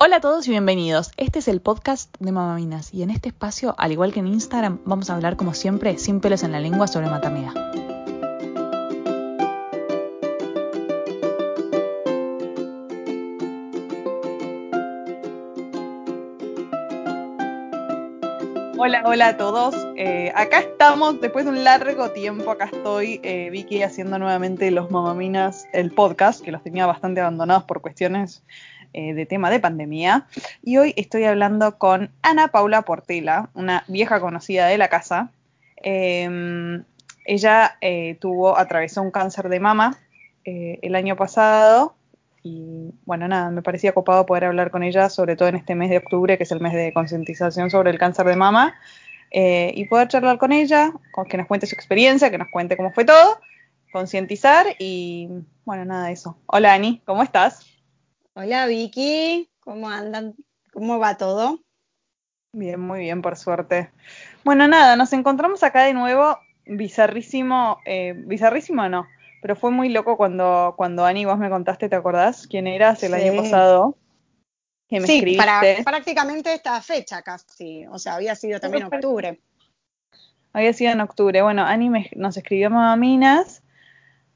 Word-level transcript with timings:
Hola 0.00 0.18
a 0.18 0.20
todos 0.20 0.46
y 0.46 0.52
bienvenidos. 0.52 1.10
Este 1.16 1.40
es 1.40 1.48
el 1.48 1.60
podcast 1.60 2.14
de 2.20 2.30
Mamaminas 2.30 2.94
y 2.94 3.02
en 3.02 3.10
este 3.10 3.30
espacio, 3.30 3.74
al 3.78 3.90
igual 3.90 4.12
que 4.12 4.20
en 4.20 4.28
Instagram, 4.28 4.78
vamos 4.84 5.10
a 5.10 5.16
hablar 5.16 5.36
como 5.36 5.54
siempre, 5.54 5.98
sin 5.98 6.20
pelos 6.20 6.44
en 6.44 6.52
la 6.52 6.60
lengua, 6.60 6.86
sobre 6.86 7.10
maternidad. 7.10 7.52
Hola, 18.78 19.02
hola 19.04 19.26
a 19.26 19.36
todos. 19.36 19.74
Eh, 19.96 20.30
acá 20.36 20.60
estamos, 20.60 21.20
después 21.20 21.44
de 21.44 21.50
un 21.50 21.64
largo 21.64 22.12
tiempo, 22.12 22.52
acá 22.52 22.66
estoy, 22.66 23.20
eh, 23.24 23.50
Vicky, 23.50 23.82
haciendo 23.82 24.20
nuevamente 24.20 24.70
los 24.70 24.92
Mamaminas, 24.92 25.66
el 25.72 25.90
podcast, 25.90 26.40
que 26.40 26.52
los 26.52 26.62
tenía 26.62 26.86
bastante 26.86 27.20
abandonados 27.20 27.64
por 27.64 27.80
cuestiones 27.80 28.44
eh, 28.94 29.12
de 29.12 29.26
tema 29.26 29.50
de 29.50 29.60
pandemia. 29.60 30.26
Y 30.62 30.78
hoy 30.78 30.94
estoy 30.96 31.24
hablando 31.24 31.78
con 31.78 32.10
Ana 32.22 32.48
Paula 32.48 32.82
Portela, 32.82 33.50
una 33.54 33.84
vieja 33.86 34.20
conocida 34.20 34.66
de 34.66 34.78
la 34.78 34.88
casa. 34.88 35.30
Em, 35.76 36.84
ella 37.24 37.76
eh, 37.82 38.16
tuvo, 38.20 38.58
atravesó 38.58 39.02
un 39.02 39.10
cáncer 39.10 39.50
de 39.50 39.60
mama 39.60 39.98
eh, 40.44 40.78
el 40.82 40.94
año 40.94 41.16
pasado. 41.16 41.94
Y 42.42 42.94
bueno, 43.04 43.28
nada, 43.28 43.50
me 43.50 43.60
parecía 43.60 43.92
copado 43.92 44.24
poder 44.24 44.46
hablar 44.46 44.70
con 44.70 44.82
ella, 44.82 45.10
sobre 45.10 45.36
todo 45.36 45.48
en 45.48 45.56
este 45.56 45.74
mes 45.74 45.90
de 45.90 45.98
octubre, 45.98 46.38
que 46.38 46.44
es 46.44 46.52
el 46.52 46.60
mes 46.60 46.72
de 46.72 46.92
concientización 46.94 47.70
sobre 47.70 47.90
el 47.90 47.98
cáncer 47.98 48.26
de 48.26 48.36
mama. 48.36 48.74
y 49.30 49.84
poder 49.84 50.08
charlar 50.08 50.38
con 50.38 50.52
ella, 50.52 50.92
con, 51.12 51.26
que 51.26 51.36
nos 51.36 51.46
cuente 51.46 51.66
su 51.66 51.74
experiencia, 51.74 52.30
que 52.30 52.38
nos 52.38 52.48
cuente 52.50 52.76
cómo 52.76 52.92
fue 52.92 53.04
todo, 53.04 53.38
concientizar 53.92 54.66
y 54.78 55.28
bueno, 55.66 55.84
nada, 55.84 56.10
eso. 56.10 56.38
Hola 56.46 56.72
Ani, 56.72 57.02
¿cómo 57.04 57.22
estás? 57.22 57.77
Hola 58.40 58.66
Vicky, 58.66 59.50
¿cómo 59.58 59.88
andan? 59.88 60.36
¿Cómo 60.72 61.00
va 61.00 61.16
todo? 61.16 61.58
Bien, 62.52 62.78
muy 62.78 63.00
bien, 63.00 63.20
por 63.20 63.36
suerte. 63.36 63.90
Bueno, 64.44 64.68
nada, 64.68 64.94
nos 64.94 65.12
encontramos 65.12 65.64
acá 65.64 65.82
de 65.82 65.92
nuevo, 65.92 66.38
bizarrísimo, 66.64 67.80
eh, 67.84 68.14
bizarrísimo 68.16 68.88
no, 68.88 69.08
pero 69.42 69.56
fue 69.56 69.72
muy 69.72 69.88
loco 69.88 70.16
cuando, 70.16 70.74
cuando 70.76 71.04
Ani 71.04 71.24
vos 71.24 71.36
me 71.36 71.50
contaste, 71.50 71.88
¿te 71.88 71.96
acordás 71.96 72.46
quién 72.46 72.68
eras 72.68 73.02
el 73.02 73.14
año 73.14 73.42
pasado? 73.42 73.96
Que 74.86 75.00
me 75.00 75.08
sí, 75.08 75.36
para 75.36 75.60
prácticamente 75.82 76.54
esta 76.54 76.80
fecha 76.80 77.22
casi, 77.22 77.88
o 77.88 77.98
sea, 77.98 78.14
había 78.14 78.36
sido 78.36 78.60
también 78.60 78.84
octubre. 78.84 79.40
Había 80.52 80.72
sido 80.74 80.92
en 80.92 81.00
octubre, 81.00 81.42
bueno, 81.42 81.64
Ani 81.64 81.90
nos 82.14 82.36
escribió 82.36 82.70
Mamaminas, 82.70 83.64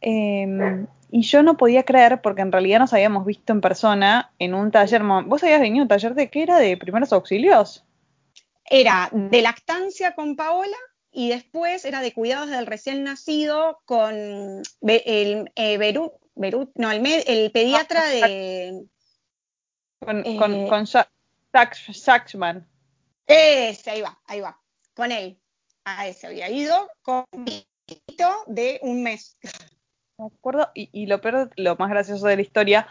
eh, 0.01 0.87
y 1.15 1.21
yo 1.25 1.43
no 1.43 1.59
podía 1.59 1.85
creer, 1.85 2.23
porque 2.23 2.41
en 2.41 2.51
realidad 2.51 2.79
nos 2.79 2.95
habíamos 2.95 3.27
visto 3.27 3.53
en 3.53 3.61
persona 3.61 4.33
en 4.39 4.55
un 4.55 4.71
taller. 4.71 5.03
¿Vos 5.03 5.43
habías 5.43 5.61
venido 5.61 5.83
a 5.83 5.85
un 5.85 5.89
taller 5.89 6.15
de 6.15 6.31
qué 6.31 6.43
era? 6.43 6.57
¿De 6.57 6.75
primeros 6.79 7.13
auxilios? 7.13 7.85
Era 8.65 9.11
de 9.13 9.43
lactancia 9.43 10.15
con 10.15 10.37
Paola 10.37 10.79
y 11.11 11.29
después 11.29 11.85
era 11.85 12.01
de 12.01 12.15
cuidados 12.15 12.49
del 12.49 12.65
recién 12.65 13.05
nacido 13.05 13.83
con 13.85 14.15
el 14.15 15.53
eh, 15.55 15.77
Berut, 15.77 16.71
no, 16.77 16.91
el, 16.91 17.51
pediatra 17.53 18.07
de. 18.07 18.87
Con, 19.99 20.25
eh, 20.25 20.37
con. 20.39 20.87
Ese, 23.27 23.91
ahí 23.91 24.01
va, 24.01 24.19
ahí 24.25 24.41
va. 24.41 24.59
Con 24.95 25.13
él. 25.13 25.39
A 25.85 26.09
ese 26.09 26.29
había 26.29 26.49
ido 26.49 26.89
con 27.03 27.27
un 27.33 27.45
de 28.47 28.79
un 28.83 29.03
mes 29.03 29.37
me 30.29 30.37
acuerdo, 30.37 30.71
y, 30.75 31.07
lo 31.07 31.21
peor, 31.21 31.51
lo 31.57 31.77
más 31.77 31.91
gracioso 31.91 32.27
de 32.27 32.37
la 32.37 32.43
historia 32.43 32.87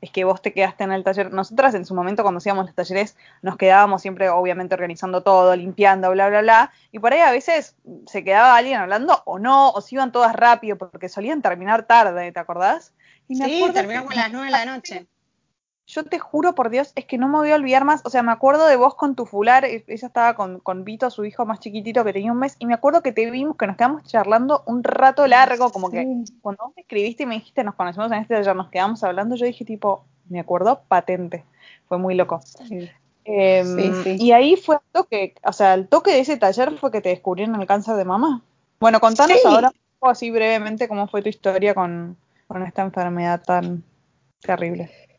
es 0.00 0.10
que 0.10 0.24
vos 0.24 0.40
te 0.40 0.52
quedaste 0.52 0.84
en 0.84 0.92
el 0.92 1.04
taller. 1.04 1.32
Nosotras 1.32 1.74
en 1.74 1.84
su 1.84 1.94
momento 1.94 2.22
cuando 2.22 2.38
hacíamos 2.38 2.66
los 2.66 2.74
talleres 2.74 3.16
nos 3.42 3.56
quedábamos 3.56 4.00
siempre 4.00 4.30
obviamente 4.30 4.74
organizando 4.74 5.22
todo, 5.22 5.54
limpiando, 5.54 6.10
bla, 6.10 6.28
bla, 6.28 6.40
bla. 6.40 6.72
Y 6.90 6.98
por 6.98 7.12
ahí 7.12 7.20
a 7.20 7.30
veces 7.30 7.76
se 8.06 8.24
quedaba 8.24 8.56
alguien 8.56 8.80
hablando 8.80 9.22
o 9.26 9.38
no, 9.38 9.70
o 9.70 9.80
se 9.80 9.96
iban 9.96 10.12
todas 10.12 10.34
rápido 10.34 10.78
porque 10.78 11.08
solían 11.08 11.42
terminar 11.42 11.86
tarde, 11.86 12.32
¿te 12.32 12.40
acordás? 12.40 12.94
Y 13.28 13.36
me 13.36 13.44
sí, 13.44 13.64
terminamos 13.72 14.12
a 14.12 14.16
las 14.16 14.32
nueve 14.32 14.46
de 14.46 14.52
la 14.52 14.64
noche 14.64 15.06
yo 15.90 16.04
te 16.04 16.18
juro 16.18 16.54
por 16.54 16.70
Dios, 16.70 16.92
es 16.94 17.04
que 17.04 17.18
no 17.18 17.28
me 17.28 17.38
voy 17.38 17.50
a 17.50 17.56
olvidar 17.56 17.84
más. 17.84 18.00
O 18.04 18.10
sea, 18.10 18.22
me 18.22 18.30
acuerdo 18.30 18.66
de 18.66 18.76
vos 18.76 18.94
con 18.94 19.16
tu 19.16 19.26
fular. 19.26 19.64
E, 19.64 19.84
ella 19.88 20.06
estaba 20.06 20.34
con, 20.34 20.60
con 20.60 20.84
Vito, 20.84 21.10
su 21.10 21.24
hijo 21.24 21.44
más 21.44 21.58
chiquitito 21.58 22.04
que 22.04 22.12
tenía 22.12 22.30
un 22.30 22.38
mes. 22.38 22.54
Y 22.58 22.66
me 22.66 22.74
acuerdo 22.74 23.02
que 23.02 23.12
te 23.12 23.28
vimos, 23.30 23.56
que 23.56 23.66
nos 23.66 23.76
quedamos 23.76 24.04
charlando 24.04 24.62
un 24.66 24.84
rato 24.84 25.26
largo. 25.26 25.70
Como 25.70 25.90
que 25.90 26.06
cuando 26.40 26.64
vos 26.64 26.72
me 26.76 26.82
escribiste 26.82 27.24
y 27.24 27.26
me 27.26 27.34
dijiste, 27.34 27.64
nos 27.64 27.74
conocemos 27.74 28.12
en 28.12 28.18
este 28.18 28.34
taller, 28.34 28.54
nos 28.54 28.68
quedamos 28.68 29.02
hablando. 29.02 29.34
Yo 29.34 29.46
dije, 29.46 29.64
tipo, 29.64 30.04
me 30.28 30.38
acuerdo 30.38 30.82
patente. 30.86 31.44
Fue 31.88 31.98
muy 31.98 32.14
loco. 32.14 32.40
Em, 33.24 33.92
y 34.18 34.32
ahí 34.32 34.56
fue 34.56 34.76
el 34.76 34.82
toque. 34.92 35.34
O 35.44 35.52
sea, 35.52 35.74
el 35.74 35.88
toque 35.88 36.12
de 36.12 36.20
ese 36.20 36.36
taller 36.36 36.78
fue 36.78 36.92
que 36.92 37.00
te 37.00 37.08
descubrieron 37.08 37.60
el 37.60 37.66
cáncer 37.66 37.96
de 37.96 38.04
mamá. 38.04 38.42
Bueno, 38.78 39.00
contanos 39.00 39.44
ahora 39.44 39.72
así 40.02 40.30
brevemente 40.30 40.88
cómo 40.88 41.08
fue 41.08 41.20
tu 41.20 41.28
historia 41.28 41.74
con, 41.74 42.16
con 42.46 42.62
esta 42.62 42.82
enfermedad 42.82 43.42
tan 43.42 43.82
terrible. 44.40 45.09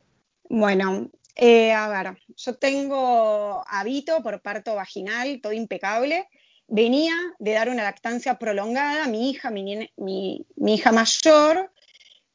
Bueno, 0.53 1.09
eh, 1.38 1.72
a 1.72 1.88
ver, 1.88 2.17
yo 2.35 2.57
tengo 2.57 3.63
hábito 3.67 4.22
por 4.22 4.41
parto 4.41 4.75
vaginal, 4.75 5.39
todo 5.41 5.53
impecable. 5.53 6.28
Venía 6.67 7.16
de 7.39 7.53
dar 7.53 7.69
una 7.69 7.84
lactancia 7.84 8.38
prolongada 8.38 9.06
a 9.06 9.07
mi 9.07 9.29
hija, 9.29 9.50
mi, 9.50 9.90
mi, 9.95 10.45
hija 10.67 10.91
mayor, 10.91 11.72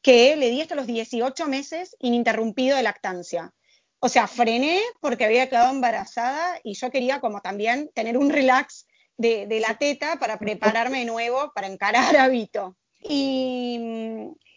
que 0.01 0.35
le 0.35 0.49
di 0.49 0.61
hasta 0.61 0.73
los 0.73 0.87
18 0.87 1.47
meses 1.47 1.95
ininterrumpido 1.99 2.75
de 2.75 2.81
lactancia. 2.81 3.53
O 3.99 4.09
sea, 4.09 4.25
frené 4.25 4.81
porque 4.99 5.25
había 5.25 5.47
quedado 5.47 5.71
embarazada 5.71 6.59
y 6.63 6.73
yo 6.73 6.89
quería 6.89 7.19
como 7.19 7.41
también 7.41 7.91
tener 7.93 8.17
un 8.17 8.31
relax 8.31 8.87
de, 9.15 9.45
de 9.45 9.59
la 9.59 9.77
teta 9.77 10.17
para 10.17 10.39
prepararme 10.39 10.99
de 10.99 11.05
nuevo 11.05 11.51
para 11.53 11.67
encarar 11.67 12.15
a 12.17 12.27
Vito. 12.29 12.75
Y 12.99 13.79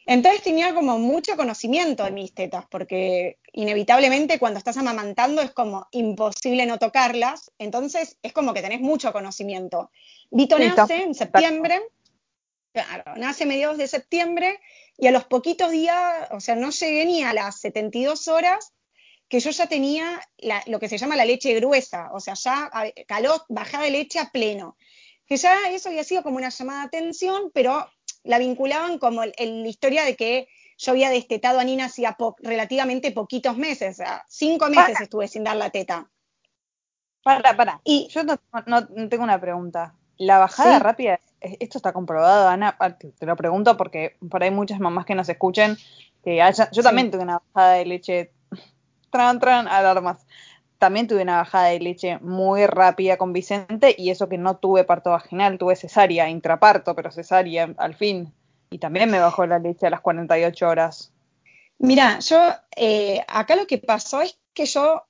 entonces 0.06 0.42
tenía 0.42 0.74
como 0.74 0.98
mucho 0.98 1.36
conocimiento 1.36 2.04
de 2.04 2.10
mis 2.10 2.34
tetas, 2.34 2.64
porque 2.70 3.38
inevitablemente 3.52 4.38
cuando 4.38 4.58
estás 4.58 4.76
amamantando 4.76 5.42
es 5.42 5.52
como 5.52 5.86
imposible 5.92 6.66
no 6.66 6.78
tocarlas, 6.78 7.52
entonces 7.58 8.16
es 8.22 8.32
como 8.32 8.54
que 8.54 8.62
tenés 8.62 8.80
mucho 8.80 9.12
conocimiento. 9.12 9.90
Vito 10.30 10.58
nace 10.58 11.02
en 11.02 11.14
septiembre, 11.14 11.80
claro, 12.72 13.16
nace 13.16 13.46
mediados 13.46 13.78
de 13.78 13.88
septiembre 13.88 14.60
y 14.96 15.06
a 15.06 15.12
los 15.12 15.24
poquitos 15.24 15.70
días, 15.70 16.28
o 16.30 16.40
sea, 16.40 16.56
no 16.56 16.70
llegué 16.70 17.04
ni 17.06 17.22
a 17.22 17.32
las 17.32 17.60
72 17.60 18.28
horas 18.28 18.72
que 19.30 19.38
yo 19.38 19.50
ya 19.50 19.68
tenía 19.68 20.20
lo 20.66 20.80
que 20.80 20.88
se 20.88 20.98
llama 20.98 21.14
la 21.14 21.24
leche 21.24 21.54
gruesa, 21.54 22.10
o 22.12 22.18
sea, 22.18 22.34
ya 22.34 22.70
calor, 23.06 23.44
bajada 23.48 23.84
de 23.84 23.92
leche 23.92 24.18
a 24.18 24.30
pleno. 24.30 24.76
Que 25.24 25.36
ya 25.36 25.70
eso 25.70 25.88
había 25.88 26.02
sido 26.02 26.24
como 26.24 26.36
una 26.36 26.48
llamada 26.48 26.80
de 26.80 26.86
atención, 26.86 27.52
pero 27.54 27.88
la 28.24 28.38
vinculaban 28.38 28.98
como 28.98 29.22
en 29.24 29.62
la 29.62 29.68
historia 29.68 30.04
de 30.04 30.16
que 30.16 30.48
yo 30.78 30.92
había 30.92 31.10
destetado 31.10 31.60
a 31.60 31.64
Nina 31.64 31.86
hacía 31.86 32.16
relativamente 32.38 33.12
poquitos 33.12 33.56
meses, 33.56 34.00
o 34.00 34.02
sea, 34.02 34.24
cinco 34.28 34.68
meses 34.68 35.00
estuve 35.00 35.28
sin 35.28 35.44
dar 35.44 35.56
la 35.56 35.70
teta. 35.70 36.08
Para, 37.22 37.54
para. 37.54 37.80
Y 37.84 38.08
yo 38.08 38.22
no, 38.24 38.38
tengo 39.08 39.24
una 39.24 39.38
pregunta. 39.38 39.94
La 40.16 40.38
bajada 40.38 40.78
rápida, 40.78 41.20
esto 41.40 41.78
está 41.78 41.92
comprobado, 41.92 42.48
Ana, 42.48 42.76
ah, 42.78 42.96
te 42.96 43.26
lo 43.26 43.36
pregunto 43.36 43.76
porque 43.76 44.16
por 44.30 44.42
ahí 44.42 44.50
muchas 44.50 44.80
mamás 44.80 45.06
que 45.06 45.14
nos 45.14 45.28
escuchen, 45.28 45.76
que 46.22 46.42
haya, 46.42 46.70
yo 46.72 46.82
también 46.82 47.10
tuve 47.10 47.22
una 47.22 47.42
bajada 47.52 47.74
de 47.74 47.86
leche, 47.86 48.32
tran, 49.10 49.38
tran, 49.38 49.68
alarmas 49.68 50.26
también 50.80 51.06
tuve 51.06 51.20
una 51.20 51.36
bajada 51.36 51.66
de 51.66 51.78
leche 51.78 52.18
muy 52.20 52.64
rápida 52.64 53.18
con 53.18 53.34
Vicente 53.34 53.94
y 53.96 54.08
eso 54.08 54.30
que 54.30 54.38
no 54.38 54.56
tuve 54.56 54.82
parto 54.84 55.10
vaginal, 55.10 55.58
tuve 55.58 55.76
cesárea, 55.76 56.30
intraparto, 56.30 56.96
pero 56.96 57.12
cesárea 57.12 57.74
al 57.76 57.94
fin. 57.94 58.32
Y 58.70 58.78
también 58.78 59.10
me 59.10 59.20
bajó 59.20 59.44
la 59.44 59.58
leche 59.58 59.86
a 59.86 59.90
las 59.90 60.00
48 60.00 60.66
horas. 60.66 61.12
Mira, 61.78 62.18
yo 62.20 62.40
eh, 62.76 63.22
acá 63.28 63.56
lo 63.56 63.66
que 63.66 63.76
pasó 63.76 64.22
es 64.22 64.38
que 64.54 64.64
yo 64.64 65.04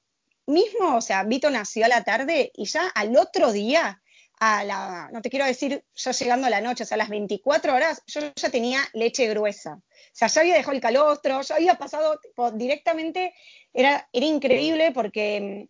mismo, 0.47 0.97
o 0.97 1.01
sea, 1.01 1.23
Vito 1.23 1.49
nació 1.51 1.85
a 1.85 1.89
la 1.89 2.03
tarde 2.03 2.51
y 2.53 2.65
ya 2.65 2.89
al 2.89 3.17
otro 3.17 3.53
día, 3.53 4.03
a 4.41 4.65
la, 4.65 5.11
no 5.13 5.21
te 5.21 5.29
quiero 5.29 5.45
decir 5.45 5.85
yo 5.95 6.11
llegando 6.13 6.47
a 6.47 6.51
la 6.51 6.63
noche, 6.63 6.85
o 6.85 6.87
sea, 6.87 6.95
a 6.95 6.99
las 6.99 7.11
24 7.11 7.75
horas, 7.75 8.03
yo 8.07 8.21
ya 8.35 8.51
tenía 8.51 8.81
leche 8.95 9.29
gruesa. 9.29 9.75
O 9.75 10.13
sea, 10.13 10.29
ya 10.29 10.41
había 10.41 10.55
dejado 10.55 10.75
el 10.75 10.81
calostro, 10.81 11.43
ya 11.43 11.57
había 11.57 11.75
pasado 11.75 12.19
directamente 12.55 13.35
era, 13.73 14.09
era 14.13 14.27
increíble 14.27 14.93
porque 14.93 15.69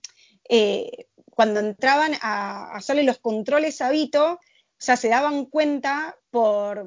eh, 0.48 1.06
cuando 1.24 1.60
entraban 1.60 2.12
a, 2.22 2.72
hacerle 2.76 3.02
los 3.02 3.18
controles 3.18 3.80
a 3.80 3.90
Vito, 3.90 4.34
o 4.34 4.38
sea, 4.78 4.96
se 4.96 5.08
daban 5.08 5.46
cuenta 5.46 6.16
por 6.30 6.84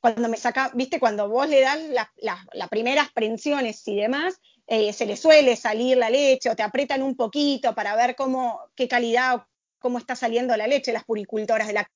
cuando 0.00 0.28
me 0.28 0.36
saca, 0.36 0.70
viste, 0.74 1.00
cuando 1.00 1.28
vos 1.28 1.48
le 1.48 1.60
das 1.60 1.80
las 2.16 2.68
primeras 2.70 3.10
prensiones 3.12 3.86
y 3.86 3.96
demás, 3.96 4.40
eh, 4.66 4.92
se 4.92 5.06
le 5.06 5.16
suele 5.16 5.56
salir 5.56 5.96
la 5.96 6.10
leche 6.10 6.50
o 6.50 6.56
te 6.56 6.62
apretan 6.62 7.02
un 7.02 7.16
poquito 7.16 7.74
para 7.74 7.96
ver 7.96 8.14
cómo, 8.14 8.60
qué 8.76 8.86
calidad 8.86 9.36
o 9.36 9.47
cómo 9.78 9.98
está 9.98 10.16
saliendo 10.16 10.56
la 10.56 10.66
leche, 10.66 10.92
las 10.92 11.04
puricultoras 11.04 11.66
de 11.66 11.72
la... 11.74 11.90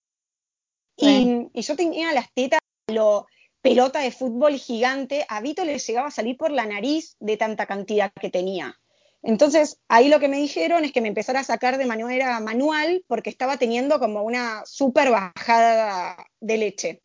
Y, 0.97 1.49
y, 1.53 1.63
yo 1.63 1.75
tenía 1.75 2.13
las 2.13 2.33
tetas, 2.35 2.61
lo, 2.89 3.27
pelota 3.63 4.01
de 4.01 4.11
fútbol 4.11 4.57
gigante, 4.57 5.25
a 5.29 5.41
Vito 5.41 5.65
le 5.65 5.79
llegaba 5.79 6.09
a 6.09 6.13
salir 6.13 6.37
por 6.37 6.51
la 6.51 6.67
nariz 6.67 7.17
de 7.21 7.37
tanta 7.37 7.67
cantidad 7.67 8.13
que 8.21 8.29
tenía. 8.29 8.79
Entonces, 9.23 9.79
ahí 9.89 10.09
lo 10.09 10.19
que 10.19 10.29
me 10.29 10.37
dijeron 10.37 10.85
es 10.85 10.93
que 10.93 11.01
me 11.01 11.09
empezara 11.09 11.41
a 11.41 11.45
sacar 11.45 11.79
de 11.79 11.87
manera 11.87 12.41
manual 12.41 13.05
porque 13.07 13.31
estaba 13.31 13.57
teniendo 13.57 14.01
como 14.01 14.23
una 14.23 14.65
súper 14.67 15.11
bajada 15.11 16.17
de 16.41 16.57
leche. 16.59 17.03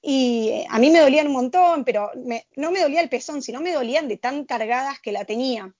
Y 0.00 0.48
eh, 0.48 0.66
a 0.70 0.78
mí 0.78 0.90
me 0.90 1.00
dolían 1.00 1.26
un 1.26 1.34
montón, 1.34 1.84
pero 1.84 2.10
no 2.56 2.70
me 2.70 2.80
dolía 2.80 3.02
el 3.02 3.10
pezón, 3.10 3.42
sino 3.42 3.60
me 3.60 3.72
dolían 3.72 4.08
de 4.08 4.16
tan 4.16 4.44
cargadas 4.44 4.98
que 5.00 5.12
la 5.12 5.26
tenía. 5.26 5.74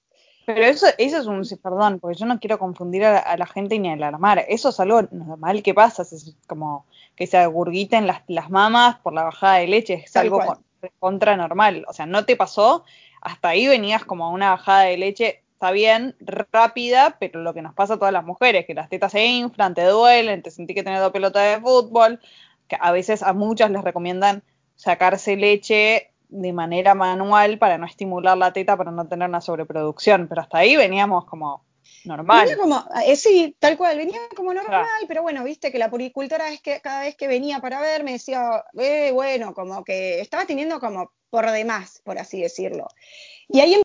Pero 0.47 0.63
eso, 0.63 0.87
eso 0.97 1.19
es 1.19 1.27
un, 1.27 1.43
perdón, 1.61 1.99
porque 1.99 2.17
yo 2.17 2.25
no 2.25 2.39
quiero 2.39 2.61
confundir 2.61 3.05
a, 3.05 3.37
la 3.37 3.47
gente 3.47 3.81
ni 3.81 3.91
alarmar. 3.91 4.45
Eso 4.49 4.69
es 4.69 4.79
algo 4.79 5.03
normal 5.11 5.61
que 5.65 5.75
pasa, 5.75 6.03
es 6.03 6.37
como 6.47 6.87
que 7.17 7.27
se 7.27 7.37
agurguiten 7.37 8.07
las, 8.07 8.23
las 8.29 8.49
mamas 8.49 8.97
por 9.01 9.13
la 9.13 9.25
bajada 9.25 9.57
de 9.57 9.67
leche, 9.67 10.05
es 10.05 10.17
algo 10.17 10.41
contra 11.01 11.37
normal. 11.37 11.85
O 11.89 11.93
sea, 11.93 12.07
no 12.07 12.25
te 12.25 12.37
pasó, 12.37 12.85
hasta 13.21 13.49
ahí 13.49 13.67
venías 13.67 14.05
como 14.05 14.25
a 14.25 14.31
una 14.31 14.51
bajada 14.51 14.83
de 14.83 14.97
leche, 14.97 15.43
está 15.55 15.73
bien, 15.73 16.15
rápida, 16.21 17.17
pero 17.19 17.43
lo 17.43 17.53
que 17.53 17.63
nos 17.63 17.75
pasa 17.75 17.95
a 17.95 17.99
todas 17.99 18.13
las 18.13 18.25
mujeres, 18.25 18.67
que 18.67 18.75
las 18.75 18.89
tetas 18.89 19.11
se 19.11 19.27
inflan, 19.27 19.75
te 19.75 19.83
duelen, 19.83 20.43
te 20.43 20.53
sentí 20.53 20.75
que 20.75 20.85
tenés 20.85 21.01
dos 21.01 21.11
pelotas 21.11 21.57
de 21.57 21.61
fútbol, 21.61 22.21
que 22.69 22.77
a 22.81 22.93
veces 22.93 23.25
a 23.25 23.33
muchas 23.33 23.73
les 23.73 23.83
recomiendan 23.83 24.45
sacarse 24.77 25.35
leche 25.35 26.13
de 26.29 26.53
manera 26.53 26.95
manual 26.95 27.59
para 27.59 27.79
no 27.79 27.87
estimular 27.87 28.37
la 28.37 28.53
teta, 28.53 28.77
para 28.77 28.91
no 28.91 29.07
tener 29.07 29.29
una 29.29 29.41
sobreproducción, 29.41 30.29
pero 30.29 30.43
hasta 30.43 30.59
ahí 30.59 30.77
veníamos 30.77 31.25
como 31.27 31.65
normal. 32.05 32.47
Venía 32.47 32.57
como, 32.57 32.85
eh, 33.05 33.17
sí, 33.17 33.57
tal 33.59 33.77
cual, 33.77 33.97
venía 33.97 34.21
como 34.35 34.53
normal, 34.55 34.87
pero 35.09 35.23
bueno, 35.23 35.45
viste 35.45 35.73
que 35.73 35.79
la 35.79 35.91
puricultora 35.91 36.51
es 36.51 36.61
que 36.61 36.81
cada 36.81 37.03
vez 37.03 37.17
que 37.17 37.29
venía 37.29 37.61
para 37.61 37.81
ver 37.81 38.05
me 38.05 38.13
decía, 38.13 38.65
eh, 38.79 39.11
bueno, 39.13 39.55
como 39.55 39.85
que 39.85 40.21
estaba 40.21 40.47
teniendo 40.47 40.81
como 40.81 41.13
por 41.31 41.51
demás, 41.51 42.01
por 42.05 42.19
así 42.19 42.41
decirlo. 42.41 42.89
Y 43.49 43.61
ahí 43.61 43.83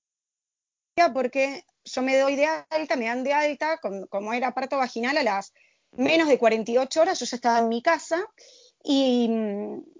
porque 1.13 1.63
yo 1.83 2.01
me 2.01 2.17
doy 2.17 2.35
de 2.35 2.45
alta, 2.45 2.95
me 2.95 3.05
dan 3.05 3.23
de 3.23 3.33
alta, 3.33 3.79
como 4.09 4.33
era 4.33 4.53
parto 4.53 4.77
vaginal 4.77 5.17
a 5.17 5.23
las 5.23 5.53
menos 5.93 6.27
de 6.27 6.37
48 6.37 7.01
horas, 7.01 7.19
yo 7.19 7.25
ya 7.25 7.35
estaba 7.35 7.59
en 7.59 7.69
mi 7.69 7.81
casa 7.81 8.23
y, 8.83 9.29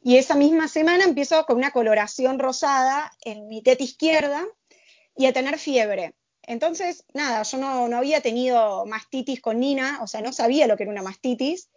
esa 0.04 0.36
misma 0.36 0.68
semana 0.68 1.04
empiezo 1.04 1.46
con 1.46 1.58
una 1.58 1.72
coloración 1.72 2.40
rosada 2.40 3.12
en 3.24 3.48
mi 3.48 3.62
teta 3.62 3.84
izquierda 3.84 4.46
y 5.16 5.26
a 5.26 5.34
tener 5.34 5.58
fiebre. 5.58 6.16
Entonces, 6.44 7.06
nada, 7.14 7.44
yo 7.44 7.58
no, 7.58 7.88
no, 7.88 7.98
había 7.98 8.22
tenido 8.22 8.86
mastitis 8.86 9.42
con 9.42 9.60
Nina, 9.60 10.00
o 10.02 10.08
sea, 10.08 10.22
no 10.22 10.34
sabía 10.34 10.68
lo 10.68 10.76
que 10.76 10.84
era 10.84 10.92
una 10.92 11.04
mastitis, 11.04 11.70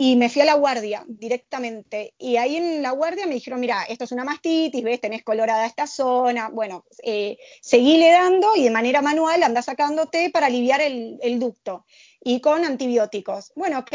y 0.00 0.14
me 0.14 0.30
fui 0.30 0.42
a 0.42 0.44
la 0.44 0.54
guardia 0.54 1.04
directamente. 1.08 2.14
Y 2.18 2.36
ahí 2.36 2.56
en 2.56 2.82
la 2.82 2.92
guardia 2.92 3.26
me 3.26 3.34
dijeron, 3.34 3.58
mira, 3.58 3.82
esto 3.82 4.04
es 4.04 4.12
una 4.12 4.22
mastitis, 4.22 4.84
ves, 4.84 5.00
tenés 5.00 5.24
colorada 5.24 5.66
esta 5.66 5.88
zona. 5.88 6.50
Bueno, 6.50 6.84
eh, 7.02 7.36
seguíle 7.60 8.12
dando 8.12 8.54
y 8.54 8.62
de 8.62 8.70
manera 8.70 9.02
manual 9.02 9.42
anda 9.42 9.60
sacándote 9.60 10.30
para 10.30 10.46
aliviar 10.46 10.80
el, 10.80 11.18
el 11.20 11.40
ducto. 11.40 11.84
Y 12.22 12.40
con 12.40 12.64
antibióticos. 12.64 13.50
Bueno, 13.56 13.80
ok, 13.80 13.92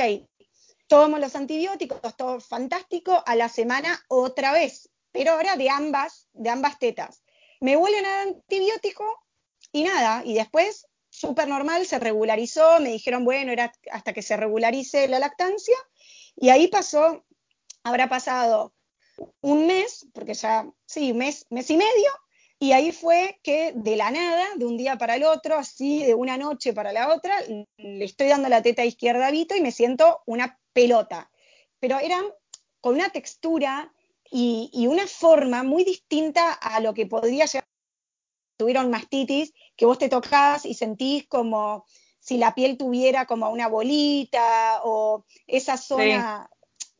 tomo 0.87 1.17
los 1.17 1.35
antibióticos, 1.35 2.15
todo 2.15 2.39
fantástico, 2.39 3.23
a 3.25 3.35
la 3.35 3.49
semana 3.49 4.03
otra 4.07 4.51
vez, 4.51 4.89
pero 5.11 5.31
ahora 5.31 5.55
de 5.55 5.69
ambas, 5.69 6.27
de 6.33 6.49
ambas 6.49 6.79
tetas. 6.79 7.23
Me 7.59 7.75
vuelven 7.75 8.05
a 8.05 8.09
dar 8.09 8.27
antibiótico 8.27 9.05
y 9.71 9.83
nada, 9.83 10.23
y 10.25 10.33
después, 10.33 10.87
súper 11.09 11.47
normal, 11.47 11.85
se 11.85 11.99
regularizó, 11.99 12.79
me 12.79 12.89
dijeron, 12.89 13.23
bueno, 13.25 13.51
era 13.51 13.71
hasta 13.91 14.13
que 14.13 14.21
se 14.21 14.37
regularice 14.37 15.07
la 15.07 15.19
lactancia, 15.19 15.75
y 16.35 16.49
ahí 16.49 16.67
pasó, 16.67 17.23
habrá 17.83 18.09
pasado 18.09 18.73
un 19.41 19.67
mes, 19.67 20.07
porque 20.13 20.33
ya, 20.33 20.67
sí, 20.85 21.13
mes, 21.13 21.45
mes 21.49 21.69
y 21.69 21.77
medio, 21.77 22.11
y 22.63 22.71
ahí 22.71 22.93
fue 22.93 23.41
que 23.43 23.73
de 23.75 23.97
la 23.97 24.09
nada, 24.09 24.45
de 24.55 24.65
un 24.65 24.77
día 24.77 24.97
para 24.97 25.17
el 25.17 25.25
otro, 25.25 25.57
así 25.57 26.01
de 26.05 26.13
una 26.13 26.37
noche 26.37 26.71
para 26.71 26.93
la 26.93 27.13
otra, 27.13 27.35
le 27.75 28.05
estoy 28.05 28.29
dando 28.29 28.47
la 28.47 28.61
teta 28.61 28.85
izquierda 28.85 29.27
a 29.27 29.31
Vito 29.31 29.53
y 29.53 29.59
me 29.59 29.73
siento 29.73 30.21
una 30.25 30.57
pelota. 30.71 31.29
Pero 31.81 31.99
eran 31.99 32.23
con 32.79 32.95
una 32.95 33.09
textura 33.09 33.91
y, 34.31 34.87
una 34.87 35.07
forma 35.07 35.63
muy 35.63 35.83
distinta 35.83 36.53
a 36.53 36.79
lo 36.79 36.93
que 36.93 37.05
podría 37.05 37.47
ser 37.47 37.65
tuvieron 38.55 38.89
mastitis, 38.89 39.53
que 39.75 39.85
vos 39.85 39.99
te 39.99 40.07
tocás 40.07 40.65
y 40.65 40.73
sentís 40.73 41.27
como 41.27 41.83
si 42.21 42.37
la 42.37 42.55
piel 42.55 42.77
tuviera 42.77 43.25
como 43.25 43.49
una 43.49 43.67
bolita 43.67 44.79
o 44.85 45.25
esa 45.47 45.75
zona 45.75 46.49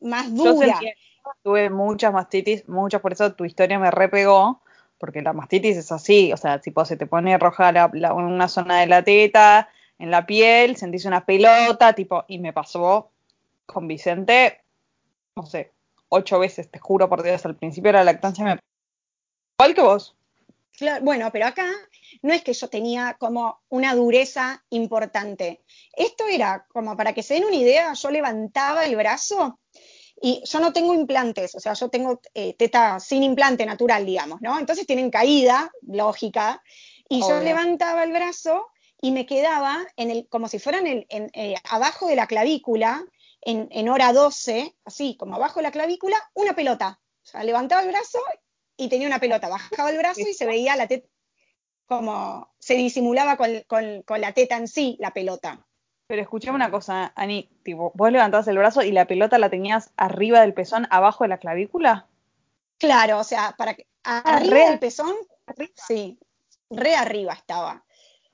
más 0.02 0.36
dura. 0.36 0.78
Yo 0.82 1.32
tuve 1.42 1.70
muchas 1.70 2.12
mastitis, 2.12 2.68
muchas, 2.68 3.00
por 3.00 3.14
eso 3.14 3.34
tu 3.34 3.46
historia 3.46 3.80
me 3.80 3.92
repegó, 3.92 4.62
porque 5.04 5.22
la 5.22 5.34
mastitis 5.34 5.76
es 5.76 5.92
así, 5.92 6.32
o 6.32 6.38
sea, 6.38 6.62
tipo 6.62 6.86
se 6.86 6.96
te 6.96 7.08
pone 7.08 7.38
roja 7.38 7.74
una 8.14 8.48
zona 8.48 8.80
de 8.80 8.88
la 8.88 9.04
teta, 9.04 9.68
en 10.00 10.10
la 10.10 10.26
piel, 10.26 10.78
sentís 10.78 11.04
una 11.04 11.26
pelota, 11.26 11.92
tipo, 11.92 12.24
y 12.30 12.40
me 12.40 12.54
pasó 12.54 13.12
con 13.66 13.86
Vicente, 13.86 14.62
no 15.36 15.46
sé, 15.46 15.74
ocho 16.08 16.40
veces, 16.40 16.72
te 16.72 16.80
juro 16.80 17.10
por 17.10 17.22
Dios, 17.22 17.46
al 17.46 17.58
principio 17.58 17.90
de 17.90 17.98
la 17.98 18.06
lactancia 18.06 18.46
me... 18.46 18.60
Igual 19.60 19.76
que 19.76 19.82
vos. 19.82 20.16
bueno, 21.02 21.30
pero 21.34 21.48
acá 21.48 21.70
no 22.22 22.34
es 22.34 22.42
que 22.42 22.54
yo 22.54 22.70
tenía 22.70 23.18
como 23.20 23.60
una 23.68 23.96
dureza 23.96 24.64
importante. 24.70 25.66
Esto 25.92 26.28
era 26.32 26.66
como 26.70 26.96
para 26.96 27.12
que 27.12 27.24
se 27.24 27.34
den 27.34 27.44
una 27.44 27.58
idea, 27.58 27.92
yo 27.92 28.10
levantaba 28.10 28.86
el 28.86 28.96
brazo 28.96 29.60
y 30.26 30.42
yo 30.46 30.62
no 30.62 30.72
tengo 30.72 30.94
implantes, 30.94 31.54
o 31.54 31.60
sea, 31.60 31.74
yo 31.74 31.90
tengo 31.90 32.22
eh, 32.34 32.54
teta 32.54 32.98
sin 33.02 33.24
implante 33.24 33.66
natural, 33.66 34.06
digamos, 34.06 34.42
¿no? 34.42 34.58
Entonces 34.58 34.88
tienen 34.88 35.12
caída, 35.12 35.70
lógica, 35.82 36.64
y 37.10 37.20
yo 37.20 37.42
levantaba 37.42 38.06
el 38.06 38.14
brazo 38.14 38.68
y 39.02 39.12
me 39.12 39.26
quedaba 39.26 39.86
en 39.98 40.12
el, 40.12 40.30
como 40.30 40.48
si 40.48 40.60
fueran 40.60 40.88
en, 40.88 41.06
eh, 41.10 41.56
abajo 41.70 42.08
de 42.08 42.16
la 42.16 42.28
clavícula, 42.28 43.04
en, 43.42 43.90
hora 43.90 44.14
12, 44.14 44.74
así 44.86 45.18
como 45.18 45.36
abajo 45.36 45.60
de 45.60 45.64
la 45.64 45.72
clavícula, 45.72 46.16
una 46.36 46.56
pelota. 46.56 47.02
O 47.22 47.26
sea, 47.26 47.44
levantaba 47.44 47.82
el 47.82 47.90
brazo 47.90 48.20
y 48.78 48.88
tenía 48.88 49.08
una 49.08 49.20
pelota. 49.20 49.50
Bajaba 49.50 49.90
el 49.90 49.98
brazo 49.98 50.22
y 50.22 50.34
se 50.34 50.46
veía 50.46 50.78
la 50.78 50.88
teta, 50.88 51.10
como 51.86 52.56
se 52.60 52.76
disimulaba 52.76 53.36
con, 53.36 54.22
la 54.22 54.32
teta 54.32 54.56
en 54.56 54.70
sí, 54.70 54.96
la 55.02 55.12
pelota. 55.12 55.68
Pero 56.08 56.22
escuchame 56.22 56.56
una 56.56 56.70
cosa, 56.70 57.14
Ani, 57.16 57.50
tipo, 57.64 57.92
vos 57.96 58.12
levantabas 58.12 58.48
el 58.48 58.58
brazo 58.58 58.82
y 58.84 58.92
la 58.92 59.08
pelota 59.08 59.38
la 59.38 59.50
tenías 59.50 59.92
arriba 59.96 60.42
del 60.42 60.54
pezón, 60.54 60.88
abajo 60.90 61.24
de 61.24 61.30
la 61.30 61.38
clavícula. 61.38 62.08
Claro, 62.78 63.20
o 63.20 63.24
sea, 63.24 63.56
para 63.58 63.74
que 63.74 63.88
ah, 64.04 64.22
arriba 64.26 64.70
del 64.70 64.80
pezón, 64.80 65.16
sí, 65.76 66.20
re 66.70 66.96
arriba 66.96 67.34
estaba. 67.34 67.86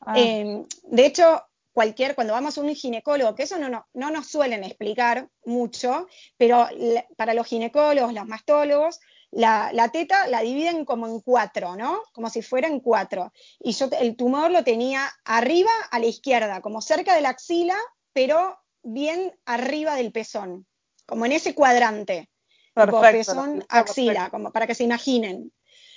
Ah. 0.01 0.13
Em, 0.17 0.65
de 0.83 1.05
hecho, 1.05 1.43
cualquier, 1.71 2.15
cuando 2.15 2.33
vamos 2.33 2.57
a 2.57 2.61
un 2.61 2.73
ginecólogo, 2.73 3.35
que 3.35 3.43
eso 3.43 3.57
no, 3.57 3.69
no, 3.69 3.87
no 3.93 4.09
nos 4.09 4.27
suelen 4.27 4.63
explicar 4.63 5.29
mucho, 5.45 6.07
pero 6.37 6.67
para 7.15 7.33
los 7.33 7.47
ginecólogos, 7.47 8.13
los 8.13 8.25
mastólogos, 8.25 8.99
la, 9.31 9.89
teta 9.91 10.27
la 10.27 10.41
dividen 10.41 10.85
como 10.85 11.07
en 11.07 11.21
cuatro, 11.21 11.75
¿no? 11.75 12.03
Como 12.13 12.29
si 12.29 12.41
fuera 12.41 12.67
en 12.67 12.79
cuatro. 12.79 13.31
Y 13.59 13.73
yo 13.73 13.89
el 13.99 14.15
tumor 14.15 14.51
lo 14.51 14.63
tenía 14.63 15.09
arriba 15.23 15.71
a 15.91 15.99
la 15.99 16.05
izquierda, 16.05 16.61
como 16.61 16.81
cerca 16.81 17.15
de 17.15 17.21
la 17.21 17.29
axila, 17.29 17.77
pero 18.13 18.59
bien 18.81 19.37
arriba 19.45 19.95
del 19.95 20.11
pezón, 20.11 20.67
como 21.05 21.25
en 21.25 21.33
ese 21.33 21.53
cuadrante. 21.53 22.29
Perfecto, 22.73 23.33
pezón, 23.33 23.65
axila, 23.69 24.29
como 24.29 24.51
para 24.51 24.67
que 24.67 24.75
se 24.75 24.83
imaginen. 24.83 25.51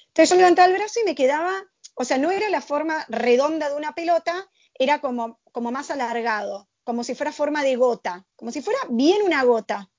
Entonces 0.09 0.31
yo 0.31 0.37
levantaba 0.37 0.69
el 0.69 0.75
brazo 0.75 1.01
y 1.01 1.05
me 1.05 1.15
quedaba, 1.15 1.53
o 1.95 2.05
sea, 2.05 2.19
no 2.19 2.31
era 2.31 2.51
la 2.51 2.61
forma 2.61 3.07
redonda 3.09 3.71
de 3.71 3.77
una 3.77 3.95
pelota, 3.95 4.47
era 4.75 5.01
como, 5.01 5.41
como 5.53 5.71
más 5.71 5.91
alargado, 5.91 6.69
como 6.85 7.05
si 7.05 7.15
fuera 7.15 7.33
forma 7.33 7.62
de 7.62 7.77
gota, 7.77 8.27
como 8.37 8.51
si 8.51 8.61
fuera 8.61 8.81
bien 8.91 9.23
una 9.23 9.43
gota. 9.45 9.91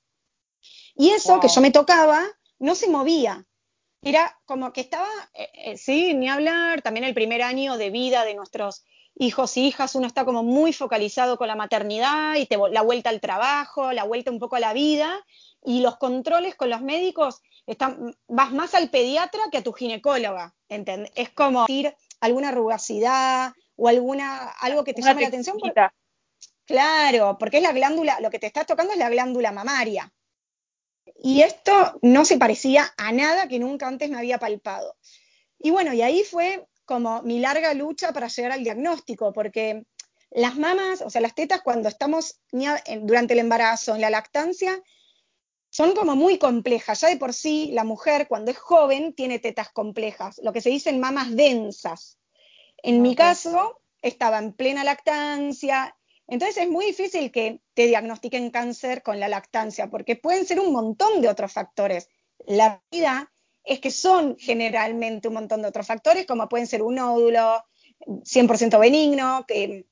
Y 0.95 1.09
eso 1.09 1.39
que 1.39 1.47
yo 1.47 1.61
me 1.61 1.71
tocaba 1.71 2.23
no 2.63 2.75
se 2.75 2.89
movía. 2.89 3.45
Era 4.01 4.37
como 4.45 4.73
que 4.73 4.81
estaba, 4.81 5.07
eh, 5.33 5.49
eh, 5.53 5.77
sí, 5.77 6.13
ni 6.13 6.29
hablar, 6.29 6.81
también 6.81 7.05
el 7.05 7.13
primer 7.13 7.41
año 7.41 7.77
de 7.77 7.89
vida 7.89 8.25
de 8.25 8.35
nuestros 8.35 8.83
hijos 9.15 9.55
y 9.57 9.67
hijas, 9.67 9.95
uno 9.95 10.07
está 10.07 10.25
como 10.25 10.43
muy 10.43 10.73
focalizado 10.73 11.37
con 11.37 11.47
la 11.47 11.55
maternidad 11.55 12.35
y 12.35 12.45
te, 12.45 12.57
la 12.71 12.81
vuelta 12.81 13.09
al 13.09 13.21
trabajo, 13.21 13.93
la 13.93 14.03
vuelta 14.03 14.31
un 14.31 14.39
poco 14.39 14.55
a 14.55 14.59
la 14.59 14.73
vida 14.73 15.23
y 15.63 15.81
los 15.81 15.97
controles 15.97 16.55
con 16.55 16.69
los 16.69 16.81
médicos, 16.81 17.41
están, 17.67 18.15
vas 18.27 18.51
más 18.51 18.73
al 18.73 18.89
pediatra 18.89 19.41
que 19.51 19.59
a 19.59 19.63
tu 19.63 19.71
ginecóloga, 19.71 20.55
¿entendés? 20.67 21.11
Es 21.15 21.29
como 21.29 21.61
decir 21.61 21.95
alguna 22.19 22.51
rugosidad, 22.51 23.53
o 23.75 23.87
alguna, 23.87 24.49
algo 24.61 24.83
que 24.83 24.93
te 24.93 25.01
llame 25.01 25.21
la 25.21 25.27
atención. 25.27 25.57
claro, 26.65 27.37
porque 27.39 27.57
es 27.57 27.63
la 27.63 27.71
glándula, 27.71 28.19
lo 28.19 28.29
que 28.29 28.39
te 28.39 28.47
está 28.47 28.65
tocando 28.65 28.93
es 28.93 28.99
la 28.99 29.09
glándula 29.09 29.51
mamaria. 29.51 30.11
Y 31.15 31.41
esto 31.41 31.99
no 32.01 32.25
se 32.25 32.37
parecía 32.37 32.93
a 32.97 33.11
nada 33.11 33.47
que 33.47 33.59
nunca 33.59 33.87
antes 33.87 34.09
me 34.09 34.17
había 34.17 34.39
palpado. 34.39 34.95
Y 35.59 35.71
bueno, 35.71 35.93
y 35.93 36.01
ahí 36.01 36.23
fue 36.23 36.67
como 36.85 37.21
mi 37.21 37.39
larga 37.39 37.73
lucha 37.73 38.11
para 38.11 38.27
llegar 38.27 38.51
al 38.51 38.63
diagnóstico, 38.63 39.31
porque 39.31 39.85
las 40.31 40.57
mamas, 40.57 41.01
o 41.01 41.09
sea, 41.09 41.21
las 41.21 41.35
tetas 41.35 41.61
cuando 41.61 41.87
estamos 41.87 42.41
durante 42.51 43.33
el 43.33 43.39
embarazo, 43.39 43.95
en 43.95 44.01
la 44.01 44.09
lactancia, 44.09 44.81
son 45.69 45.93
como 45.93 46.15
muy 46.15 46.37
complejas. 46.37 47.01
Ya 47.01 47.07
de 47.07 47.17
por 47.17 47.33
sí, 47.33 47.69
la 47.71 47.83
mujer 47.83 48.27
cuando 48.27 48.51
es 48.51 48.57
joven 48.57 49.13
tiene 49.13 49.39
tetas 49.39 49.71
complejas, 49.71 50.39
lo 50.43 50.51
que 50.51 50.61
se 50.61 50.69
dicen 50.69 50.99
mamas 50.99 51.35
densas. 51.35 52.19
En 52.77 53.01
mi 53.01 53.15
caso, 53.15 53.81
estaba 54.01 54.39
en 54.39 54.53
plena 54.53 54.83
lactancia, 54.83 55.95
entonces 56.33 56.63
es 56.63 56.69
muy 56.69 56.85
difícil 56.85 57.31
que 57.31 57.61
te 57.75 57.85
diagnostiquen 57.85 58.49
cáncer 58.49 59.03
con 59.03 59.19
la 59.19 59.27
lactancia, 59.27 59.89
porque 59.89 60.15
pueden 60.15 60.47
ser 60.47 60.59
un 60.59 60.73
montón 60.73 61.21
de 61.21 61.29
otros 61.29 61.53
factores. 61.53 62.09
La 62.47 62.81
vida 62.91 63.31
es 63.63 63.79
que 63.79 63.91
son 63.91 64.35
generalmente 64.39 65.27
un 65.27 65.35
montón 65.35 65.61
de 65.61 65.67
otros 65.67 65.85
factores, 65.85 66.25
como 66.25 66.49
pueden 66.49 66.65
ser 66.65 66.81
un 66.81 66.95
nódulo 66.95 67.63
100% 68.07 68.79
benigno, 68.79 69.45
que 69.47 69.85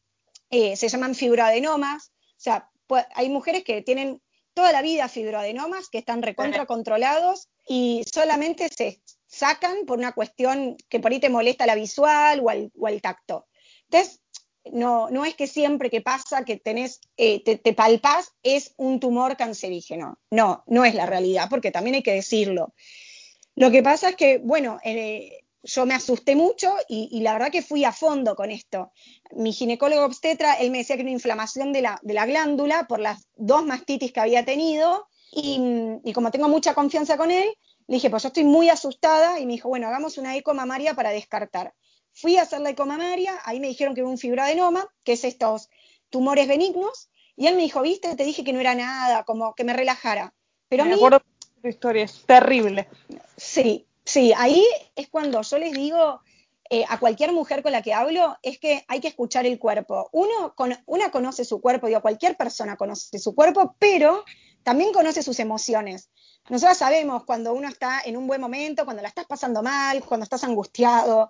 eh, 0.49 0.75
se 0.75 0.89
llaman 0.89 1.13
fibroadenomas. 1.13 2.11
O 2.31 2.39
sea, 2.39 2.69
hay 3.13 3.29
mujeres 3.29 3.63
que 3.63 3.83
tienen 3.83 4.19
toda 4.55 4.71
la 4.71 4.81
vida 4.81 5.07
fibroadenomas, 5.09 5.89
que 5.89 5.99
están 5.99 6.23
recontra 6.23 6.65
controlados 6.65 7.49
y 7.67 8.03
solamente 8.11 8.67
se 8.67 9.03
sacan 9.27 9.85
por 9.85 9.99
una 9.99 10.13
cuestión 10.13 10.75
que 10.89 10.99
por 10.99 11.11
ahí 11.11 11.19
te 11.19 11.29
molesta 11.29 11.67
la 11.67 11.75
visual 11.75 12.41
o 12.43 12.49
al, 12.49 12.71
o 12.77 12.87
al 12.87 12.99
tacto. 12.99 13.47
Entonces, 13.83 14.21
no, 14.71 15.09
no 15.09 15.25
es 15.25 15.35
que 15.35 15.47
siempre 15.47 15.89
que 15.89 16.01
pasa 16.01 16.45
que 16.45 16.57
tenés, 16.57 17.01
eh, 17.17 17.43
te, 17.43 17.57
te, 17.57 17.73
palpás 17.73 18.33
es 18.43 18.73
un 18.77 18.99
tumor 18.99 19.37
cancerígeno. 19.37 20.19
No, 20.29 20.63
no 20.67 20.85
es 20.85 20.93
la 20.93 21.05
realidad, 21.05 21.47
porque 21.49 21.71
también 21.71 21.95
hay 21.95 22.03
que 22.03 22.13
decirlo. 22.13 22.73
Lo 23.55 23.71
que 23.71 23.83
pasa 23.83 24.09
es 24.09 24.15
que, 24.15 24.37
bueno, 24.37 24.79
eh, 24.83 25.41
yo 25.63 25.85
me 25.85 25.93
asusté 25.93 26.35
mucho 26.35 26.73
y, 26.87 27.21
la 27.21 27.33
verdad 27.33 27.51
que 27.51 27.61
fui 27.61 27.83
a 27.85 27.91
fondo 27.91 28.35
con 28.35 28.51
esto. 28.51 28.91
Mi 29.31 29.53
ginecólogo 29.53 30.05
obstetra, 30.05 30.53
él 30.53 30.71
me 30.71 30.79
decía 30.79 30.95
que 30.95 31.01
era 31.01 31.09
una 31.09 31.17
inflamación 31.17 31.73
de 31.73 31.81
la, 31.81 31.99
de 32.01 32.13
la 32.13 32.25
glándula 32.25 32.87
por 32.87 32.99
las 32.99 33.27
dos 33.35 33.65
mastitis 33.65 34.11
que 34.11 34.19
había 34.19 34.45
tenido 34.45 35.07
y, 35.31 35.59
y, 36.03 36.13
como 36.13 36.31
tengo 36.31 36.47
mucha 36.47 36.73
confianza 36.73 37.17
con 37.17 37.31
él, 37.31 37.49
le 37.87 37.95
dije, 37.95 38.09
pues 38.09 38.23
yo 38.23 38.27
estoy 38.27 38.43
muy 38.43 38.69
asustada 38.69 39.39
y 39.39 39.45
me 39.45 39.53
dijo, 39.53 39.69
bueno, 39.69 39.87
hagamos 39.87 40.17
una 40.17 40.35
eco 40.35 40.53
mamaria 40.53 40.93
para 40.93 41.11
descartar. 41.11 41.73
Fui 42.21 42.37
a 42.37 42.43
hacer 42.43 42.61
la 42.61 42.69
ecomamaria, 42.69 43.39
ahí 43.45 43.59
me 43.59 43.67
dijeron 43.67 43.95
que 43.95 44.01
era 44.01 44.09
un 44.09 44.19
fibroadenoma, 44.19 44.87
que 45.03 45.13
es 45.13 45.23
estos 45.23 45.69
tumores 46.09 46.47
benignos, 46.47 47.09
y 47.35 47.47
él 47.47 47.55
me 47.55 47.63
dijo, 47.63 47.81
viste, 47.81 48.15
te 48.15 48.23
dije 48.23 48.43
que 48.43 48.53
no 48.53 48.59
era 48.59 48.75
nada, 48.75 49.23
como 49.23 49.55
que 49.55 49.63
me 49.63 49.73
relajara. 49.73 50.33
Pero 50.69 50.85
me 50.85 50.93
acuerdo 50.93 51.19
de 51.19 51.61
tu 51.61 51.67
historia, 51.67 52.03
es 52.03 52.23
terrible. 52.25 52.87
Sí, 53.37 53.87
sí, 54.05 54.33
ahí 54.37 54.63
es 54.95 55.09
cuando 55.09 55.41
yo 55.41 55.57
les 55.57 55.73
digo 55.73 56.21
eh, 56.69 56.85
a 56.87 56.99
cualquier 56.99 57.33
mujer 57.33 57.63
con 57.63 57.71
la 57.71 57.81
que 57.81 57.93
hablo, 57.93 58.37
es 58.43 58.59
que 58.59 58.85
hay 58.87 58.99
que 58.99 59.07
escuchar 59.07 59.45
el 59.45 59.59
cuerpo. 59.59 60.09
Uno, 60.11 60.53
con, 60.55 60.77
una 60.85 61.11
conoce 61.11 61.43
su 61.43 61.59
cuerpo, 61.59 61.87
digo, 61.87 62.01
cualquier 62.01 62.37
persona 62.37 62.77
conoce 62.77 63.19
su 63.19 63.33
cuerpo, 63.33 63.75
pero 63.79 64.23
también 64.63 64.93
conoce 64.93 65.23
sus 65.23 65.39
emociones. 65.39 66.09
Nosotros 66.49 66.77
sabemos 66.77 67.25
cuando 67.25 67.53
uno 67.53 67.67
está 67.67 68.01
en 68.05 68.15
un 68.17 68.25
buen 68.25 68.39
momento, 68.39 68.85
cuando 68.85 69.01
la 69.01 69.09
estás 69.09 69.25
pasando 69.25 69.61
mal, 69.61 70.01
cuando 70.03 70.23
estás 70.23 70.43
angustiado. 70.43 71.29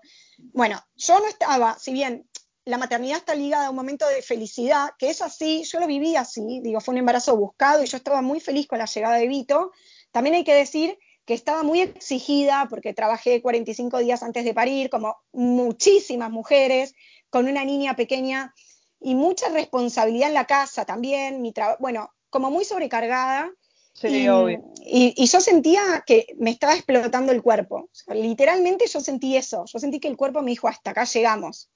Bueno, 0.53 0.79
yo 0.95 1.19
no 1.19 1.27
estaba, 1.27 1.77
si 1.79 1.93
bien 1.93 2.27
la 2.65 2.77
maternidad 2.77 3.17
está 3.17 3.35
ligada 3.35 3.67
a 3.67 3.69
un 3.69 3.75
momento 3.75 4.07
de 4.07 4.21
felicidad, 4.21 4.91
que 4.99 5.09
es 5.09 5.21
así, 5.21 5.63
yo 5.63 5.79
lo 5.79 5.87
viví 5.87 6.15
así, 6.15 6.61
digo, 6.61 6.79
fue 6.79 6.93
un 6.93 6.99
embarazo 6.99 7.35
buscado 7.35 7.83
y 7.83 7.87
yo 7.87 7.97
estaba 7.97 8.21
muy 8.21 8.39
feliz 8.39 8.67
con 8.67 8.79
la 8.79 8.85
llegada 8.85 9.15
de 9.15 9.27
Vito. 9.27 9.71
También 10.11 10.35
hay 10.35 10.43
que 10.43 10.53
decir 10.53 10.97
que 11.25 11.33
estaba 11.33 11.63
muy 11.63 11.81
exigida 11.81 12.67
porque 12.69 12.93
trabajé 12.93 13.41
45 13.41 13.99
días 13.99 14.23
antes 14.23 14.43
de 14.45 14.53
parir, 14.53 14.89
como 14.89 15.17
muchísimas 15.31 16.29
mujeres, 16.29 16.93
con 17.29 17.47
una 17.47 17.63
niña 17.65 17.95
pequeña 17.95 18.53
y 18.99 19.15
mucha 19.15 19.49
responsabilidad 19.49 20.29
en 20.29 20.35
la 20.35 20.45
casa 20.45 20.85
también, 20.85 21.41
mi 21.41 21.53
bueno, 21.79 22.13
como 22.29 22.51
muy 22.51 22.65
sobrecargada 22.65 23.51
Sí, 23.93 24.07
y, 24.23 24.27
obvio. 24.29 24.63
Y, 24.85 25.25
yo 25.25 25.41
sentía 25.41 26.03
que 26.05 26.27
me 26.37 26.51
estaba 26.51 26.73
explotando 26.73 27.31
el 27.31 27.41
cuerpo. 27.41 27.89
literalmente 28.07 28.87
yo 28.87 28.99
sentí 28.99 29.35
eso. 29.35 29.65
Yo 29.65 29.79
sentí 29.79 29.99
que 29.99 30.07
el 30.07 30.17
cuerpo 30.17 30.41
me 30.41 30.51
dijo, 30.51 30.67
hasta 30.67 30.91
acá 30.91 31.03
llegamos. 31.05 31.69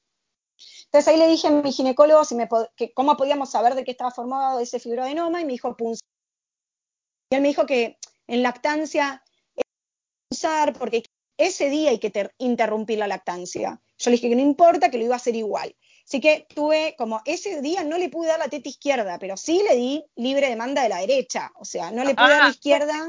Entonces 0.85 1.07
ahí 1.07 1.19
le 1.19 1.27
dije 1.27 1.47
a 1.47 1.51
mi 1.51 1.71
ginecólogo 1.71 2.23
si 2.23 2.35
me, 2.35 2.47
que, 2.75 2.93
cómo 2.93 3.17
podíamos 3.17 3.51
saber 3.51 3.75
de 3.75 3.83
qué 3.83 3.91
estaba 3.91 4.11
formado 4.11 4.59
ese 4.59 4.79
fibroadenoma 4.79 5.41
y 5.41 5.45
me 5.45 5.53
dijo 5.53 5.75
punzar. 5.75 6.07
Y 7.29 7.35
él 7.35 7.41
me 7.41 7.49
dijo 7.49 7.65
que 7.65 7.97
en 8.27 8.43
lactancia 8.43 9.23
punzar 10.29 10.73
porque 10.73 11.03
ese 11.37 11.69
día 11.69 11.89
hay 11.89 11.99
que 11.99 12.31
interrumpir 12.37 12.99
la 12.99 13.07
lactancia. 13.07 13.81
Yo 13.97 14.09
le 14.09 14.15
dije 14.15 14.29
que 14.29 14.35
no 14.35 14.41
importa, 14.41 14.89
que 14.89 14.97
lo 14.97 15.03
iba 15.03 15.15
a 15.15 15.17
hacer 15.17 15.35
igual. 15.35 15.75
Así 16.05 16.21
que 16.21 16.45
tuve 16.53 16.95
como 16.97 17.21
ese 17.25 17.61
día 17.61 17.83
no 17.83 17.97
le 17.97 18.09
pude 18.09 18.27
dar 18.27 18.37
la 18.37 18.47
teta 18.47 18.69
izquierda, 18.69 19.17
pero 19.17 19.35
sí 19.37 19.63
le 19.67 19.75
di 19.75 20.05
libre 20.15 20.49
demanda 20.49 20.83
de 20.83 20.89
la 20.89 20.99
derecha. 20.99 21.51
O 21.55 21.65
sea, 21.65 21.89
no 21.89 22.03
le 22.03 22.13
pude 22.13 22.29
dar 22.29 22.39
la 22.39 22.45
ah, 22.45 22.49
izquierda. 22.49 23.07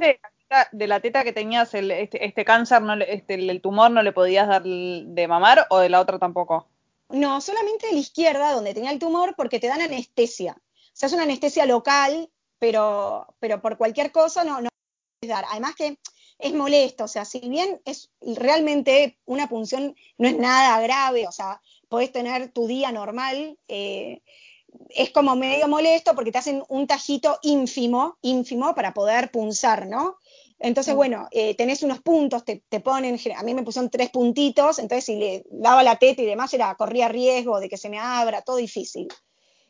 De 0.73 0.87
la 0.87 1.01
teta 1.01 1.23
que 1.23 1.33
tenías 1.33 1.75
el, 1.75 1.91
este, 1.91 2.25
este, 2.25 2.45
cáncer, 2.45 2.81
no 2.81 2.95
este, 2.95 3.35
el, 3.35 3.61
tumor, 3.61 3.91
no 3.91 4.03
le 4.03 4.13
podías 4.13 4.49
dar 4.49 4.63
de 4.63 5.29
mamar 5.29 5.67
o 5.71 5.79
de 5.79 5.91
la 5.91 6.01
otra 6.01 6.19
tampoco? 6.19 6.69
No, 7.11 7.41
solamente 7.41 7.89
de 7.89 7.93
la 7.93 7.99
izquierda, 7.99 8.53
donde 8.53 8.73
tenía 8.73 8.93
el 8.93 8.99
tumor, 8.99 9.35
porque 9.37 9.61
te 9.61 9.67
dan 9.67 9.83
anestesia. 9.83 10.57
O 10.57 10.91
sea, 10.93 11.09
es 11.09 11.13
una 11.13 11.25
anestesia 11.25 11.67
local, 11.67 12.31
pero, 12.59 13.27
pero 13.41 13.61
por 13.61 13.77
cualquier 13.77 14.11
cosa 14.11 14.43
no, 14.45 14.63
no 14.63 14.71
puedes 15.21 15.37
dar. 15.37 15.45
Además 15.51 15.75
que 15.75 15.99
es 16.39 16.53
molesto, 16.53 17.05
o 17.05 17.09
sea, 17.09 17.25
si 17.25 17.41
bien 17.41 17.81
es 17.85 18.11
realmente 18.21 19.19
una 19.25 19.49
punción 19.49 19.97
no 20.19 20.29
es 20.29 20.37
nada 20.37 20.81
grave, 20.81 21.27
o 21.27 21.33
sea, 21.33 21.61
podés 21.89 22.13
tener 22.13 22.53
tu 22.53 22.67
día 22.67 22.93
normal, 22.93 23.59
eh, 23.69 24.23
es 24.91 25.11
como 25.11 25.37
medio 25.37 25.69
molesto 25.69 26.15
porque 26.15 26.33
te 26.33 26.39
hacen 26.39 26.63
un 26.69 26.87
tajito 26.87 27.39
ínfimo, 27.43 28.19
ínfimo 28.23 28.75
para 28.75 28.93
poder 28.93 29.31
punzar, 29.31 29.87
¿no? 29.87 30.17
Entonces, 30.59 30.95
mm. 30.95 30.97
bueno, 30.97 31.29
eh, 31.31 31.55
tenés 31.55 31.83
unos 31.83 32.01
puntos, 32.01 32.45
te, 32.45 32.81
ponen, 32.81 33.19
a 33.37 33.43
mí 33.43 33.55
me 33.55 33.63
pusieron 33.63 33.91
tres 33.91 34.11
puntitos, 34.11 34.79
entonces 34.79 35.05
si 35.05 35.17
le 35.17 35.45
daba 35.51 35.83
la 35.83 35.97
teta 35.97 36.23
y 36.23 36.27
demás, 36.27 36.53
era, 36.55 36.75
corría 36.77 37.09
riesgo 37.09 37.61
de 37.61 37.69
que 37.69 37.77
se 37.77 37.89
me 37.89 37.99
abra, 37.99 38.43
todo 38.43 38.57
difícil. 38.57 39.09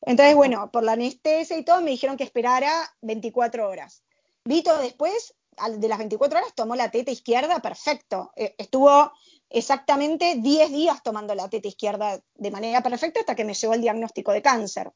Entonces, 0.03 0.37
bueno, 0.37 0.71
por 0.73 0.85
la 0.85 0.93
anestesia 0.93 1.59
y 1.59 1.65
todo, 1.65 1.81
me 1.81 1.91
dijeron 1.91 2.17
que 2.17 2.25
esperara 2.25 2.71
24 3.03 3.69
horas. 3.69 4.05
Vito 4.45 4.77
después, 4.79 5.35
de 5.69 5.89
las 5.89 5.99
24 5.99 6.39
horas, 6.39 6.55
tomó 6.55 6.77
la 6.77 6.91
teta 6.91 7.11
izquierda, 7.11 7.59
perfecto. 7.61 8.31
Eh, 8.37 8.55
estuvo 8.59 9.11
exactamente 9.57 10.37
10 10.37 10.71
días 10.71 11.03
tomando 11.03 11.35
la 11.35 11.49
teta 11.49 11.69
izquierda 11.69 12.21
de 12.35 12.51
manera 12.51 12.83
perfecta 12.83 13.21
hasta 13.21 13.35
que 13.35 13.45
me 13.45 13.55
llegó 13.55 13.73
el 13.73 13.81
diagnóstico 13.81 14.33
de 14.33 14.43
cáncer. 14.43 14.93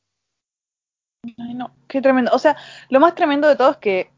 Ay, 1.39 1.55
no, 1.55 1.75
qué 1.89 2.03
tremendo. 2.03 2.31
O 2.35 2.39
sea, 2.39 2.57
lo 2.91 3.01
más 3.01 3.15
tremendo 3.15 3.49
de 3.49 3.57
todo 3.57 3.71
es 3.71 3.77
que 3.79 4.11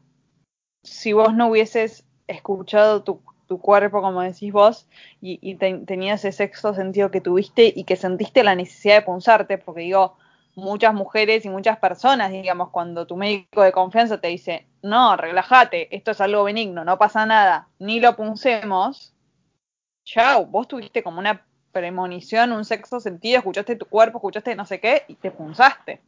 si 0.83 1.13
vos 1.13 1.33
no 1.33 1.47
hubieses 1.47 2.05
escuchado 2.27 3.03
tu, 3.03 3.21
cuerpo, 3.61 4.01
como 4.01 4.21
decís 4.21 4.51
vos, 4.51 4.89
y, 5.21 5.53
tenías 5.85 6.25
ese 6.25 6.35
sexto 6.35 6.73
sentido 6.73 7.11
que 7.11 7.21
tuviste 7.21 7.71
y 7.75 7.83
que 7.83 7.95
sentiste 7.95 8.43
la 8.43 8.55
necesidad 8.55 8.95
de 8.95 9.01
punzarte, 9.03 9.59
porque 9.59 9.81
digo, 9.81 10.17
muchas 10.55 10.95
mujeres 10.95 11.45
y 11.45 11.49
muchas 11.49 11.77
personas, 11.77 12.31
digamos, 12.31 12.69
cuando 12.71 13.05
tu 13.05 13.15
médico 13.15 13.61
de 13.61 13.71
confianza 13.71 14.19
te 14.19 14.29
dice, 14.29 14.65
no, 14.81 15.17
relájate, 15.17 15.95
esto 15.95 16.09
es 16.09 16.21
algo 16.21 16.43
benigno, 16.43 16.83
no 16.83 16.97
pasa 16.97 17.27
nada, 17.27 17.67
ni 17.77 17.99
lo 17.99 18.15
puncemos, 18.15 19.12
chau, 20.03 20.45
vos 20.45 20.67
tuviste 20.67 21.03
como 21.03 21.19
una 21.19 21.45
premonición, 21.71 22.51
un 22.51 22.65
sexto 22.65 22.99
sentido, 22.99 23.39
escuchaste 23.39 23.75
tu 23.75 23.85
cuerpo, 23.85 24.19
escuchaste 24.19 24.55
no 24.55 24.65
sé 24.65 24.79
qué 24.79 25.03
y 25.07 25.15
te 25.15 25.31
punzaste. 25.31 26.01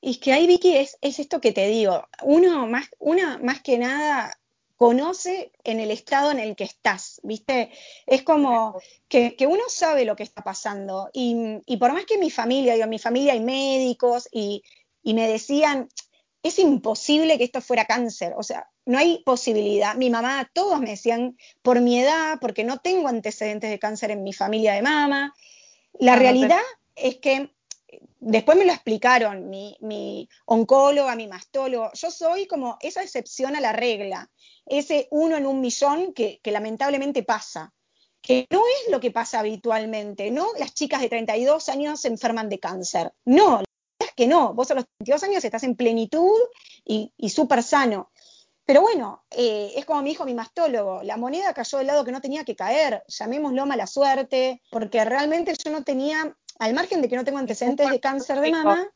Y 0.00 0.10
es 0.10 0.18
que 0.18 0.32
ahí, 0.32 0.46
Vicky, 0.46 0.76
es, 0.76 0.98
es 1.00 1.18
esto 1.18 1.40
que 1.40 1.52
te 1.52 1.66
digo. 1.68 2.06
Uno 2.22 2.66
más, 2.66 2.90
una 2.98 3.38
más 3.38 3.62
que 3.62 3.78
nada 3.78 4.38
conoce 4.76 5.52
en 5.62 5.80
el 5.80 5.90
estado 5.90 6.30
en 6.30 6.40
el 6.40 6.56
que 6.56 6.64
estás, 6.64 7.20
¿viste? 7.22 7.70
Es 8.04 8.22
como 8.22 8.78
que, 9.08 9.34
uno 9.48 9.62
sabe 9.68 10.04
lo 10.04 10.16
que 10.16 10.24
está 10.24 10.42
pasando. 10.42 11.08
Y, 11.14 11.76
por 11.78 11.92
más 11.92 12.04
que 12.04 12.18
mi 12.18 12.30
familia, 12.30 12.74
digo, 12.74 12.86
mi 12.86 12.98
familia 12.98 13.32
hay 13.32 13.40
médicos 13.40 14.28
y 14.30 14.62
me 15.04 15.26
decían, 15.26 15.88
es 16.44 16.58
imposible 16.58 17.38
que 17.38 17.44
esto 17.44 17.62
fuera 17.62 17.86
cáncer, 17.86 18.34
o 18.36 18.42
sea, 18.42 18.70
no 18.84 18.98
hay 18.98 19.22
posibilidad. 19.24 19.94
Mi 19.94 20.10
mamá, 20.10 20.50
todos 20.52 20.78
me 20.78 20.90
decían, 20.90 21.38
por 21.62 21.80
mi 21.80 21.98
edad, 21.98 22.38
porque 22.38 22.64
no 22.64 22.78
tengo 22.78 23.08
antecedentes 23.08 23.70
de 23.70 23.78
cáncer 23.78 24.10
en 24.10 24.22
mi 24.22 24.34
familia 24.34 24.74
de 24.74 24.82
mamá. 24.82 25.34
La 25.98 26.16
realidad 26.16 26.60
es 26.94 27.16
que 27.16 27.50
después 28.20 28.58
me 28.58 28.66
lo 28.66 28.72
explicaron 28.72 29.48
mi, 29.48 29.78
mi, 29.80 30.28
oncóloga, 30.44 31.16
mi 31.16 31.28
mastólogo. 31.28 31.90
Yo 31.94 32.10
soy 32.10 32.46
como 32.46 32.76
esa 32.82 33.02
excepción 33.02 33.56
a 33.56 33.60
la 33.62 33.72
regla, 33.72 34.30
ese 34.66 35.08
uno 35.10 35.38
en 35.38 35.46
un 35.46 35.62
millón 35.62 36.12
que, 36.12 36.40
que 36.42 36.50
lamentablemente 36.50 37.22
pasa, 37.22 37.72
que 38.20 38.46
no 38.50 38.60
es 38.66 38.92
lo 38.92 39.00
que 39.00 39.10
pasa 39.10 39.40
habitualmente, 39.40 40.30
¿no? 40.30 40.48
Las 40.58 40.74
chicas 40.74 41.00
de 41.00 41.08
32 41.08 41.70
años 41.70 42.02
se 42.02 42.08
enferman 42.08 42.50
de 42.50 42.60
cáncer. 42.60 43.14
No, 43.24 43.63
que 44.16 44.26
no, 44.26 44.54
vos 44.54 44.70
a 44.70 44.74
los 44.74 44.84
22 44.98 45.22
años 45.24 45.44
estás 45.44 45.62
en 45.64 45.76
plenitud 45.76 46.40
y, 46.84 47.12
súper 47.28 47.62
sano. 47.62 48.10
Pero 48.64 48.80
bueno, 48.80 49.24
eh, 49.30 49.72
es 49.76 49.84
como 49.84 50.02
me 50.02 50.08
dijo 50.08 50.24
mi 50.24 50.34
mastólogo, 50.34 51.02
la 51.02 51.18
moneda 51.18 51.52
cayó 51.52 51.78
del 51.78 51.86
lado 51.86 52.04
que 52.04 52.12
no 52.12 52.20
tenía 52.20 52.44
que 52.44 52.56
caer, 52.56 53.04
llamémoslo 53.08 53.66
mala 53.66 53.86
suerte, 53.86 54.62
porque 54.70 55.04
realmente 55.04 55.54
yo 55.62 55.70
no 55.70 55.84
tenía, 55.84 56.34
al 56.58 56.74
margen 56.74 57.02
de 57.02 57.08
que 57.08 57.16
no 57.16 57.24
tengo 57.24 57.38
antecedentes 57.38 57.90
de 57.90 58.00
cáncer 58.00 58.40
de 58.40 58.50
mama, 58.50 58.90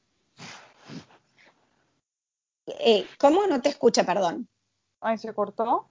eh, 2.67 3.07
¿cómo 3.19 3.47
no 3.47 3.61
te 3.61 3.69
escucha, 3.69 4.05
perdón? 4.05 4.49
Ay, 5.01 5.19
se 5.19 5.33
cortó. 5.35 5.89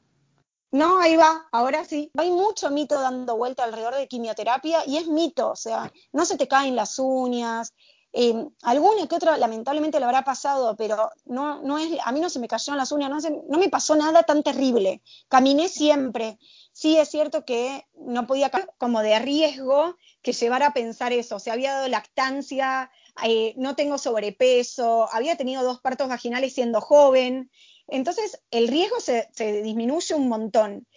No, 0.71 0.99
ahí 0.99 1.15
va, 1.15 1.47
ahora 1.51 1.85
sí. 1.85 2.11
Hay 2.17 2.29
mucho 2.29 2.69
mito 2.69 2.99
dando 2.99 3.37
vuelta 3.37 3.63
alrededor 3.63 3.95
de 3.95 4.07
quimioterapia 4.07 4.85
y 4.85 4.97
es 4.97 5.07
mito, 5.07 5.51
o 5.51 5.55
sea, 5.55 5.91
no 6.11 6.25
se 6.25 6.37
te 6.37 6.47
caen 6.47 6.75
las 6.75 6.99
uñas. 6.99 7.73
Eh, 8.19 8.33
alguna 8.63 9.05
que 9.05 9.13
otra 9.13 9.37
lamentablemente 9.37 9.99
lo 9.99 10.07
habrá 10.07 10.23
pasado, 10.23 10.75
pero 10.75 11.11
no, 11.25 11.61
no 11.61 11.77
es, 11.77 11.99
a 12.03 12.11
mí 12.11 12.19
no 12.19 12.31
se 12.31 12.39
me 12.39 12.47
cayeron 12.47 12.79
las 12.79 12.91
uñas, 12.91 13.11
no, 13.11 13.19
no 13.47 13.59
me 13.59 13.69
pasó 13.69 13.95
nada 13.95 14.23
tan 14.23 14.41
terrible. 14.41 15.03
Caminé 15.27 15.69
siempre. 15.69 16.39
Sí 16.71 16.97
es 16.97 17.09
cierto 17.09 17.45
que 17.45 17.85
no 17.93 18.25
podía 18.25 18.49
como 18.79 19.03
de 19.03 19.19
riesgo 19.19 19.97
que 20.23 20.33
llevara 20.33 20.67
a 20.67 20.73
pensar 20.73 21.13
eso. 21.13 21.35
O 21.35 21.39
sea, 21.39 21.53
había 21.53 21.73
dado 21.73 21.89
lactancia, 21.89 22.89
eh, 23.23 23.53
no 23.55 23.75
tengo 23.75 23.99
sobrepeso, 23.99 25.07
había 25.13 25.35
tenido 25.37 25.63
dos 25.63 25.79
partos 25.79 26.09
vaginales 26.09 26.55
siendo 26.55 26.81
joven. 26.81 27.51
Entonces, 27.87 28.41
el 28.49 28.67
riesgo 28.67 28.99
se, 28.99 29.29
disminuye 29.61 30.15
un 30.15 30.27
montón. 30.27 30.87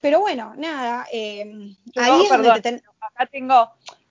Pero 0.00 0.20
bueno, 0.20 0.54
nada, 0.56 1.06
eh, 1.12 1.76
ahí 1.96 2.26
perdón, 2.26 2.82
acá 3.00 3.26
tengo, 3.30 3.70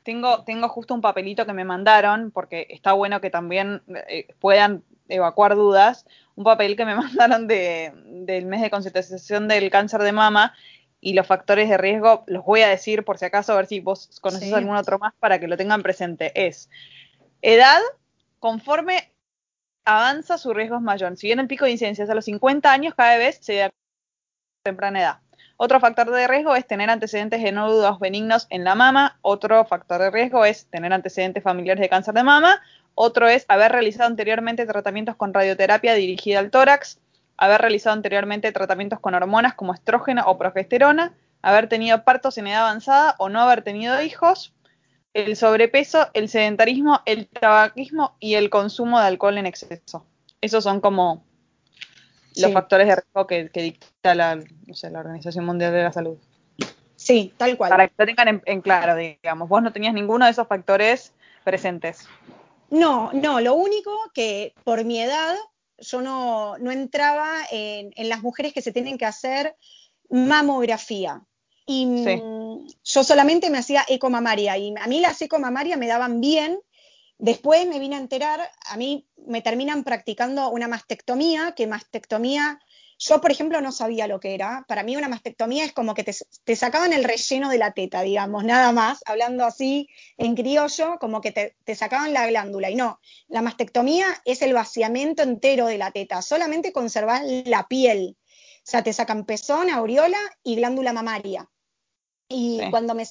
tengo, 0.10 0.44
tengo 0.44 0.68
justo 0.70 0.96
un 0.96 1.02
papelito 1.02 1.46
que 1.46 1.54
me 1.54 1.64
mandaron, 1.64 2.32
porque 2.32 2.66
está 2.72 2.94
bueno 2.94 3.22
que 3.22 3.30
también 3.30 3.84
eh, 4.08 4.34
puedan 4.40 4.84
evacuar 5.08 5.54
dudas, 5.54 6.08
un 6.34 6.44
papel 6.44 6.76
que 6.76 6.84
me 6.84 6.96
mandaron 6.96 7.46
de, 7.46 7.94
del 8.26 8.48
mes 8.48 8.62
de 8.62 8.72
concientización 8.72 9.48
del 9.48 9.70
cáncer 9.70 10.02
de 10.02 10.12
mama 10.12 10.56
y 11.00 11.14
los 11.14 11.28
factores 11.28 11.70
de 11.70 11.78
riesgo, 11.78 12.24
los 12.26 12.44
voy 12.44 12.62
a 12.62 12.70
decir 12.70 13.06
por 13.06 13.20
si 13.20 13.26
acaso, 13.26 13.54
a 13.54 13.58
ver 13.58 13.68
si 13.68 13.82
vos 13.82 14.20
conoces 14.20 14.52
algún 14.52 14.76
otro 14.76 14.98
más 14.98 15.14
para 15.20 15.40
que 15.40 15.48
lo 15.48 15.58
tengan 15.58 15.84
presente. 15.84 16.32
Es 16.34 16.72
edad 17.44 17.80
conforme 18.40 19.14
avanza 19.86 20.40
su 20.40 20.56
riesgo 20.56 20.78
es 20.78 20.82
mayor. 20.82 21.16
Si 21.18 21.28
bien 21.28 21.40
el 21.40 21.48
pico 21.48 21.66
de 21.66 21.72
incidencia 21.72 22.04
es 22.04 22.10
a 22.10 22.16
los 22.16 22.26
50 22.26 22.72
años, 22.72 22.96
cada 22.96 23.16
vez 23.18 23.38
se 23.42 23.58
da 23.58 23.70
temprana 24.64 25.02
edad. 25.02 25.20
Otro 25.62 25.82
factor 25.82 26.10
de 26.10 26.26
riesgo 26.26 26.56
es 26.56 26.66
tener 26.66 26.90
antecedentes 26.90 27.44
de 27.44 27.52
nódulos 27.52 28.00
benignos 28.00 28.48
en 28.50 28.64
la 28.64 28.76
mama. 28.76 29.20
Otro 29.22 29.66
factor 29.66 30.00
de 30.00 30.10
riesgo 30.10 30.46
es 30.46 30.68
tener 30.68 30.94
antecedentes 30.94 31.44
familiares 31.44 31.82
de 31.82 31.90
cáncer 31.90 32.14
de 32.14 32.24
mama. 32.24 32.62
Otro 32.96 33.28
es 33.28 33.44
haber 33.50 33.74
realizado 33.74 34.08
anteriormente 34.08 34.66
tratamientos 34.66 35.18
con 35.18 35.34
radioterapia 35.34 35.96
dirigida 35.96 36.40
al 36.40 36.50
tórax. 36.50 37.02
Haber 37.36 37.60
realizado 37.60 37.94
anteriormente 37.94 38.50
tratamientos 38.54 39.02
con 39.02 39.16
hormonas 39.16 39.54
como 39.54 39.74
estrógeno 39.74 40.24
o 40.28 40.38
progesterona. 40.38 41.12
Haber 41.42 41.68
tenido 41.68 42.06
partos 42.06 42.38
en 42.38 42.48
edad 42.48 42.62
avanzada 42.62 43.16
o 43.18 43.28
no 43.28 43.42
haber 43.42 43.62
tenido 43.62 44.02
hijos 44.02 44.54
el 45.14 45.36
sobrepeso, 45.36 46.08
el 46.14 46.30
sedentarismo, 46.30 47.02
el 47.06 47.28
tabaquismo 47.28 48.16
y 48.22 48.36
el 48.36 48.50
consumo 48.50 48.98
de 49.02 49.08
alcohol 49.08 49.38
en 49.38 49.46
exceso. 49.46 50.06
Esos 50.40 50.64
son 50.64 50.80
como 50.80 51.26
los 52.36 52.54
factores 52.54 52.88
de 52.88 52.96
riesgo 52.96 53.28
que, 53.28 53.50
dicta 53.62 54.16
la, 54.16 54.36
la 54.36 55.00
Organización 55.00 55.46
Mundial 55.46 55.74
de 55.74 55.84
la 55.84 55.92
Salud. 55.92 56.18
Sí, 56.96 57.34
tal 57.38 57.58
cual. 57.58 57.70
Para 57.70 57.88
que 57.88 57.94
lo 57.98 58.06
tengan 58.06 58.42
en, 58.46 58.62
claro, 58.62 58.96
digamos. 58.96 59.48
Vos 59.48 59.64
no 59.64 59.72
tenías 59.72 59.94
ninguno 59.94 60.26
de 60.26 60.32
esos 60.32 60.48
factores 60.48 61.14
presentes. 61.44 62.08
No, 62.70 63.12
no, 63.14 63.40
lo 63.40 63.56
único 63.56 63.92
que 64.14 64.54
por 64.64 64.84
mi 64.84 65.00
edad 65.00 65.36
yo 65.78 66.02
no, 66.02 66.58
entraba 66.72 67.38
en, 67.52 67.94
en, 67.96 68.10
las 68.10 68.22
mujeres 68.22 68.54
que 68.54 68.62
se 68.62 68.72
tienen 68.72 68.98
que 68.98 69.06
hacer 69.06 69.56
mamografía. 70.10 71.22
Y 71.66 71.86
mm, 71.86 72.68
yo 72.84 73.04
solamente 73.04 73.50
me 73.50 73.60
hacía 73.60 73.86
eco 73.88 74.10
mamaria 74.10 74.58
y 74.58 74.74
a 74.76 74.88
mí 74.88 75.00
las 75.00 75.22
eco 75.22 75.40
mamaria 75.40 75.78
me 75.78 75.88
daban 75.88 76.20
bien. 76.20 76.60
Después 77.20 77.68
me 77.68 77.80
vine 77.80 77.98
a 77.98 78.00
enterar, 78.00 78.50
a 78.66 78.78
mí 78.78 79.06
me 79.18 79.42
terminan 79.42 79.84
practicando 79.84 80.50
una 80.50 80.70
mastectomía, 80.70 81.54
que 81.54 81.68
mastectomía, 81.68 82.60
yo 82.98 83.20
por 83.20 83.30
ejemplo 83.30 83.60
no 83.60 83.74
sabía 83.74 84.08
lo 84.08 84.22
que 84.22 84.34
era. 84.34 84.64
Para 84.70 84.84
mí 84.84 84.96
una 84.96 85.10
mastectomía 85.10 85.66
es 85.66 85.74
como 85.74 85.94
que 85.94 86.06
te, 86.06 86.56
sacaban 86.56 86.94
el 86.94 87.04
relleno 87.04 87.50
de 87.50 87.58
la 87.58 87.74
teta, 87.74 88.02
digamos, 88.04 88.46
nada 88.46 88.72
más, 88.72 89.02
hablando 89.06 89.44
así 89.46 89.90
en 90.18 90.34
criollo, 90.34 90.98
como 91.00 91.20
que 91.20 91.34
te, 91.34 91.58
te 91.66 91.76
sacaban 91.76 92.14
la 92.14 92.26
glándula. 92.28 92.70
Y 92.70 92.76
no, 92.76 93.02
la 93.28 93.42
mastectomía 93.42 94.08
es 94.24 94.42
el 94.42 94.54
vaciamiento 94.54 95.22
entero 95.22 95.68
de 95.68 95.78
la 95.78 95.92
teta, 95.92 96.22
solamente 96.22 96.72
conservar 96.72 97.22
la 97.46 97.68
piel. 97.68 98.18
O 98.60 98.72
sea, 98.72 98.82
te 98.82 98.94
sacan 98.94 99.26
pezón, 99.26 99.70
aureola 99.70 100.20
y 100.42 100.56
glándula 100.56 100.94
mamaria. 100.94 101.50
Y 102.30 102.62
cuando 102.70 102.96
me, 102.96 103.06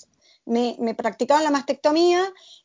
me, 0.48 0.94
practicaban 0.94 1.44
la 1.44 1.50
mastectomía, 1.50 2.24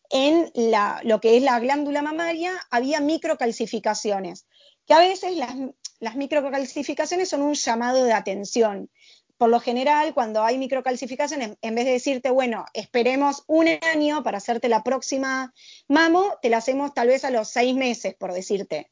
en 0.10 0.52
la, 0.54 1.02
lo 1.04 1.20
que 1.20 1.38
es 1.38 1.44
la 1.44 1.60
glándula 1.60 2.02
mamaria 2.02 2.54
había 2.72 3.00
microcalcificaciones, 3.00 4.48
que 4.86 4.94
a 4.94 5.00
veces 5.00 5.36
las, 5.36 5.56
las 6.00 6.16
microcalcificaciones 6.16 7.30
son 7.30 7.42
un 7.42 7.54
llamado 7.54 8.04
de 8.04 8.14
atención. 8.14 8.90
Por 9.38 9.50
lo 9.50 9.60
general, 9.60 10.14
cuando 10.14 10.44
hay 10.44 10.58
microcalcificaciones, 10.58 11.58
en 11.62 11.76
vez 11.76 11.86
de 11.86 11.92
decirte, 11.92 12.30
bueno, 12.30 12.66
esperemos 12.74 13.44
un 13.48 13.68
año 13.68 14.24
para 14.24 14.38
hacerte 14.38 14.70
la 14.70 14.84
próxima 14.84 15.54
mamo, 15.88 16.38
te 16.42 16.50
la 16.50 16.58
hacemos 16.58 16.94
tal 16.94 17.08
vez 17.08 17.26
a 17.26 17.32
los 17.32 17.50
seis 17.50 17.76
meses, 17.76 18.16
por 18.16 18.32
decirte. 18.32 18.92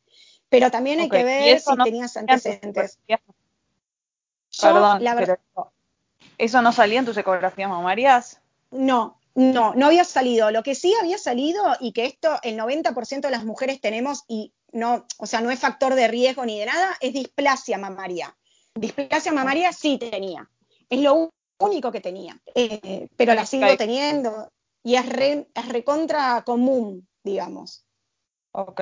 Pero 0.50 0.70
también 0.70 1.00
hay 1.00 1.10
que 1.10 1.24
ver 1.24 1.62
si 1.62 1.76
tenías 1.84 2.18
antecedentes. 2.18 3.00
Perdón, 4.60 5.04
la 5.04 5.16
verdad, 5.16 5.40
¿Eso 6.38 6.62
no 6.62 6.72
salía 6.72 7.00
en 7.00 7.06
tus 7.06 7.16
ecografías 7.18 7.70
mamarias? 7.70 8.41
No, 8.72 9.20
no, 9.36 9.74
no 9.76 9.86
había 9.86 10.04
salido. 10.04 10.52
Lo 10.52 10.64
que 10.64 10.76
sí 10.76 10.94
había 11.00 11.18
salido 11.18 11.64
y 11.80 11.92
que 11.94 12.06
esto 12.06 12.40
el 12.44 12.58
90% 12.58 13.22
de 13.22 13.32
las 13.32 13.46
mujeres 13.46 13.80
tenemos 13.82 14.24
y 14.28 14.54
no, 14.72 15.06
o 15.18 15.26
sea, 15.26 15.42
no 15.42 15.52
es 15.52 15.60
factor 15.60 15.96
de 15.96 16.08
riesgo 16.08 16.46
ni 16.46 16.60
de 16.60 16.66
nada, 16.66 16.98
es 17.02 17.14
displasia 17.14 17.78
mamaria. 17.78 18.36
Displasia 18.74 19.32
mamaria 19.32 19.74
sí 19.74 19.98
tenía. 19.98 20.50
Es 20.90 21.02
lo 21.02 21.30
único 21.60 21.92
que 21.92 22.02
tenía. 22.02 22.40
Eh, 22.56 23.08
pero 23.16 23.34
la 23.34 23.46
sigo 23.46 23.76
teniendo 23.78 24.52
y 24.84 24.96
es, 24.96 25.06
es 25.06 25.68
recontra 25.70 26.44
común, 26.46 27.08
digamos. 27.24 27.86
Ok. 28.54 28.82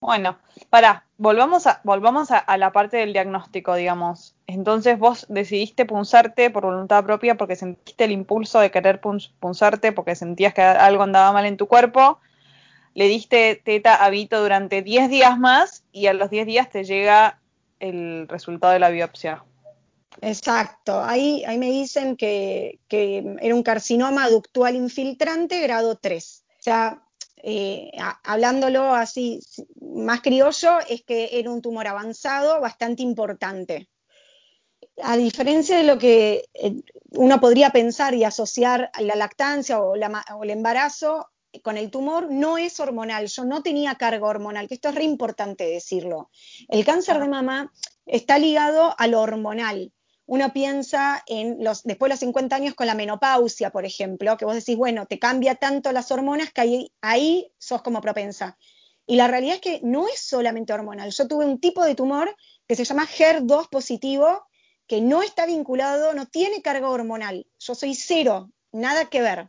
Bueno, 0.00 0.38
para, 0.70 1.06
volvamos 1.16 1.66
a, 1.66 1.80
volvamos 1.82 2.30
a, 2.30 2.56
la 2.56 2.70
parte 2.72 2.98
del 2.98 3.12
diagnóstico, 3.12 3.74
digamos. 3.74 4.36
Entonces 4.46 4.98
vos 4.98 5.26
decidiste 5.28 5.86
punzarte 5.86 6.50
por 6.50 6.64
voluntad 6.64 7.04
propia 7.04 7.36
porque 7.36 7.56
sentiste 7.56 8.04
el 8.04 8.12
impulso 8.12 8.60
de 8.60 8.70
querer 8.70 9.00
punzarte 9.00 9.92
porque 9.92 10.14
sentías 10.14 10.54
que 10.54 10.62
algo 10.62 11.02
andaba 11.02 11.32
mal 11.32 11.46
en 11.46 11.56
tu 11.56 11.66
cuerpo. 11.66 12.20
Le 12.94 13.06
diste 13.08 13.56
teta 13.56 13.96
a 13.96 14.08
Vito 14.10 14.40
durante 14.40 14.82
10 14.82 15.10
días 15.10 15.38
más 15.38 15.84
y 15.92 16.06
a 16.06 16.14
los 16.14 16.30
10 16.30 16.46
días 16.46 16.70
te 16.70 16.84
llega 16.84 17.40
el 17.80 18.28
resultado 18.28 18.72
de 18.72 18.78
la 18.78 18.90
biopsia. 18.90 19.44
Exacto, 20.20 21.02
ahí, 21.02 21.44
ahí 21.44 21.58
me 21.58 21.70
dicen 21.70 22.16
que, 22.16 22.80
que 22.88 23.36
era 23.40 23.54
un 23.54 23.62
carcinoma 23.62 24.28
ductual 24.28 24.74
infiltrante 24.74 25.60
grado 25.60 25.96
3. 25.96 26.44
O 26.48 26.62
sea, 26.62 27.02
eh, 27.42 27.90
hablándolo 28.24 28.94
así 28.94 29.40
más 29.80 30.20
criollo, 30.20 30.78
es 30.88 31.02
que 31.02 31.38
era 31.38 31.50
un 31.50 31.62
tumor 31.62 31.86
avanzado 31.86 32.60
bastante 32.60 33.02
importante. 33.02 33.88
A 35.02 35.16
diferencia 35.16 35.76
de 35.76 35.84
lo 35.84 35.98
que 35.98 36.44
eh, 36.54 36.82
uno 37.10 37.40
podría 37.40 37.70
pensar 37.70 38.14
y 38.14 38.24
asociar 38.24 38.90
la 39.00 39.16
lactancia 39.16 39.80
o, 39.80 39.94
el 39.94 40.50
embarazo 40.50 41.28
con 41.62 41.76
el 41.76 41.90
tumor, 41.90 42.30
no 42.30 42.58
es 42.58 42.78
hormonal. 42.78 43.26
Yo 43.26 43.44
no 43.44 43.62
tenía 43.62 43.94
carga 43.94 44.26
hormonal, 44.26 44.68
que 44.68 44.74
esto 44.74 44.90
es 44.90 44.94
re 44.94 45.04
importante 45.04 45.64
decirlo. 45.64 46.30
El 46.68 46.84
cáncer 46.84 47.18
de 47.18 47.28
mama 47.28 47.72
está 48.06 48.38
ligado 48.38 48.94
a 48.98 49.06
lo 49.06 49.20
hormonal 49.20 49.92
uno 50.28 50.52
piensa 50.52 51.22
en 51.26 51.64
los, 51.64 51.84
después 51.84 52.10
de 52.10 52.12
los 52.12 52.20
50 52.20 52.54
años 52.54 52.74
con 52.74 52.86
la 52.86 52.94
menopausia, 52.94 53.70
por 53.70 53.86
ejemplo, 53.86 54.36
que 54.36 54.44
vos 54.44 54.54
decís, 54.54 54.76
bueno, 54.76 55.06
te 55.06 55.18
cambia 55.18 55.54
tanto 55.54 55.90
las 55.90 56.12
hormonas 56.12 56.52
que 56.52 56.60
ahí, 56.60 56.92
ahí 57.00 57.50
sos 57.56 57.80
como 57.80 58.02
propensa. 58.02 58.58
Y 59.06 59.16
la 59.16 59.26
realidad 59.26 59.54
es 59.54 59.62
que 59.62 59.80
no 59.82 60.06
es 60.06 60.20
solamente 60.20 60.74
hormonal. 60.74 61.10
Yo 61.12 61.26
tuve 61.26 61.46
un 61.46 61.58
tipo 61.58 61.82
de 61.82 61.94
tumor 61.94 62.36
que 62.66 62.76
se 62.76 62.84
llama 62.84 63.06
HER2 63.06 63.70
positivo, 63.70 64.46
que 64.86 65.00
no 65.00 65.22
está 65.22 65.46
vinculado, 65.46 66.12
no 66.12 66.26
tiene 66.26 66.60
carga 66.60 66.90
hormonal. 66.90 67.46
Yo 67.58 67.74
soy 67.74 67.94
cero, 67.94 68.50
nada 68.70 69.06
que 69.06 69.22
ver. 69.22 69.48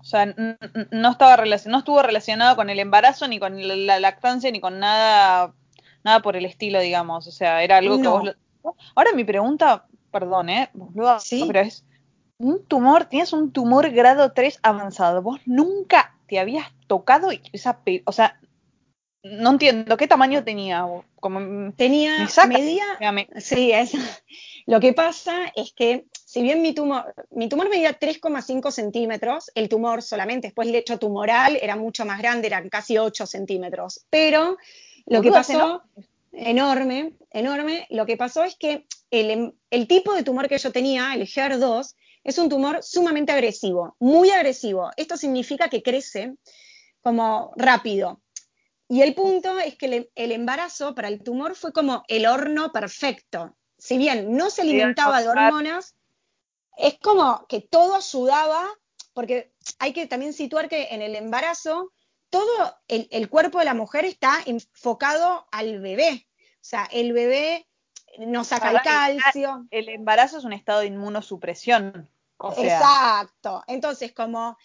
O 0.00 0.04
sea, 0.04 0.26
no, 0.26 1.10
estaba 1.10 1.44
no 1.44 1.78
estuvo 1.78 2.02
relacionado 2.02 2.54
con 2.54 2.70
el 2.70 2.78
embarazo, 2.78 3.26
ni 3.26 3.40
con 3.40 3.86
la 3.86 3.98
lactancia, 3.98 4.52
ni 4.52 4.60
con 4.60 4.78
nada, 4.78 5.56
nada 6.04 6.22
por 6.22 6.36
el 6.36 6.44
estilo, 6.44 6.78
digamos. 6.78 7.26
O 7.26 7.32
sea, 7.32 7.64
era 7.64 7.78
algo 7.78 8.00
que 8.00 8.06
vos 8.06 8.36
Ahora 8.94 9.12
mi 9.14 9.24
pregunta, 9.24 9.86
perdón, 10.10 10.50
¿eh? 10.50 10.70
¿Sí? 11.20 11.44
pero 11.46 11.60
es, 11.60 11.84
un 12.42 12.64
tumor, 12.64 13.04
tienes 13.04 13.32
un 13.32 13.52
tumor 13.52 13.90
grado 13.90 14.32
3 14.32 14.58
avanzado, 14.62 15.22
vos 15.22 15.40
nunca 15.46 16.16
te 16.26 16.38
habías 16.38 16.66
tocado 16.86 17.30
esa, 17.52 17.80
o 18.04 18.12
sea, 18.12 18.40
no 19.22 19.50
entiendo, 19.50 19.96
¿qué 19.96 20.08
tamaño 20.08 20.42
tenía? 20.42 20.84
Como, 21.20 21.72
tenía 21.74 22.28
media, 22.48 22.84
sí, 23.36 23.70
es, 23.70 23.92
lo 24.66 24.80
que 24.80 24.92
pasa 24.92 25.52
es 25.54 25.72
que 25.72 26.06
si 26.12 26.42
bien 26.42 26.62
mi 26.62 26.72
tumor, 26.72 27.14
mi 27.30 27.48
tumor 27.48 27.68
medía 27.68 27.98
3,5 27.98 28.72
centímetros, 28.72 29.52
el 29.54 29.68
tumor 29.68 30.02
solamente, 30.02 30.48
después 30.48 30.66
el 30.66 30.74
hecho 30.74 30.98
tumoral 30.98 31.56
era 31.62 31.76
mucho 31.76 32.04
más 32.04 32.18
grande, 32.18 32.48
eran 32.48 32.68
casi 32.68 32.98
8 32.98 33.26
centímetros, 33.26 34.04
pero 34.10 34.56
lo 35.06 35.22
que 35.22 35.30
pasó... 35.30 35.82
enorme, 36.32 37.16
enorme. 37.30 37.86
Lo 37.90 38.06
que 38.06 38.16
pasó 38.16 38.44
es 38.44 38.56
que 38.56 38.86
el, 39.10 39.54
el 39.70 39.86
tipo 39.86 40.14
de 40.14 40.22
tumor 40.22 40.48
que 40.48 40.58
yo 40.58 40.72
tenía, 40.72 41.14
el 41.14 41.22
HER2, 41.22 41.94
es 42.24 42.38
un 42.38 42.48
tumor 42.48 42.82
sumamente 42.82 43.32
agresivo, 43.32 43.96
muy 43.98 44.30
agresivo. 44.30 44.90
Esto 44.96 45.16
significa 45.16 45.68
que 45.68 45.82
crece 45.82 46.34
como 47.02 47.52
rápido. 47.56 48.22
Y 48.88 49.02
el 49.02 49.14
punto 49.14 49.58
es 49.58 49.76
que 49.76 50.10
el, 50.14 50.32
embarazo 50.32 50.94
para 50.94 51.08
el 51.08 51.22
tumor 51.22 51.56
fue 51.56 51.72
como 51.72 52.04
el 52.08 52.26
horno 52.26 52.72
perfecto. 52.72 53.56
Si 53.78 53.96
bien 53.96 54.36
no 54.36 54.50
se 54.50 54.62
alimentaba 54.62 55.22
de 55.22 55.28
hormonas, 55.28 55.96
es 56.76 56.98
como 56.98 57.46
que 57.48 57.60
todo 57.60 57.96
ayudaba, 57.96 58.68
porque 59.14 59.52
hay 59.78 59.92
que 59.92 60.06
también 60.06 60.32
situar 60.32 60.68
que 60.68 60.88
en 60.90 61.02
el 61.02 61.16
embarazo 61.16 61.92
todo 62.32 62.74
el, 62.88 63.28
cuerpo 63.28 63.58
de 63.58 63.66
la 63.66 63.74
mujer 63.74 64.06
está 64.06 64.38
enfocado 64.46 65.46
al 65.52 65.80
bebé. 65.80 66.26
O 66.38 66.64
sea, 66.64 66.88
el 66.90 67.12
bebé 67.12 67.68
no 68.18 68.42
saca 68.42 68.70
el 68.70 68.80
calcio. 68.80 69.66
El 69.70 69.90
embarazo 69.90 70.38
es 70.38 70.44
un 70.44 70.54
estado 70.54 70.80
de 70.80 70.86
inmunosupresión. 70.86 72.10
Exacto. 72.56 73.62
Entonces, 73.66 74.12
como 74.12 74.56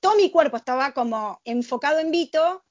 todo 0.00 0.16
mi 0.16 0.30
cuerpo 0.30 0.56
estaba 0.56 0.94
como 0.94 1.38
enfocado 1.44 1.98
en 1.98 2.10
Vito, 2.10 2.64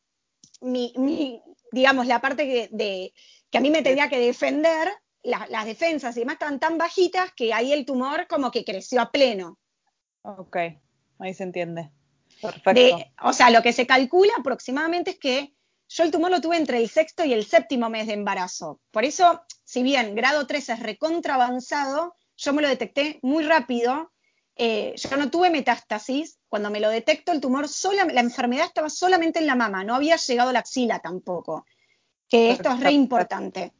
mi, 0.62 1.44
digamos, 1.72 2.08
la 2.08 2.20
parte 2.20 2.48
que, 2.48 2.70
de, 2.72 3.14
que 3.52 3.60
a 3.60 3.62
mí 3.62 3.70
me 3.70 3.84
tenía 3.84 4.10
que 4.10 4.18
defender, 4.18 4.90
las 5.22 5.66
defensas 5.66 6.18
y 6.18 6.22
demás 6.22 6.34
estaban 6.34 6.60
tan 6.60 6.80
bajitas 6.80 7.32
que 7.34 7.54
ahí 7.54 7.72
el 7.74 7.86
tumor 7.86 8.26
como 8.28 8.50
que 8.50 8.66
creció 8.66 9.02
a 9.02 9.12
pleno. 9.12 9.60
Ok, 10.24 10.58
ahí 11.20 11.34
se 11.36 11.44
entiende. 11.44 11.92
Perfecto. 12.42 12.98
o 13.24 13.34
sea, 13.34 13.50
lo 13.50 13.62
que 13.62 13.74
se 13.74 13.88
calcula 13.88 14.34
aproximadamente 14.38 15.12
es 15.12 15.20
que 15.20 15.54
yo 15.90 16.04
el 16.04 16.12
tumor 16.12 16.32
lo 16.32 16.42
tuve 16.42 16.58
entre 16.58 16.78
el 16.78 16.90
sexto 16.90 17.24
y 17.24 17.34
el 17.34 17.46
séptimo 17.46 17.90
mes 17.90 18.08
de 18.08 18.14
embarazo. 18.14 18.82
Por 18.92 19.06
eso, 19.06 19.42
si 19.64 19.84
bien 19.84 20.16
grado 20.16 20.46
3 20.46 20.70
es 20.70 20.80
recontra 20.80 21.36
avanzado, 21.36 22.16
yo 22.36 22.54
me 22.54 22.62
lo 22.62 22.68
detecté 22.68 23.20
muy 23.22 23.44
rápido. 23.44 24.12
Eh, 24.56 24.96
yo 24.98 25.18
no 25.18 25.30
tuve 25.30 25.50
metástasis, 25.50 26.40
cuando 26.50 26.72
me 26.72 26.80
lo 26.80 26.90
detecto, 26.90 27.32
el 27.32 27.40
tumor, 27.40 27.68
sola, 27.68 28.06
la 28.06 28.22
enfermedad 28.22 28.66
estaba 28.66 28.90
solamente 28.90 29.40
en 29.40 29.46
la 29.46 29.56
mama, 29.56 29.84
no 29.84 29.94
había 29.94 30.16
llegado 30.16 30.50
a 30.50 30.54
la 30.54 30.60
axila 30.60 31.00
tampoco. 31.00 31.66
Que 32.28 32.52
esto 32.52 32.70
es 32.72 32.80
re 32.80 32.92
importante. 32.92 33.72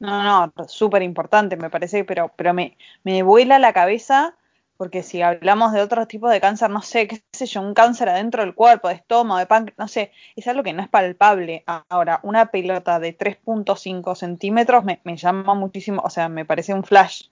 No, 0.00 0.22
no, 0.22 0.52
súper 0.68 1.02
importante, 1.02 1.56
me 1.56 1.70
parece, 1.70 2.04
pero, 2.04 2.32
pero 2.34 2.54
me, 2.54 2.78
me 3.04 3.22
vuela 3.22 3.58
la 3.58 3.72
cabeza 3.72 4.37
porque 4.78 5.02
si 5.02 5.22
hablamos 5.22 5.72
de 5.72 5.82
otros 5.82 6.06
tipos 6.06 6.30
de 6.30 6.40
cáncer, 6.40 6.70
no 6.70 6.82
sé, 6.82 7.08
qué 7.08 7.20
sé 7.32 7.46
yo, 7.46 7.60
un 7.60 7.74
cáncer 7.74 8.08
adentro 8.08 8.44
del 8.44 8.54
cuerpo, 8.54 8.86
de 8.86 8.94
estómago, 8.94 9.40
de 9.40 9.46
páncreas, 9.46 9.76
no 9.76 9.88
sé, 9.88 10.12
es 10.36 10.46
algo 10.46 10.62
que 10.62 10.72
no 10.72 10.82
es 10.82 10.88
palpable. 10.88 11.64
Ahora, 11.88 12.20
una 12.22 12.46
pelota 12.46 13.00
de 13.00 13.18
3.5 13.18 14.14
centímetros 14.14 14.84
me, 14.84 15.00
me, 15.02 15.16
llama 15.16 15.54
muchísimo, 15.54 16.00
o 16.04 16.10
sea, 16.10 16.28
me 16.28 16.44
parece 16.44 16.74
un 16.74 16.84
flash, 16.84 17.24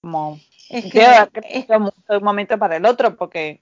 como 0.00 0.40
es 0.68 0.92
que, 0.92 1.06
es 1.48 1.68
de 1.68 1.76
un 1.76 2.24
momento 2.24 2.58
para 2.58 2.76
el 2.76 2.84
otro, 2.84 3.16
porque 3.16 3.60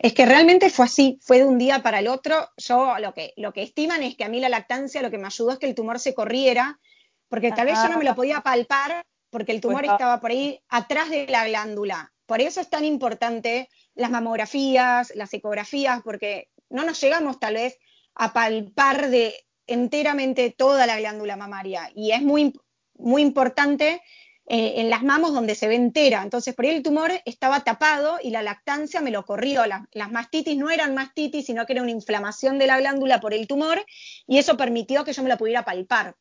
es 0.00 0.14
que 0.14 0.26
realmente 0.26 0.68
fue 0.68 0.86
así, 0.86 1.20
fue 1.22 1.38
de 1.38 1.44
un 1.44 1.58
día 1.58 1.80
para 1.80 2.00
el 2.00 2.08
otro. 2.08 2.50
Yo 2.56 2.98
lo 2.98 3.14
que, 3.14 3.34
lo 3.36 3.52
que 3.52 3.62
estiman 3.62 4.02
es 4.02 4.16
que 4.16 4.24
a 4.24 4.28
mí 4.28 4.40
la 4.40 4.48
lactancia 4.48 5.00
lo 5.00 5.12
que 5.12 5.18
me 5.18 5.26
ayudó 5.26 5.52
es 5.52 5.58
que 5.60 5.66
el 5.68 5.76
tumor 5.76 6.00
se 6.00 6.12
corriera, 6.12 6.80
porque 7.28 7.52
tal 7.52 7.66
vez 7.66 7.78
yo 7.80 7.88
no 7.88 7.98
me 7.98 8.04
lo 8.04 8.16
podía 8.16 8.40
palpar 8.40 9.04
porque 9.32 9.52
el 9.52 9.62
tumor 9.62 9.80
pues 9.80 9.92
estaba 9.92 10.20
por 10.20 10.30
ahí 10.30 10.60
atrás 10.68 11.08
de 11.08 11.26
la 11.26 11.48
glándula. 11.48 12.12
Por 12.26 12.42
eso 12.42 12.60
es 12.60 12.68
tan 12.68 12.84
importante 12.84 13.68
las 13.94 14.10
mamografías, 14.10 15.12
las 15.16 15.32
ecografías, 15.32 16.02
porque 16.04 16.50
no 16.68 16.84
nos 16.84 17.00
llegamos 17.00 17.40
tal 17.40 17.54
vez 17.54 17.78
a 18.14 18.34
palpar 18.34 19.08
de 19.08 19.34
enteramente 19.66 20.50
toda 20.50 20.86
la 20.86 20.98
glándula 20.98 21.36
mamaria. 21.36 21.90
Y 21.94 22.12
es 22.12 22.20
muy, 22.20 22.52
muy 22.94 23.22
importante 23.22 24.02
eh, 24.46 24.74
en 24.76 24.90
las 24.90 25.02
mamos 25.02 25.32
donde 25.32 25.54
se 25.54 25.66
ve 25.66 25.76
entera. 25.76 26.22
Entonces, 26.22 26.54
por 26.54 26.66
ahí 26.66 26.72
el 26.72 26.82
tumor 26.82 27.10
estaba 27.24 27.60
tapado 27.60 28.18
y 28.22 28.30
la 28.30 28.42
lactancia 28.42 29.00
me 29.00 29.10
lo 29.10 29.24
corrió. 29.24 29.62
las 29.64 30.12
mastitis 30.12 30.58
no 30.58 30.68
eran 30.68 30.94
mastitis, 30.94 31.46
sino 31.46 31.64
que 31.64 31.72
era 31.72 31.82
una 31.82 31.90
inflamación 31.90 32.58
de 32.58 32.66
la 32.66 32.78
glándula 32.78 33.18
por 33.18 33.32
el 33.32 33.46
tumor 33.46 33.82
y 34.26 34.36
eso 34.36 34.58
permitió 34.58 35.04
que 35.04 35.14
yo 35.14 35.22
me 35.22 35.30
lo 35.30 35.38
pudiera 35.38 35.64
palpar. 35.64 36.16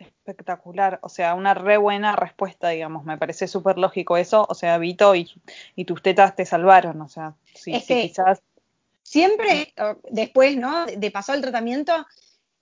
Espectacular, 0.00 0.98
o 1.02 1.08
sea, 1.08 1.34
una 1.34 1.54
re 1.54 1.76
buena 1.76 2.16
respuesta, 2.16 2.70
digamos, 2.70 3.04
me 3.04 3.18
parece 3.18 3.46
súper 3.46 3.76
lógico 3.76 4.16
eso, 4.16 4.46
o 4.48 4.54
sea, 4.54 4.78
Vito 4.78 5.14
y, 5.14 5.30
tus 5.84 6.02
tetas 6.02 6.34
te 6.34 6.46
salvaron, 6.46 7.00
o 7.02 7.08
sea, 7.08 7.34
sí, 7.54 7.72
quizás... 7.86 8.42
Siempre, 9.02 9.74
después, 10.10 10.56
¿no? 10.56 10.86
De 10.86 11.10
pasar 11.10 11.36
el 11.36 11.42
tratamiento, 11.42 12.06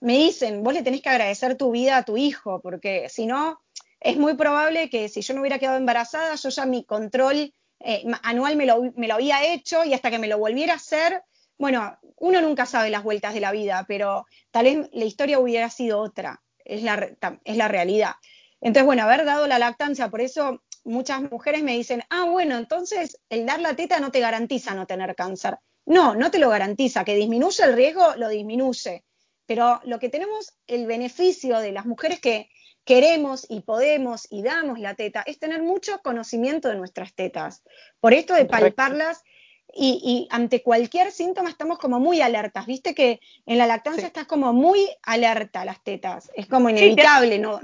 me 0.01 0.14
dicen, 0.14 0.62
vos 0.62 0.74
le 0.74 0.83
tenés 0.83 1.03
que 1.03 1.11
agradecer 1.11 1.57
tu 1.57 1.70
vida 1.70 1.98
a 1.98 2.05
tu 2.05 2.16
hijo, 2.16 2.61
porque 2.61 3.09
si 3.09 3.27
no, 3.27 3.61
es 4.01 4.16
muy 4.16 4.35
probable 4.35 4.90
que 4.90 5.09
si 5.09 5.20
yo 5.20 5.35
no 5.35 5.40
hubiera 5.40 5.59
quedado 5.59 5.77
embarazada, 5.77 6.35
yo 6.35 6.48
ya 6.48 6.66
mi 6.66 6.85
control 6.85 7.53
eh, 7.81 8.05
anual 8.22 8.57
me 8.57 8.66
lo, 8.66 8.92
me 8.96 9.09
lo 9.09 9.14
había 9.14 9.44
hecho 9.53 9.85
y 9.85 9.94
hasta 9.94 10.11
que 10.11 10.18
me 10.18 10.29
lo 10.29 10.38
volviera 10.38 10.72
a 10.72 10.77
hacer, 10.77 11.22
bueno, 11.59 11.96
uno 12.16 12.40
nunca 12.40 12.66
sabe 12.66 12.90
las 12.90 13.03
vueltas 13.03 13.35
de 13.35 13.40
la 13.40 13.53
vida, 13.53 13.85
pero 13.87 14.27
tal 14.51 14.64
vez 14.64 14.88
la 14.92 15.05
historia 15.05 15.38
hubiera 15.38 15.70
sido 15.70 16.01
otra, 16.01 16.40
es 16.68 16.83
la, 16.83 17.11
es 17.44 17.57
la 17.57 17.66
realidad. 17.68 18.12
Entonces, 18.61 18.87
bueno, 18.87 19.02
haber 19.02 19.24
dado 19.24 19.46
la 19.46 19.59
lactancia, 19.59 20.09
por 20.09 20.20
eso 20.20 20.62
muchas 20.85 21.22
mujeres 21.22 21.62
me 21.62 21.76
dicen, 21.76 22.02
ah, 22.11 22.24
bueno, 22.24 22.57
entonces 22.57 23.20
el 23.28 23.46
dar 23.46 23.61
la 23.61 23.74
teta 23.74 24.00
no 24.00 24.11
te 24.11 24.20
garantiza 24.20 24.74
no 24.74 24.87
tener 24.87 25.14
cáncer. 25.14 25.59
No, 25.87 26.14
no 26.14 26.31
te 26.31 26.38
lo 26.38 26.50
garantiza, 26.50 27.04
que 27.04 27.14
disminuye 27.14 27.64
el 27.64 27.74
riesgo, 27.74 28.14
lo 28.16 28.28
disminuye. 28.28 29.04
Pero 29.46 29.81
lo 29.85 29.98
que 29.98 30.11
tenemos, 30.11 30.54
el 30.66 30.87
beneficio 30.87 31.61
de 31.61 31.72
las 31.72 31.87
mujeres 31.87 32.20
que 32.20 32.50
queremos 32.85 33.46
y 33.48 33.61
podemos 33.61 34.26
y 34.31 34.42
damos 34.42 34.78
la 34.78 34.94
teta 34.94 35.22
es 35.26 35.38
tener 35.38 35.62
mucho 35.62 36.00
conocimiento 36.02 36.68
de 36.68 36.76
nuestras 36.76 37.14
tetas. 37.14 37.62
Por 38.00 38.12
esto 38.12 38.35
de 38.35 38.44
palparlas 38.44 39.22
y, 39.79 40.29
ante 40.31 40.62
cualquier 40.62 41.12
síntoma 41.12 41.51
estamos 41.51 41.79
como 41.79 42.01
muy 42.01 42.21
alertas. 42.21 42.67
Viste 42.67 42.95
que 42.95 43.21
en 43.47 43.59
la 43.59 43.67
lactancia 43.67 44.07
estás 44.07 44.27
como 44.27 44.53
muy 44.53 44.88
alerta 45.03 45.61
a 45.61 45.64
las 45.64 45.83
tetas. 45.83 46.31
Es 46.35 46.47
como 46.47 46.69
inevitable, 46.69 47.37
te, 47.37 47.38
¿no? 47.38 47.61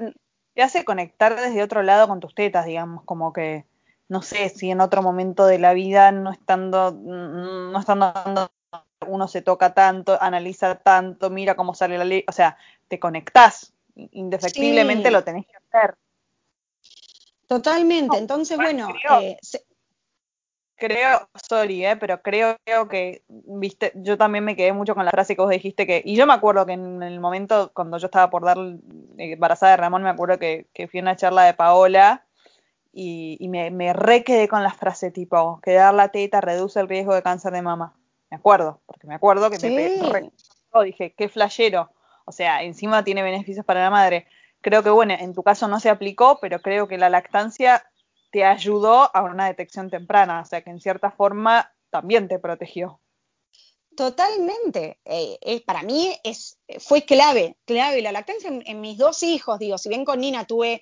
Te 0.55 0.62
hace 0.62 0.85
conectar 0.85 1.35
desde 1.35 1.62
otro 1.62 1.83
lado 1.83 2.07
con 2.07 2.20
tus 2.20 2.35
tetas, 2.35 2.66
digamos, 2.66 3.03
como 3.05 3.33
que 3.33 3.64
no 4.09 4.22
sé 4.22 4.48
si 4.48 4.70
en 4.70 4.81
otro 4.81 5.03
momento 5.03 5.46
de 5.46 5.59
la 5.59 5.72
vida 5.74 6.12
no 6.12 6.31
estando, 6.31 6.92
no 6.92 7.79
estando 7.79 8.50
uno 9.07 9.29
se 9.29 9.42
toca 9.42 9.74
tanto, 9.74 10.16
analiza 10.20 10.77
tanto, 10.77 11.31
mira 11.31 11.57
cómo 11.57 11.74
sale 11.74 11.98
la 11.98 12.05
ley, 12.05 12.24
o 12.29 12.33
sea, 12.33 12.57
te 12.88 12.98
conectás 12.98 13.72
indefectiblemente 13.96 15.11
lo 15.11 15.24
tenés 15.24 15.46
que 15.46 15.57
hacer. 15.57 15.96
Totalmente, 17.46 18.16
entonces 18.16 18.57
bueno, 18.57 18.88
creo 20.86 21.28
sorry, 21.48 21.84
eh, 21.84 21.96
pero 21.96 22.22
creo, 22.22 22.58
que, 22.88 23.22
viste, 23.28 23.92
yo 23.96 24.18
también 24.18 24.44
me 24.44 24.56
quedé 24.56 24.72
mucho 24.72 24.94
con 24.94 25.04
la 25.04 25.10
frase 25.10 25.34
que 25.34 25.42
vos 25.42 25.50
dijiste 25.50 25.86
que, 25.86 26.02
y 26.04 26.16
yo 26.16 26.26
me 26.26 26.32
acuerdo 26.32 26.66
que 26.66 26.72
en 26.72 27.02
el 27.02 27.20
momento 27.20 27.70
cuando 27.74 27.98
yo 27.98 28.06
estaba 28.06 28.30
por 28.30 28.44
dar 28.44 28.56
embarazada 29.18 29.72
de 29.72 29.78
Ramón, 29.78 30.02
me 30.02 30.10
acuerdo 30.10 30.38
que, 30.38 30.66
fui 30.90 31.00
a 31.00 31.02
una 31.02 31.16
charla 31.16 31.44
de 31.44 31.54
Paola 31.54 32.24
y, 32.92 33.48
me, 33.48 33.70
me 33.70 33.92
re 33.92 34.24
quedé 34.24 34.48
con 34.48 34.62
la 34.62 34.72
frase 34.72 35.10
tipo, 35.10 35.60
que 35.62 35.72
dar 35.72 35.94
la 35.94 36.08
teta 36.08 36.40
reduce 36.40 36.80
el 36.80 36.88
riesgo 36.88 37.14
de 37.14 37.22
cáncer 37.22 37.52
de 37.52 37.62
mama. 37.62 37.94
Me 38.30 38.36
acuerdo, 38.36 38.80
porque 38.86 39.06
me 39.06 39.14
acuerdo 39.14 39.50
que 39.50 39.58
me, 39.58 40.30
dije, 40.84 41.14
qué 41.16 41.28
flashero 41.28 41.90
o 42.24 42.32
sea, 42.32 42.62
encima 42.62 43.04
tiene 43.04 43.22
beneficios 43.22 43.64
para 43.64 43.82
la 43.82 43.90
madre. 43.90 44.26
Creo 44.60 44.82
que, 44.82 44.90
bueno, 44.90 45.14
en 45.18 45.34
tu 45.34 45.42
caso 45.42 45.68
no 45.68 45.78
se 45.78 45.90
aplicó, 45.90 46.38
pero 46.40 46.60
creo 46.60 46.88
que 46.88 46.98
la 46.98 47.10
lactancia 47.10 47.84
te 48.34 48.42
ayudó 48.42 49.16
a 49.16 49.22
una 49.22 49.46
detección 49.46 49.88
temprana, 49.88 50.40
o 50.40 50.44
sea 50.44 50.60
que 50.60 50.70
en 50.70 50.80
cierta 50.80 51.12
forma 51.12 51.72
también 51.88 52.26
te 52.26 52.40
protegió. 52.40 53.00
Totalmente. 53.96 54.98
Eh, 55.04 55.62
para 55.64 55.84
mí 55.84 56.12
es, 56.24 56.58
fue 56.80 57.04
clave, 57.04 57.56
clave 57.64 58.02
la 58.02 58.10
lactancia 58.10 58.50
en, 58.52 58.80
mis 58.80 58.98
dos 58.98 59.22
hijos. 59.22 59.60
Digo, 59.60 59.78
si 59.78 59.88
bien 59.88 60.04
con 60.04 60.18
Nina 60.18 60.48
pude 60.48 60.80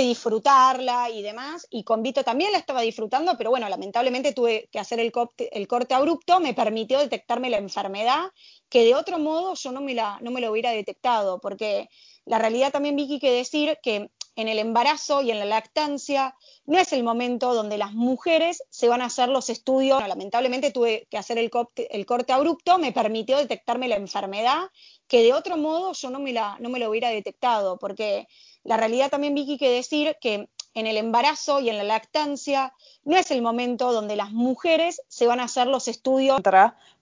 disfrutarla 0.00 1.10
y 1.10 1.20
demás, 1.20 1.66
y 1.68 1.84
con 1.84 2.02
Vito 2.02 2.24
también 2.24 2.50
la 2.50 2.56
estaba 2.56 2.80
disfrutando, 2.80 3.36
pero 3.36 3.50
bueno, 3.50 3.68
lamentablemente 3.68 4.32
tuve 4.32 4.70
que 4.72 4.78
hacer 4.78 5.00
el, 5.00 5.12
el 5.36 5.68
corte 5.68 5.92
abrupto, 5.92 6.40
me 6.40 6.54
permitió 6.54 6.98
detectarme 6.98 7.50
la 7.50 7.58
enfermedad, 7.58 8.30
que 8.70 8.86
de 8.86 8.94
otro 8.94 9.18
modo 9.18 9.52
yo 9.52 9.70
no 9.70 9.82
me, 9.82 9.92
la, 9.92 10.18
no 10.22 10.30
me 10.30 10.48
hubiera 10.48 10.70
detectado, 10.70 11.42
porque 11.42 11.90
la 12.24 12.38
realidad 12.38 12.72
también, 12.72 12.96
Vicky, 12.96 13.18
que 13.18 13.32
decir 13.32 13.78
que 13.82 14.08
en 14.36 14.48
el 14.48 14.58
embarazo 14.58 15.22
y 15.22 15.30
en 15.30 15.38
la 15.38 15.44
lactancia 15.44 16.34
no 16.66 16.78
es 16.78 16.92
el 16.92 17.02
momento 17.02 17.54
donde 17.54 17.78
las 17.78 17.92
mujeres 17.92 18.62
se 18.70 18.88
van 18.88 19.02
a 19.02 19.06
hacer 19.06 19.28
los 19.28 19.50
estudios. 19.50 20.06
lamentablemente 20.06 20.70
tuve 20.70 21.06
que 21.10 21.18
hacer 21.18 21.38
el 21.38 21.50
corte, 21.50 21.94
el 21.94 22.06
corte, 22.06 22.32
abrupto, 22.32 22.78
me 22.78 22.92
permitió 22.92 23.36
detectarme 23.36 23.88
la 23.88 23.96
enfermedad, 23.96 24.70
que 25.06 25.22
de 25.22 25.32
otro 25.32 25.56
modo 25.56 25.92
yo 25.92 26.10
no 26.10 26.18
me, 26.18 26.32
la, 26.32 26.56
no 26.60 26.68
me 26.68 26.78
lo 26.78 26.90
hubiera 26.90 27.10
detectado, 27.10 27.78
porque 27.78 28.26
la 28.64 28.76
realidad 28.76 29.10
también, 29.10 29.34
Vicky, 29.34 29.58
que 29.58 29.70
decir 29.70 30.16
que 30.20 30.48
en 30.74 30.86
el 30.86 30.96
embarazo 30.96 31.60
y 31.60 31.70
en 31.70 31.78
la 31.78 31.84
lactancia 31.84 32.72
no 33.04 33.16
es 33.16 33.30
el 33.30 33.42
momento 33.42 33.92
donde 33.92 34.16
las 34.16 34.32
mujeres 34.32 35.02
se 35.08 35.26
van 35.26 35.40
a 35.40 35.44
hacer 35.44 35.66
los 35.66 35.88
estudios. 35.88 36.40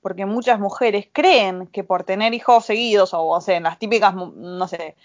Porque 0.01 0.27
muchas 0.27 0.59
mujeres 0.59 1.09
creen 1.13 1.69
que 1.69 1.85
por 1.85 2.03
tener 2.05 2.35
hijos 2.35 2.67
seguidos, 2.67 3.15
o, 3.15 3.25
o 3.25 3.41
sea, 3.41 3.57
en 3.57 3.63
las 3.63 3.79
típicas, 3.79 4.15
no 4.15 4.67
sé, 4.67 4.97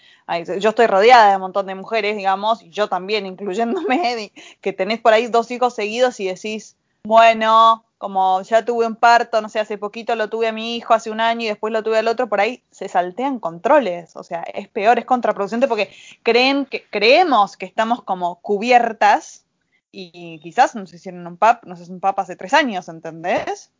yo 0.58 0.70
estoy 0.70 0.86
rodeada 0.86 1.30
de 1.30 1.36
un 1.36 1.42
montón 1.42 1.66
de 1.66 1.74
mujeres, 1.74 2.16
digamos, 2.16 2.62
y 2.62 2.70
yo 2.70 2.88
también, 2.88 3.26
incluyéndome, 3.26 4.32
que 4.60 4.72
tenés 4.72 5.00
por 5.00 5.12
ahí 5.12 5.28
dos 5.28 5.50
hijos 5.50 5.74
seguidos 5.74 6.18
y 6.20 6.26
decís, 6.26 6.76
bueno, 7.04 7.84
como 7.98 8.42
ya 8.42 8.64
tuve 8.64 8.86
un 8.86 8.96
parto, 8.96 9.40
no 9.40 9.48
sé, 9.48 9.58
hace 9.58 9.76
poquito 9.76 10.14
lo 10.14 10.30
tuve 10.30 10.46
a 10.48 10.52
mi 10.52 10.76
hijo, 10.76 10.94
hace 10.94 11.10
un 11.10 11.20
año 11.20 11.42
y 11.42 11.48
después 11.48 11.72
lo 11.72 11.82
tuve 11.82 11.98
al 11.98 12.08
otro, 12.08 12.28
por 12.28 12.40
ahí 12.40 12.62
se 12.70 12.88
saltean 12.88 13.40
controles, 13.40 14.14
o 14.16 14.22
sea, 14.22 14.42
es 14.42 14.68
peor, 14.68 14.98
es 14.98 15.04
contraproducente 15.04 15.66
porque 15.66 15.90
creen 16.22 16.64
que, 16.64 16.84
creemos 16.90 17.56
que 17.56 17.66
estamos 17.66 18.02
como 18.02 18.40
cubiertas 18.40 19.44
y 19.90 20.38
quizás 20.40 20.76
no 20.76 20.86
se 20.86 20.96
hicieron 20.96 21.26
un 21.26 21.36
pap, 21.36 21.64
no 21.64 21.76
sé, 21.76 21.90
un 21.90 22.00
pap 22.00 22.18
hace 22.20 22.36
tres 22.36 22.54
años, 22.54 22.88
¿entendés? 22.88 23.72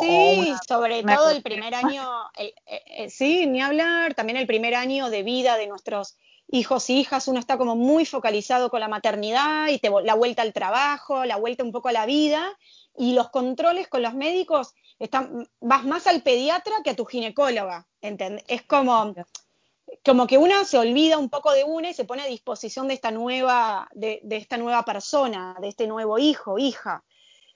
sí, 0.00 0.52
sobre 0.66 1.02
todo 1.02 1.30
el 1.30 1.42
primer 1.42 1.74
año, 1.74 2.08
eh, 2.36 2.54
eh, 2.66 3.08
sí, 3.10 3.46
ni 3.46 3.60
hablar, 3.60 4.14
también 4.14 4.36
el 4.36 4.46
primer 4.46 4.74
año 4.74 5.10
de 5.10 5.22
vida 5.22 5.56
de 5.56 5.68
nuestros 5.68 6.16
hijos 6.50 6.90
y 6.90 6.98
hijas, 6.98 7.28
uno 7.28 7.38
está 7.38 7.56
como 7.56 7.76
muy 7.76 8.04
focalizado 8.04 8.70
con 8.70 8.80
la 8.80 8.88
maternidad 8.88 9.68
y 9.68 9.78
te, 9.78 9.90
la 10.04 10.14
vuelta 10.14 10.42
al 10.42 10.52
trabajo, 10.52 11.24
la 11.24 11.36
vuelta 11.36 11.64
un 11.64 11.72
poco 11.72 11.88
a 11.88 11.92
la 11.92 12.06
vida 12.06 12.56
y 12.96 13.14
los 13.14 13.30
controles 13.30 13.88
con 13.88 14.02
los 14.02 14.14
médicos, 14.14 14.74
están, 14.98 15.48
vas 15.60 15.84
más 15.84 16.06
al 16.06 16.22
pediatra 16.22 16.74
que 16.84 16.90
a 16.90 16.96
tu 16.96 17.06
ginecóloga, 17.06 17.86
¿entendés? 18.00 18.44
Es 18.48 18.62
como, 18.62 19.14
como 20.04 20.26
que 20.26 20.38
una 20.38 20.64
se 20.64 20.78
olvida 20.78 21.18
un 21.18 21.30
poco 21.30 21.52
de 21.52 21.64
una 21.64 21.90
y 21.90 21.94
se 21.94 22.04
pone 22.04 22.22
a 22.22 22.26
disposición 22.26 22.88
de 22.88 22.94
esta 22.94 23.10
nueva, 23.10 23.88
de, 23.92 24.20
esta 24.30 24.56
nueva 24.56 24.84
persona, 24.84 25.56
de 25.60 25.68
este 25.68 25.86
nuevo 25.86 26.18
hijo, 26.18 26.58
hija. 26.58 27.04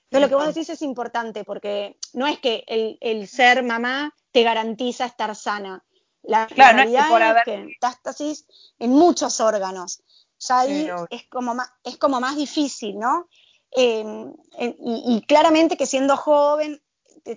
Entonces 0.05 0.21
lo 0.21 0.29
que 0.29 0.45
vos 0.45 0.55
decís 0.55 0.71
es 0.71 0.83
importante 0.83 1.45
porque 1.45 1.97
no 2.13 2.27
es 2.27 2.39
que 2.39 2.65
el, 2.67 3.29
ser 3.29 3.63
mamá 3.63 4.15
te 4.33 4.43
garantiza 4.43 5.07
estar 5.07 5.35
sana. 5.35 5.85
La 6.25 6.47
realidad 6.47 7.37
es, 7.39 7.45
que, 7.45 7.59
metástasis 7.59 8.47
en 8.79 8.91
muchos 8.91 9.41
órganos. 9.41 10.03
Ya 10.39 10.61
ahí 10.61 10.91
es, 11.11 11.25
como 11.29 11.55
más, 11.55 11.71
es 11.85 11.97
como 11.97 12.21
más 12.21 12.37
difícil, 12.37 12.99
¿no? 12.99 13.29
Em, 13.71 14.33
y, 14.59 15.23
claramente 15.27 15.77
que 15.77 15.87
siendo 15.87 16.17
joven 16.17 16.83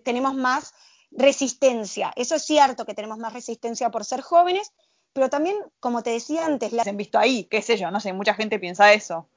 tenemos 0.03 0.33
más 0.35 0.73
resistencia. 1.11 2.11
Eso 2.15 2.35
es 2.35 2.45
cierto 2.45 2.85
que 2.85 2.93
tenemos 2.93 3.17
más 3.17 3.33
resistencia 3.33 3.89
por 3.89 4.05
ser 4.05 4.21
jóvenes, 4.21 4.73
pero 5.13 5.29
también, 5.29 5.57
como 5.79 6.03
te 6.03 6.11
decía 6.11 6.45
antes, 6.45 6.73
la... 6.73 6.83
Se 6.83 6.89
han 6.89 6.97
visto 6.97 7.17
ahí, 7.17 7.45
qué 7.45 7.61
sé 7.61 7.77
yo, 7.77 7.89
no 7.91 7.99
sé, 7.99 8.13
mucha 8.13 8.33
gente 8.33 8.59
piensa 8.59 8.93
eso. 8.93 9.27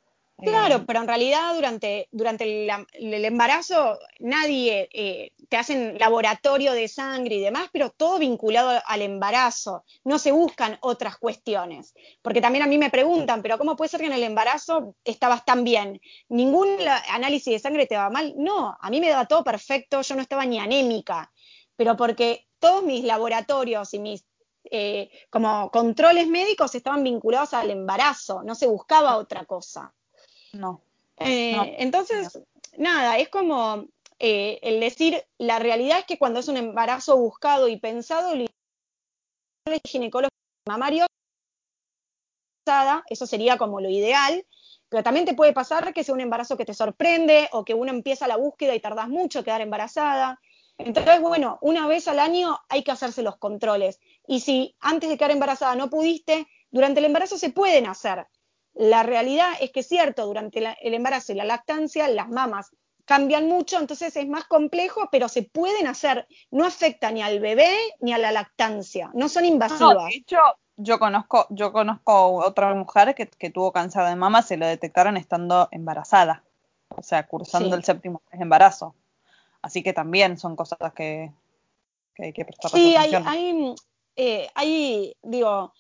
Claro, 0.43 0.77
eh, 0.77 0.85
pero 0.87 1.01
en 1.01 1.09
realidad 1.09 1.55
durante, 1.55 2.09
durante 2.11 2.45
el, 2.45 3.25
embarazo 3.25 3.99
nadie 4.19 4.89
eh, 4.93 5.33
te 5.49 5.57
hacen 5.57 5.99
laboratorio 5.99 6.73
de 6.73 6.89
sangre 6.89 7.37
y 7.37 7.41
demás, 7.41 7.69
pero 7.73 7.91
todo 7.91 8.19
vinculado 8.19 8.81
al 8.87 9.03
embarazo. 9.03 9.85
No 10.05 10.19
se 10.19 10.33
buscan 10.33 10.79
otras 10.81 11.17
cuestiones. 11.19 11.95
Porque 12.23 12.41
también 12.41 12.65
a 12.65 12.69
mí 12.69 12.79
me 12.79 12.91
preguntan, 12.91 13.43
pero 13.43 13.59
¿cómo 13.59 13.77
puede 13.77 13.89
ser 13.89 14.01
que 14.01 14.07
en 14.07 14.13
el 14.13 14.23
embarazo 14.23 14.95
estabas 15.05 15.45
tan 15.45 15.65
bien? 15.65 16.01
¿Ningún 16.29 16.69
análisis 17.11 17.53
de 17.53 17.59
sangre 17.59 17.87
te 17.87 17.97
va 17.97 18.11
mal? 18.11 18.35
No, 18.37 18.77
a 18.81 18.91
mí 18.91 19.01
me 19.01 19.09
daba 19.09 19.27
todo 19.27 19.45
perfecto, 19.45 20.03
yo 20.03 20.15
no 20.15 20.23
estaba 20.23 20.45
ni 20.47 20.59
anémica. 20.59 21.33
Pero 21.77 21.97
porque 21.97 22.47
todos 22.59 22.83
mis 22.83 23.05
laboratorios 23.05 23.95
y 23.95 23.99
mis 23.99 24.25
eh, 24.65 25.11
como 25.31 25.71
controles 25.71 26.29
médicos 26.29 26.75
estaban 26.75 27.03
vinculados 27.03 27.55
al 27.55 27.71
embarazo, 27.71 28.43
no 28.43 28.55
se 28.55 28.67
buscaba 28.67 29.17
otra 29.17 29.45
cosa. 29.47 29.95
No. 30.53 30.83
Eh, 31.19 31.77
entonces, 31.79 32.41
nada, 32.77 33.19
es 33.19 33.29
como 33.29 33.87
eh, 34.19 34.59
el 34.63 34.81
decir, 34.81 35.23
la 35.39 35.59
realidad 35.59 36.01
es 36.01 36.05
que 36.07 36.19
cuando 36.19 36.41
es 36.41 36.49
un 36.49 36.57
embarazo 36.57 37.17
buscado 37.17 37.69
y 37.69 37.79
pensado, 37.79 38.33
el 38.33 38.49
ginecólogo 39.87 40.31
mamario, 40.67 41.07
eso 43.09 43.27
sería 43.27 43.59
como 43.59 43.81
lo 43.81 43.89
ideal, 43.89 44.47
pero 44.89 45.03
también 45.03 45.27
te 45.27 45.35
puede 45.35 45.53
pasar 45.53 45.93
que 45.93 46.05
sea 46.05 46.15
un 46.15 46.21
embarazo 46.21 46.57
que 46.57 46.65
te 46.65 46.75
sorprende 46.75 47.49
o 47.53 47.65
que 47.65 47.75
uno 47.75 47.91
empieza 47.91 48.29
la 48.29 48.37
búsqueda 48.37 48.75
y 48.75 48.81
tardas 48.81 49.09
mucho 49.09 49.41
en 49.41 49.45
quedar 49.45 49.61
embarazada. 49.61 50.41
Entonces, 50.79 51.21
bueno, 51.21 51.59
una 51.63 51.87
vez 51.87 52.09
al 52.09 52.19
año 52.19 52.59
hay 52.69 52.83
que 52.83 52.91
hacerse 52.91 53.23
los 53.23 53.37
controles. 53.37 53.99
Y 54.27 54.41
si 54.41 54.77
antes 54.81 55.11
de 55.11 55.17
quedar 55.17 55.33
embarazada 55.33 55.75
no 55.75 55.91
pudiste, 55.91 56.47
durante 56.71 57.01
el 57.01 57.07
embarazo 57.07 57.39
se 57.39 57.51
pueden 57.51 57.87
hacer. 57.87 58.27
La 58.75 59.03
realidad 59.03 59.49
es 59.61 59.73
que 59.73 59.81
es 59.81 59.89
cierto, 59.89 60.27
durante 60.27 60.59
el 60.59 60.95
embarazo 60.95 61.33
y 61.33 61.37
la 61.37 61.45
lactancia 61.45 62.09
las 62.09 62.29
mamas 62.29 62.71
cambian 63.05 63.49
mucho, 63.49 63.79
entonces 63.79 64.15
es 64.15 64.29
más 64.29 64.45
complejo, 64.45 65.09
pero 65.11 65.29
se 65.29 65.43
pueden 65.43 65.89
hacer, 65.89 66.29
no 66.53 66.65
afecta 66.65 67.11
ni 67.11 67.23
al 67.23 67.41
bebé 67.41 67.77
ni 67.99 68.13
a 68.13 68.19
la 68.19 68.31
lactancia, 68.31 69.11
no 69.15 69.29
son 69.29 69.45
invasivas. 69.45 70.07
de 70.11 70.17
hecho, 70.17 70.39
yo 70.77 70.99
conozco, 71.01 71.47
yo 71.51 71.73
conozco 71.73 72.37
otra 72.37 72.73
mujer 72.73 73.17
que, 73.17 73.51
tuvo 73.51 73.73
cáncer 73.73 74.05
de 74.05 74.15
mama, 74.15 74.43
se 74.43 74.57
lo 74.57 74.67
detectaron 74.67 75.17
estando 75.17 75.69
embarazada, 75.73 76.45
o 76.89 77.03
sea, 77.03 77.27
cursando 77.27 77.75
el 77.75 77.83
séptimo 77.83 78.23
mes 78.31 78.39
de 78.39 78.45
embarazo. 78.45 78.95
Así 79.61 79.83
que 79.83 79.93
también 79.93 80.39
son 80.39 80.55
cosas 80.55 80.79
que, 80.95 81.33
hay 82.17 82.33
que 82.33 82.45
prestar 82.45 82.71
sí, 82.71 82.97
atención. 82.97 83.25
Sí, 83.25 83.29
hay, 83.29 83.75
eh, 84.17 84.51
hay, 84.55 85.17
digo, 85.23 85.73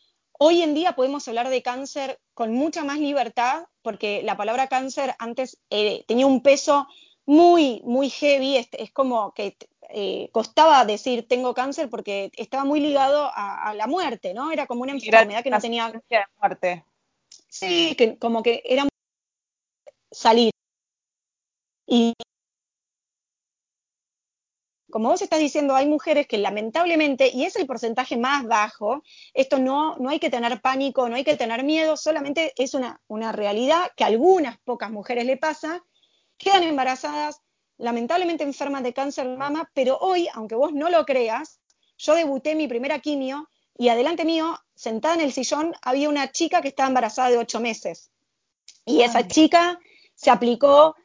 Hoy 0.42 0.62
en 0.62 0.72
día 0.72 0.96
podemos 0.96 1.29
hablar 1.29 1.50
de 1.50 1.62
cáncer 1.62 2.18
con 2.33 2.55
mucha 2.55 2.83
más 2.83 2.98
libertad, 2.98 3.66
porque 3.83 4.22
la 4.22 4.38
palabra 4.38 4.68
cáncer 4.68 5.14
antes 5.18 5.59
eh, 5.68 6.03
tenía 6.09 6.26
un 6.26 6.42
peso 6.42 6.88
muy, 7.26 7.83
muy 7.85 8.09
heavy, 8.09 8.57
es, 8.57 8.90
como 8.94 9.35
que 9.35 9.59
eh, 9.90 10.31
costaba 10.33 10.87
decir 10.87 11.29
tengo 11.29 11.53
cáncer 11.53 11.90
porque 11.90 12.31
estaba 12.38 12.64
muy 12.64 12.81
ligado 12.81 13.31
a, 13.35 13.74
la 13.74 13.87
muerte, 13.87 14.33
¿no? 14.33 14.50
Era 14.50 14.66
como 14.66 14.81
una 14.81 14.92
enfermedad 14.92 15.42
que 15.42 15.50
no 15.50 15.61
tenía... 15.61 15.92
muerte. 16.40 16.87
Sí, 17.48 17.94
que 17.94 18.16
como 18.16 18.42
que 18.42 18.62
era 18.64 18.88
salir. 20.11 20.53
Y 21.87 22.14
como 24.90 25.09
vos 25.09 25.22
estás 25.22 25.38
diciendo, 25.38 25.74
hay 25.74 25.87
mujeres 25.87 26.26
que 26.26 26.38
lamentablemente, 26.38 27.31
y 27.33 27.44
es 27.44 27.57
el 27.57 27.66
porcentaje 27.66 28.16
más 28.16 28.44
bajo, 28.46 29.03
esto 29.35 29.59
no, 29.59 29.96
no 29.96 30.11
hay 30.11 30.18
que 30.18 30.31
tener 30.31 30.61
pánico, 30.61 31.09
no 31.09 31.16
hay 31.16 31.24
que 31.24 31.37
tener 31.37 31.64
miedo, 31.64 31.96
solamente 31.96 32.53
es 32.57 32.74
una, 32.74 33.00
una 33.09 33.33
realidad 33.33 33.90
que 33.96 34.05
a 34.05 34.09
algunas 34.09 34.59
pocas 34.61 34.90
mujeres 34.90 35.24
le 35.24 35.37
pasa, 35.37 35.85
quedan 36.37 36.62
embarazadas, 36.62 37.40
lamentablemente 37.79 38.44
enfermas 38.44 38.83
de 38.83 38.92
cáncer 38.92 39.29
de 39.29 39.37
mama, 39.37 39.70
pero 39.74 39.98
hoy, 39.98 40.29
aunque 40.35 40.55
vos 40.55 40.72
no 40.72 40.90
lo 40.90 41.05
creas, 41.05 41.61
yo 41.96 42.14
debuté 42.14 42.55
mi 42.55 42.68
primera 42.68 42.98
quimio 42.98 43.48
y 43.76 43.88
adelante 43.88 44.24
mío, 44.24 44.59
sentada 44.74 45.14
en 45.14 45.20
el 45.22 45.33
sillón, 45.33 45.74
había 45.83 46.09
una 46.09 46.33
chica 46.33 46.61
que 46.61 46.68
estaba 46.68 46.88
embarazada 46.88 47.31
de 47.31 47.38
ocho 47.38 47.61
meses. 47.61 48.11
Y 48.85 49.03
esa 49.03 49.26
chica 49.26 49.79
se 50.14 50.31
aplicó 50.31 50.96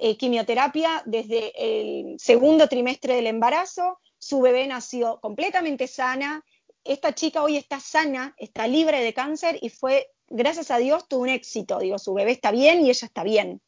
eh, 0.00 0.16
quimioterapia 0.16 1.02
desde 1.06 1.52
el 1.56 2.18
segundo 2.18 2.68
trimestre 2.68 3.16
del 3.16 3.26
embarazo, 3.26 3.98
su 4.18 4.40
bebé 4.40 4.66
nació 4.66 5.18
completamente 5.20 5.88
sana, 5.88 6.44
esta 6.84 7.14
chica 7.14 7.42
hoy 7.42 7.56
está 7.56 7.80
sana, 7.80 8.34
está 8.38 8.66
libre 8.66 9.02
de 9.02 9.14
cáncer 9.14 9.58
y 9.60 9.70
fue, 9.70 10.10
gracias 10.28 10.70
a 10.70 10.78
Dios, 10.78 11.08
tuvo 11.08 11.22
un 11.22 11.28
éxito, 11.28 11.78
digo, 11.78 11.98
su 11.98 12.14
bebé 12.14 12.32
está 12.32 12.50
bien 12.50 12.84
y 12.84 12.90
ella 12.90 13.06
está 13.06 13.22
bien. 13.24 13.60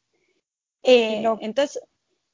Eh, 0.83 1.23
entonces, 1.41 1.81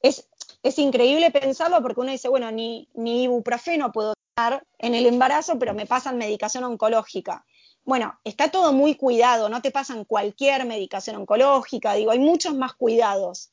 es, 0.01 0.27
es, 0.61 0.77
increíble 0.77 1.31
pensarlo 1.31 1.81
porque 1.81 2.01
uno 2.01 2.11
dice, 2.11 2.27
bueno, 2.27 2.51
ni, 2.51 2.89
ni 2.93 3.23
ibuprofeno 3.23 3.91
puedo 3.91 4.13
dar 4.35 4.65
en 4.77 4.93
el 4.93 5.05
embarazo, 5.05 5.57
pero 5.57 5.73
me 5.73 5.85
pasan 5.85 6.17
medicación 6.17 6.63
oncológica. 6.63 7.45
Bueno, 7.83 8.19
está 8.23 8.51
todo 8.51 8.73
muy 8.73 8.95
cuidado, 8.95 9.49
no 9.49 9.61
te 9.61 9.71
pasan 9.71 10.05
cualquier 10.05 10.65
medicación 10.65 11.15
oncológica, 11.15 11.93
digo, 11.93 12.11
hay 12.11 12.19
muchos 12.19 12.53
más 12.55 12.73
cuidados. 12.73 13.51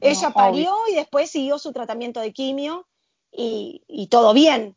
Ella 0.00 0.30
parió 0.30 0.74
y 0.90 0.94
después 0.94 1.30
siguió 1.30 1.58
su 1.58 1.72
tratamiento 1.72 2.20
de 2.20 2.32
quimio 2.32 2.86
y, 3.32 4.08
todo 4.10 4.32
bien. 4.32 4.74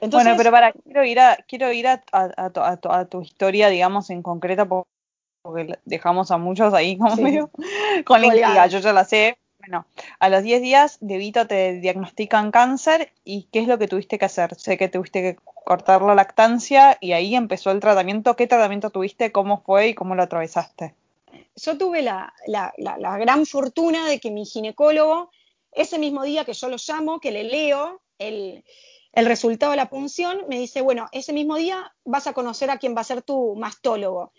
bueno, 0.00 0.34
pero 0.36 0.50
para, 0.50 0.72
quiero 0.72 1.04
ir 1.04 1.20
a, 1.20 1.36
quiero 1.46 1.72
ir 1.72 1.86
a, 1.86 2.02
a, 2.12 3.06
tu, 3.06 3.20
historia, 3.20 3.68
digamos, 3.68 4.10
en 4.10 4.22
concreta, 4.22 4.66
porque 4.66 5.78
dejamos 5.84 6.30
a 6.30 6.38
muchos 6.38 6.72
ahí 6.74 6.96
como 6.96 7.16
medio 7.16 7.50
con 8.04 8.20
la 8.20 8.28
intriga, 8.28 8.66
yo 8.66 8.78
ya 8.78 8.92
la 8.92 9.04
sé. 9.04 9.36
Bueno, 9.58 9.84
a 10.18 10.30
los 10.30 10.42
10 10.42 10.62
días 10.62 10.98
de 11.02 11.18
Vito 11.18 11.46
te 11.46 11.74
diagnostican 11.74 12.50
cáncer 12.50 13.12
y 13.24 13.42
¿qué 13.52 13.60
es 13.60 13.68
lo 13.68 13.78
que 13.78 13.88
tuviste 13.88 14.18
que 14.18 14.24
hacer? 14.24 14.54
Sé 14.54 14.78
que 14.78 14.88
tuviste 14.88 15.20
que 15.20 15.36
cortar 15.64 16.00
la 16.00 16.14
lactancia 16.14 16.96
y 16.98 17.12
ahí 17.12 17.34
empezó 17.34 17.70
el 17.70 17.80
tratamiento. 17.80 18.36
¿Qué 18.36 18.46
tratamiento 18.46 18.88
tuviste? 18.88 19.32
¿Cómo 19.32 19.60
fue 19.60 19.88
y 19.88 19.94
cómo 19.94 20.14
lo 20.14 20.22
atravesaste? 20.22 20.94
Yo 21.56 21.78
tuve 21.78 22.02
la, 22.02 22.32
gran 23.18 23.46
fortuna 23.46 24.08
de 24.08 24.20
que 24.20 24.30
mi 24.30 24.44
ginecólogo, 24.44 25.30
ese 25.72 25.98
mismo 25.98 26.24
día 26.24 26.44
que 26.44 26.52
yo 26.52 26.68
lo 26.68 26.76
llamo, 26.76 27.20
que 27.20 27.30
le 27.30 27.44
leo 27.44 28.02
el, 28.18 28.64
resultado 29.14 29.72
de 29.72 29.76
la 29.76 29.90
punción, 29.90 30.44
me 30.48 30.58
dice, 30.58 30.80
bueno, 30.80 31.08
ese 31.12 31.32
mismo 31.32 31.56
día 31.56 31.94
vas 32.04 32.26
a 32.26 32.32
conocer 32.32 32.70
a 32.70 32.78
quién 32.78 32.96
va 32.96 33.00
a 33.00 33.04
ser 33.04 33.22
tu 33.22 33.54
mastólogo. 33.56 34.32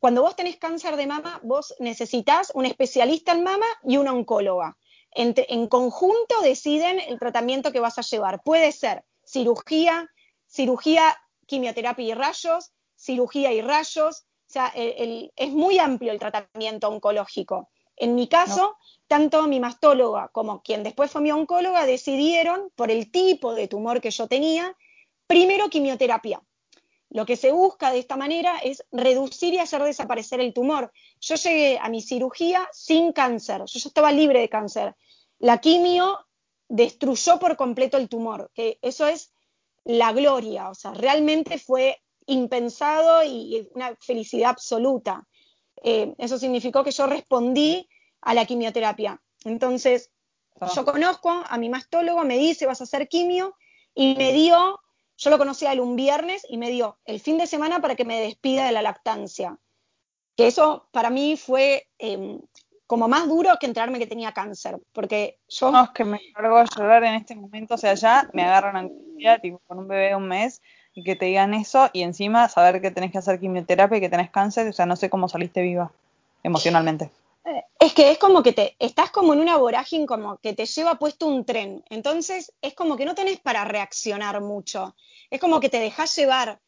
cuando 0.00 0.22
vos 0.22 0.36
tenés 0.36 0.56
cáncer 0.56 0.96
de 0.96 1.06
mama, 1.06 1.40
vos 1.42 1.74
necesitas 1.80 2.52
un 2.54 2.66
especialista 2.66 3.32
en 3.32 3.42
mama 3.42 3.66
y 3.82 3.96
una 3.96 4.12
oncóloga. 4.12 4.76
en 5.12 5.66
conjunto 5.68 6.40
deciden 6.42 7.00
el 7.00 7.18
tratamiento 7.18 7.72
que 7.72 7.80
vas 7.80 7.98
a 7.98 8.02
llevar. 8.02 8.42
Puede 8.42 8.70
ser 8.72 9.04
cirugía, 9.24 10.08
cirugía, 10.46 11.16
quimioterapia 11.46 12.04
y 12.04 12.14
rayos, 12.14 12.72
cirugía 12.96 13.52
y 13.52 13.60
rayos. 13.60 14.26
O 14.48 14.50
sea, 14.50 14.72
es 14.74 15.52
muy 15.52 15.78
amplio 15.78 16.10
el 16.10 16.18
tratamiento 16.18 16.88
oncológico. 16.88 17.68
En 17.96 18.14
mi 18.14 18.28
caso, 18.28 18.76
tanto 19.06 19.46
mi 19.46 19.60
mastóloga 19.60 20.28
como 20.28 20.62
quien 20.62 20.82
después 20.82 21.10
fue 21.10 21.20
mi 21.20 21.32
oncóloga 21.32 21.84
decidieron, 21.84 22.70
por 22.74 22.90
el 22.90 23.10
tipo 23.10 23.54
de 23.54 23.68
tumor 23.68 24.00
que 24.00 24.10
yo 24.10 24.26
tenía, 24.26 24.74
primero 25.26 25.68
quimioterapia. 25.68 26.40
Lo 27.10 27.26
que 27.26 27.36
se 27.36 27.52
busca 27.52 27.90
de 27.90 27.98
esta 27.98 28.16
manera 28.16 28.58
es 28.58 28.84
reducir 28.90 29.52
y 29.52 29.58
hacer 29.58 29.82
desaparecer 29.82 30.40
el 30.40 30.54
tumor. 30.54 30.92
Yo 31.20 31.34
llegué 31.34 31.78
a 31.78 31.88
mi 31.88 32.00
cirugía 32.00 32.68
sin 32.72 33.12
cáncer, 33.12 33.62
yo 33.66 33.78
ya 33.78 33.88
estaba 33.88 34.12
libre 34.12 34.40
de 34.40 34.48
cáncer. 34.48 34.94
La 35.38 35.58
quimio 35.58 36.26
destruyó 36.68 37.38
por 37.38 37.56
completo 37.56 37.96
el 37.96 38.08
tumor, 38.08 38.50
que 38.54 38.78
eso 38.80 39.06
es 39.06 39.32
la 39.84 40.12
gloria, 40.12 40.70
o 40.70 40.74
sea, 40.74 40.92
realmente 40.92 41.58
fue 41.58 42.00
impensado 42.28 43.24
y 43.24 43.68
una 43.74 43.96
felicidad 44.00 44.50
absoluta. 44.50 45.26
Eh, 45.82 46.14
eso 46.18 46.38
significó 46.38 46.84
que 46.84 46.92
yo 46.92 47.06
respondí 47.06 47.88
a 48.20 48.34
la 48.34 48.44
quimioterapia. 48.44 49.20
Entonces, 49.44 50.10
ah. 50.60 50.70
yo 50.74 50.84
conozco 50.84 51.30
a 51.30 51.58
mi 51.58 51.68
mastólogo, 51.68 52.24
me 52.24 52.38
dice, 52.38 52.66
vas 52.66 52.80
a 52.80 52.84
hacer 52.84 53.08
quimio, 53.08 53.56
y 53.94 54.14
me 54.14 54.32
dio 54.32 54.80
yo 55.18 55.30
lo 55.30 55.38
conocí 55.38 55.66
a 55.66 55.72
él 55.72 55.80
un 55.80 55.96
viernes 55.96 56.46
y 56.48 56.58
me 56.58 56.70
dio 56.70 56.98
el 57.04 57.18
fin 57.18 57.38
de 57.38 57.48
semana 57.48 57.80
para 57.80 57.96
que 57.96 58.04
me 58.04 58.20
despida 58.20 58.66
de 58.66 58.72
la 58.72 58.82
lactancia. 58.82 59.58
Que 60.36 60.46
eso 60.46 60.88
para 60.92 61.10
mí 61.10 61.36
fue 61.36 61.88
em, 61.98 62.40
como 62.86 63.08
más 63.08 63.26
duro 63.26 63.56
que 63.58 63.66
enterarme 63.66 63.98
que 63.98 64.06
tenía 64.06 64.32
cáncer, 64.32 64.78
porque 64.92 65.40
yo... 65.48 65.72
No, 65.72 65.82
es 65.84 65.90
que 65.90 66.04
me 66.04 66.20
cargo 66.32 66.56
a 66.56 66.64
llorar 66.64 67.02
en 67.02 67.14
este 67.14 67.34
momento, 67.34 67.74
o 67.74 67.78
sea, 67.78 67.94
ya 67.94 68.30
me 68.32 68.44
agarran 68.44 68.76
angustia, 68.76 69.40
tipo, 69.40 69.60
con 69.66 69.80
un 69.80 69.88
bebé 69.88 70.10
de 70.10 70.14
un 70.14 70.28
mes, 70.28 70.62
y 70.94 71.04
que 71.04 71.16
te 71.16 71.26
digan 71.26 71.54
eso, 71.54 71.90
y 71.92 72.02
encima 72.02 72.48
saber 72.48 72.80
que 72.80 72.90
tenés 72.90 73.12
que 73.12 73.18
hacer 73.18 73.38
quimioterapia 73.38 73.98
y 73.98 74.00
que 74.00 74.08
tenés 74.08 74.30
cáncer, 74.30 74.68
o 74.68 74.72
sea, 74.72 74.86
no 74.86 74.96
sé 74.96 75.08
cómo 75.10 75.28
saliste 75.28 75.62
viva 75.62 75.92
emocionalmente. 76.42 77.10
Eh, 77.44 77.64
es 77.80 77.92
que 77.94 78.10
es 78.10 78.18
como 78.18 78.42
que 78.42 78.52
te 78.52 78.76
estás 78.78 79.10
como 79.10 79.32
en 79.32 79.40
una 79.40 79.56
vorágine 79.56 80.06
como 80.06 80.36
que 80.38 80.52
te 80.52 80.66
lleva 80.66 80.96
puesto 80.96 81.26
un 81.26 81.44
tren. 81.44 81.84
Entonces 81.88 82.52
es 82.60 82.74
como 82.74 82.96
que 82.96 83.04
no 83.04 83.14
tenés 83.14 83.40
para 83.40 83.64
reaccionar 83.64 84.40
mucho. 84.40 84.94
Es 85.30 85.40
como 85.40 85.60
que 85.60 85.68
te 85.68 85.80
dejas 85.80 86.14
llevar. 86.16 86.60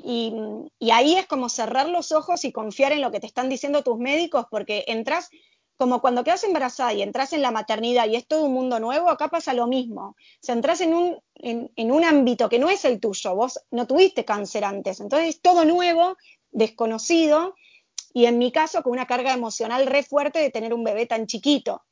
Y, 0.00 0.32
ahí 0.92 1.16
es 1.16 1.26
como 1.26 1.48
cerrar 1.48 1.88
los 1.88 2.12
ojos 2.12 2.44
y 2.44 2.52
confiar 2.52 2.92
en 2.92 3.00
lo 3.00 3.10
que 3.10 3.18
te 3.18 3.26
están 3.26 3.48
diciendo 3.48 3.82
tus 3.82 3.98
médicos, 3.98 4.46
porque 4.48 4.84
entras 4.86 5.28
como 5.78 6.00
cuando 6.00 6.24
quedas 6.24 6.44
embarazada 6.44 6.92
y 6.92 7.02
entras 7.02 7.32
en 7.32 7.40
la 7.40 7.50
maternidad 7.50 8.06
y 8.06 8.16
es 8.16 8.26
todo 8.26 8.44
un 8.44 8.52
mundo 8.52 8.80
nuevo, 8.80 9.08
acá 9.08 9.28
pasa 9.28 9.54
lo 9.54 9.66
mismo. 9.66 10.16
O 10.46 10.52
entras 10.52 10.80
en 10.82 10.92
un, 10.92 11.18
en 11.36 11.92
un 11.92 12.04
ámbito 12.04 12.48
que 12.48 12.58
no 12.58 12.68
es 12.68 12.84
el 12.84 13.00
tuyo, 13.00 13.34
vos 13.34 13.60
no 13.70 13.86
tuviste 13.86 14.24
cáncer 14.24 14.64
antes, 14.64 15.00
entonces 15.00 15.28
es 15.30 15.40
todo 15.40 15.64
nuevo, 15.64 16.16
desconocido, 16.50 17.54
y 18.12 18.26
en 18.26 18.38
mi 18.38 18.50
caso 18.50 18.82
con 18.82 18.92
una 18.92 19.06
carga 19.06 19.32
emocional 19.32 19.86
re 19.86 20.02
fuerte 20.02 20.40
de 20.40 20.50
tener 20.50 20.74
un 20.74 20.84
bebé 20.84 21.06
tan 21.06 21.26
chiquito. 21.26 21.82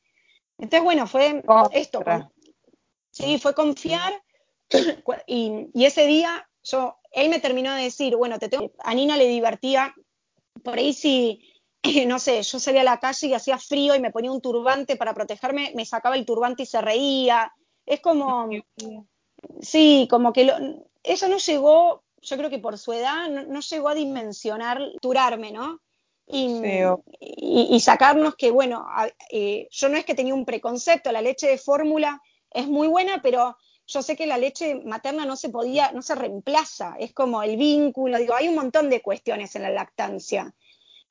Entonces, 0.59 0.83
bueno, 0.83 1.07
fue 1.07 1.43
esto. 1.73 2.03
Sí, 3.11 3.39
fue 3.39 3.55
confiar 3.55 4.13
y, 5.27 5.69
ese 5.75 6.07
día 6.07 6.49
yo, 6.63 6.99
él 7.13 7.29
me 7.29 7.41
terminó 7.41 7.75
de 7.75 7.85
decir, 7.85 8.17
bueno, 8.17 8.39
te 8.39 8.49
tengo, 8.49 8.73
a 8.81 8.95
Nina 8.95 9.17
le 9.17 9.29
divertía, 9.29 9.95
por 10.65 10.79
ahí 10.79 10.93
si, 10.93 11.41
no 12.07 12.19
sé, 12.19 12.43
yo 12.43 12.59
salía 12.59 12.83
a 12.83 12.85
la 12.85 13.01
calle 13.01 13.27
y 13.29 13.35
hacía 13.35 13.59
frío 13.59 13.95
y 13.95 14.01
me 14.01 14.11
ponía 14.11 14.33
un 14.33 14.41
turbante 14.41 14.97
para 14.97 15.15
protegerme, 15.15 15.73
me 15.75 15.85
sacaba 15.85 16.17
el 16.17 16.27
turbante 16.27 16.63
y 16.65 16.67
se 16.67 16.81
reía. 16.81 17.53
Es 17.85 18.01
como, 18.01 18.49
sí, 19.61 20.07
como 20.11 20.33
que 20.33 20.45
lo, 20.45 20.55
eso 21.03 21.29
no 21.29 21.39
llegó, 21.39 22.03
yo 22.21 22.37
creo 22.37 22.51
que 22.51 22.59
por 22.59 22.77
su 22.79 22.93
edad, 22.93 23.29
no, 23.29 23.61
llegó 23.61 23.89
a 23.89 23.95
dimensionar, 23.95 24.81
turarme, 25.01 25.53
¿no? 25.53 25.81
y, 26.29 27.79
sacarnos 27.79 28.35
que, 28.35 28.51
bueno, 28.51 28.85
eh, 29.31 29.69
yo 29.71 29.89
no 29.89 29.97
es 29.97 30.05
que 30.05 30.17
tenía 30.17 30.35
un 30.35 30.45
preconcepto, 30.45 31.13
la 31.13 31.23
leche 31.23 31.47
de 31.47 31.57
fórmula 31.57 32.21
es 32.51 32.67
muy 32.67 32.89
buena, 32.89 33.23
pero 33.23 33.57
yo 33.87 34.03
sé 34.03 34.17
que 34.17 34.27
la 34.27 34.37
leche 34.37 34.75
materna 34.85 35.25
no 35.25 35.37
se 35.37 35.51
podía, 35.51 35.93
no 35.93 36.03
se 36.03 36.17
reemplaza, 36.17 36.97
es 36.99 37.13
como 37.13 37.43
el 37.45 37.57
vínculo, 37.57 38.19
digo, 38.19 38.35
hay 38.35 38.49
un 38.49 38.57
montón 38.57 38.91
de 38.91 39.03
cuestiones 39.03 39.55
en 39.55 39.63
la 39.63 39.71
lactancia. 39.71 40.53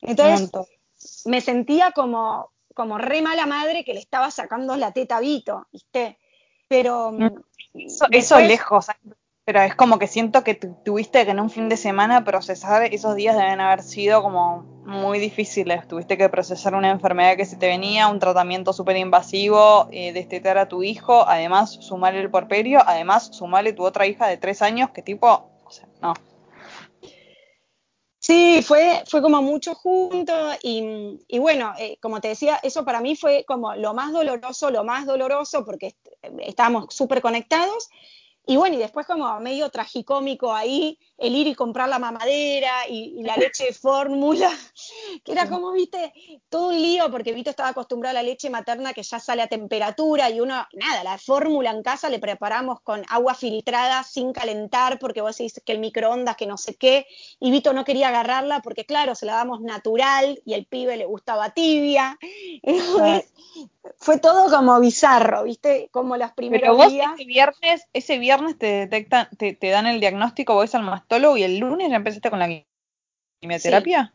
Entonces, 0.05 0.51
me 1.25 1.41
sentía 1.41 1.91
como, 1.91 2.51
como 2.73 2.97
re 2.97 3.21
mala 3.21 3.45
madre 3.45 3.83
que 3.83 3.93
le 3.93 3.99
estaba 3.99 4.31
sacando 4.31 4.75
la 4.77 4.91
teta 4.91 5.17
a 5.17 5.21
Vito, 5.21 5.67
¿viste? 5.71 6.17
Pero... 6.67 7.11
Mm, 7.11 7.29
eso, 7.73 8.05
eso 8.09 8.39
lejos, 8.39 8.87
pero 9.45 9.61
es 9.61 9.75
como 9.75 9.99
que 9.99 10.07
siento 10.07 10.43
que 10.43 10.55
tuviste 10.55 11.23
que 11.23 11.31
en 11.31 11.39
un 11.39 11.51
fin 11.51 11.69
de 11.69 11.77
semana 11.77 12.23
procesar, 12.23 12.91
esos 12.91 13.15
días 13.15 13.37
deben 13.37 13.61
haber 13.61 13.83
sido 13.83 14.23
como 14.23 14.63
muy 14.85 15.19
difíciles. 15.19 15.87
Tuviste 15.87 16.17
que 16.17 16.29
procesar 16.29 16.73
una 16.73 16.89
enfermedad 16.89 17.37
que 17.37 17.45
se 17.45 17.55
te 17.55 17.67
venía, 17.67 18.07
un 18.07 18.17
tratamiento 18.17 18.73
súper 18.73 18.97
invasivo, 18.97 19.87
eh, 19.91 20.13
destetar 20.13 20.57
a 20.57 20.67
tu 20.67 20.81
hijo, 20.81 21.27
además 21.27 21.73
sumarle 21.73 22.21
el 22.21 22.31
porperio, 22.31 22.79
además 22.87 23.29
sumarle 23.31 23.73
tu 23.73 23.85
otra 23.85 24.07
hija 24.07 24.25
de 24.25 24.37
tres 24.37 24.63
años, 24.63 24.89
que 24.89 25.03
tipo, 25.03 25.27
o 25.63 25.69
sea, 25.69 25.87
no. 26.01 26.15
Sí, 28.27 28.63
fue, 28.63 29.03
fue 29.07 29.21
como 29.21 29.43
mucho 29.43 29.75
junto 29.75 30.33
y, 30.63 31.19
y 31.27 31.37
bueno, 31.37 31.73
eh, 31.77 31.99
como 32.01 32.19
te 32.21 32.29
decía, 32.29 32.59
eso 32.63 32.83
para 32.83 32.99
mí 32.99 33.15
fue 33.15 33.45
como 33.47 33.75
lo 33.75 33.93
más 33.93 34.11
doloroso, 34.11 34.71
lo 34.71 34.83
más 34.83 35.05
doloroso 35.05 35.63
porque 35.63 35.95
estábamos 36.39 36.87
súper 36.89 37.21
conectados 37.21 37.87
y 38.47 38.57
bueno, 38.57 38.77
y 38.77 38.79
después 38.79 39.05
como 39.05 39.39
medio 39.41 39.69
tragicómico 39.69 40.51
ahí, 40.55 40.97
el 41.17 41.35
ir 41.35 41.47
y 41.47 41.55
comprar 41.55 41.87
la 41.87 41.99
mamadera 41.99 42.87
y, 42.89 43.23
la 43.23 43.37
leche 43.37 43.65
de 43.65 43.73
fórmula, 43.73 44.49
que 45.23 45.31
era 45.31 45.49
como, 45.49 45.71
viste, 45.71 46.13
todo 46.49 46.69
un 46.69 46.81
lío, 46.81 47.09
porque 47.09 47.33
Vito 47.33 47.49
estaba 47.49 47.69
acostumbrado 47.69 48.17
a 48.17 48.21
la 48.21 48.29
leche 48.29 48.49
materna 48.49 48.93
que 48.93 49.03
ya 49.03 49.19
sale 49.19 49.41
a 49.41 49.47
temperatura 49.47 50.29
y 50.29 50.41
uno, 50.41 50.65
nada, 50.73 51.03
la 51.03 51.17
fórmula 51.17 51.71
en 51.71 51.83
casa 51.83 52.09
le 52.09 52.19
preparamos 52.19 52.81
con 52.81 53.03
agua 53.09 53.33
filtrada 53.33 54.03
sin 54.03 54.33
calentar, 54.33 54.99
porque 54.99 55.21
vos 55.21 55.37
decís 55.37 55.61
que 55.65 55.71
el 55.71 55.79
microondas, 55.79 56.35
que 56.35 56.47
no 56.47 56.57
sé 56.57 56.75
qué, 56.75 57.07
y 57.39 57.51
Vito 57.51 57.73
no 57.73 57.85
quería 57.85 58.09
agarrarla 58.09 58.61
porque, 58.61 58.85
claro, 58.85 59.15
se 59.15 59.25
la 59.25 59.35
damos 59.35 59.61
natural 59.61 60.41
y 60.45 60.53
el 60.53 60.65
pibe 60.65 60.97
le 60.97 61.05
gustaba 61.05 61.51
tibia. 61.51 62.17
fue 63.97 64.19
todo 64.19 64.49
como 64.55 64.79
bizarro, 64.79 65.43
viste, 65.43 65.89
como 65.91 66.17
las 66.17 66.33
primeros 66.33 66.77
Pero 66.77 66.89
días. 66.89 67.13
Ese 67.15 67.25
viernes, 67.25 67.87
ese 67.93 68.17
viernes 68.19 68.57
te 68.57 68.67
detectan, 68.67 69.29
te, 69.37 69.53
te 69.53 69.69
dan 69.69 69.87
el 69.87 69.99
diagnóstico, 69.99 70.53
vos 70.53 70.75
al 70.75 70.83
mastólogo 71.05 71.37
y 71.37 71.43
el 71.43 71.59
lunes 71.59 71.89
ya 71.89 71.97
empezaste 71.97 72.29
con 72.29 72.39
la 72.39 72.49
quimioterapia. 73.39 74.13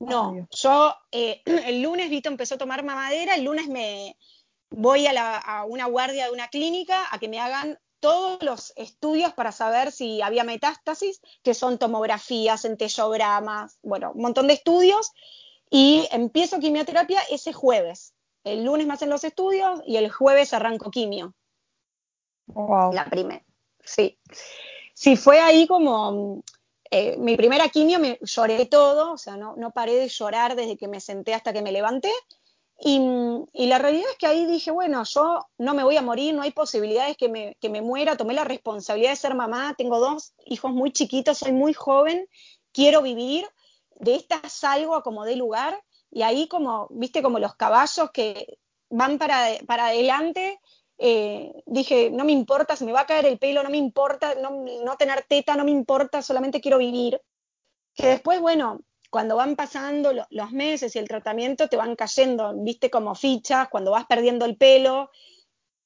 No, 0.00 0.48
yo 0.50 0.94
eh, 1.12 1.42
el 1.44 1.82
lunes 1.82 2.10
Vito 2.10 2.28
empezó 2.28 2.56
a 2.56 2.58
tomar 2.58 2.84
mamadera, 2.84 3.34
el 3.34 3.44
lunes 3.44 3.68
me 3.68 4.16
voy 4.70 5.06
a, 5.06 5.64
una 5.66 5.86
guardia 5.86 6.26
de 6.26 6.32
una 6.32 6.48
clínica 6.48 7.06
a 7.10 7.18
que 7.18 7.28
me 7.28 7.40
hagan 7.40 7.78
todos 8.00 8.42
los 8.42 8.72
estudios 8.76 9.32
para 9.32 9.50
saber 9.50 9.90
si 9.90 10.22
había 10.22 10.44
metástasis, 10.44 11.20
que 11.42 11.54
son 11.54 11.78
tomografías, 11.78 12.64
enteyogramas, 12.64 13.78
bueno, 13.82 14.12
un 14.14 14.22
montón 14.22 14.46
de 14.46 14.54
estudios, 14.54 15.12
y 15.70 16.06
empiezo 16.12 16.60
quimioterapia 16.60 17.20
ese 17.30 17.52
jueves. 17.52 18.14
El 18.44 18.64
lunes 18.64 18.86
me 18.86 18.94
hacen 18.94 19.10
los 19.10 19.24
estudios 19.24 19.82
y 19.84 19.96
el 19.96 20.10
jueves 20.10 20.54
arranco 20.54 20.90
quimio. 20.90 21.34
Wow. 22.46 22.92
La 22.92 23.06
primera, 23.06 23.44
sí. 23.82 24.16
Sí, 25.00 25.14
fue 25.14 25.38
ahí 25.38 25.68
como 25.68 26.42
eh, 26.90 27.16
mi 27.18 27.36
primera 27.36 27.68
quimio 27.68 28.00
me 28.00 28.18
lloré 28.20 28.66
todo, 28.66 29.12
o 29.12 29.16
sea, 29.16 29.36
no, 29.36 29.54
no, 29.54 29.70
paré 29.70 29.94
de 29.94 30.08
llorar 30.08 30.56
desde 30.56 30.76
que 30.76 30.88
me 30.88 30.98
senté 30.98 31.34
hasta 31.34 31.52
que 31.52 31.62
me 31.62 31.70
levanté. 31.70 32.10
Y, 32.80 32.98
la 33.68 33.78
realidad 33.78 34.10
es 34.10 34.18
que 34.18 34.26
ahí 34.26 34.44
dije, 34.46 34.72
bueno, 34.72 35.04
yo 35.04 35.46
no 35.56 35.74
me 35.74 35.84
voy 35.84 35.96
a 35.96 36.02
morir, 36.02 36.34
no 36.34 36.42
hay 36.42 36.50
posibilidades 36.50 37.16
que 37.16 37.28
me, 37.28 37.56
que 37.60 37.68
me 37.68 37.80
muera, 37.80 38.16
tomé 38.16 38.34
la 38.34 38.42
responsabilidad 38.42 39.10
de 39.10 39.16
ser 39.16 39.36
mamá, 39.36 39.76
tengo 39.78 40.00
dos 40.00 40.34
hijos 40.46 40.72
muy 40.72 40.90
chiquitos, 40.90 41.38
soy 41.38 41.52
muy 41.52 41.74
joven, 41.74 42.26
quiero 42.72 43.00
vivir, 43.00 43.46
de 44.00 44.16
esta 44.16 44.48
salgo 44.48 44.96
a 44.96 45.04
como 45.04 45.24
dé 45.24 45.36
lugar, 45.36 45.80
y 46.10 46.22
ahí 46.22 46.48
como, 46.48 46.88
viste, 46.90 47.22
como 47.22 47.38
los 47.38 47.54
caballos 47.54 48.10
que 48.12 48.58
van 48.90 49.18
para, 49.18 49.46
para 49.64 49.86
adelante 49.86 50.58
eh, 50.98 51.52
dije, 51.64 52.10
no 52.10 52.24
me 52.24 52.32
importa, 52.32 52.74
se 52.74 52.84
me 52.84 52.92
va 52.92 53.02
a 53.02 53.06
caer 53.06 53.26
el 53.26 53.38
pelo, 53.38 53.62
no 53.62 53.70
me 53.70 53.76
importa 53.76 54.34
no, 54.34 54.96
tener 54.96 55.24
teta, 55.28 55.54
no 55.54 55.64
me 55.64 55.70
importa, 55.70 56.22
solamente 56.22 56.60
quiero 56.60 56.78
vivir. 56.78 57.20
Que 57.94 58.08
después, 58.08 58.40
bueno, 58.40 58.80
cuando 59.10 59.36
van 59.36 59.54
pasando 59.54 60.12
los 60.12 60.50
meses 60.52 60.94
y 60.94 60.98
el 60.98 61.08
tratamiento 61.08 61.68
te 61.68 61.76
van 61.76 61.94
cayendo, 61.94 62.52
viste, 62.54 62.90
como 62.90 63.14
fichas, 63.14 63.68
cuando 63.68 63.92
vas 63.92 64.06
perdiendo 64.06 64.44
el 64.44 64.56
pelo. 64.56 65.10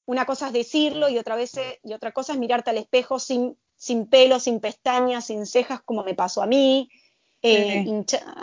Una 0.05 0.25
cosa 0.25 0.47
es 0.47 0.53
decirlo 0.53 1.09
y 1.09 1.17
otra, 1.17 1.35
vez, 1.35 1.53
y 1.83 1.93
otra 1.93 2.11
cosa 2.11 2.33
es 2.33 2.39
mirarte 2.39 2.71
al 2.71 2.77
espejo 2.77 3.19
sin, 3.19 3.57
sin 3.75 4.07
pelo, 4.07 4.39
sin 4.39 4.59
pestañas, 4.59 5.25
sin 5.27 5.45
cejas, 5.45 5.81
como 5.83 6.03
me 6.03 6.15
pasó 6.15 6.41
a 6.41 6.47
mí. 6.47 6.89
eh, 7.41 7.85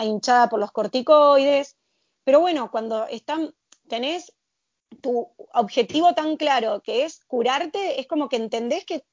hinchada 0.03 0.49
por 0.49 0.61
los 0.61 0.73
corticoides. 0.73 1.77
Pero 2.25 2.41
bueno, 2.41 2.71
cuando 2.71 3.07
están, 3.09 3.55
tenés 3.89 4.33
tu 5.01 5.29
objetivo 5.55 6.15
tan 6.15 6.37
claro 6.37 6.83
que 6.83 7.05
es 7.05 7.25
curarte, 7.27 8.01
es 8.01 8.07
como 8.07 8.29
que 8.29 8.37
entendés 8.37 8.85
que 8.85 9.05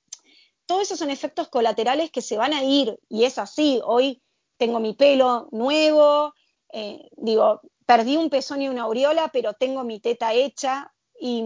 todos 0.65 0.83
esos 0.83 0.99
son 0.99 1.09
efectos 1.09 1.47
colaterales 1.47 2.11
que 2.11 2.21
se 2.21 2.37
van 2.37 2.53
a 2.53 2.63
ir 2.63 2.99
y 3.09 3.23
es 3.23 3.37
así. 3.37 3.79
Hoy 3.85 4.21
tengo 4.57 4.79
mi 4.79 4.93
pelo 4.93 5.47
nuevo, 5.51 6.33
eh, 6.73 7.07
digo, 7.15 7.61
perdí 7.85 8.17
un 8.17 8.29
pezón 8.29 8.61
y 8.61 8.69
una 8.69 8.83
aureola, 8.83 9.29
pero 9.31 9.53
tengo 9.53 9.83
mi 9.83 9.99
teta 9.99 10.33
hecha 10.33 10.93
y, 11.19 11.43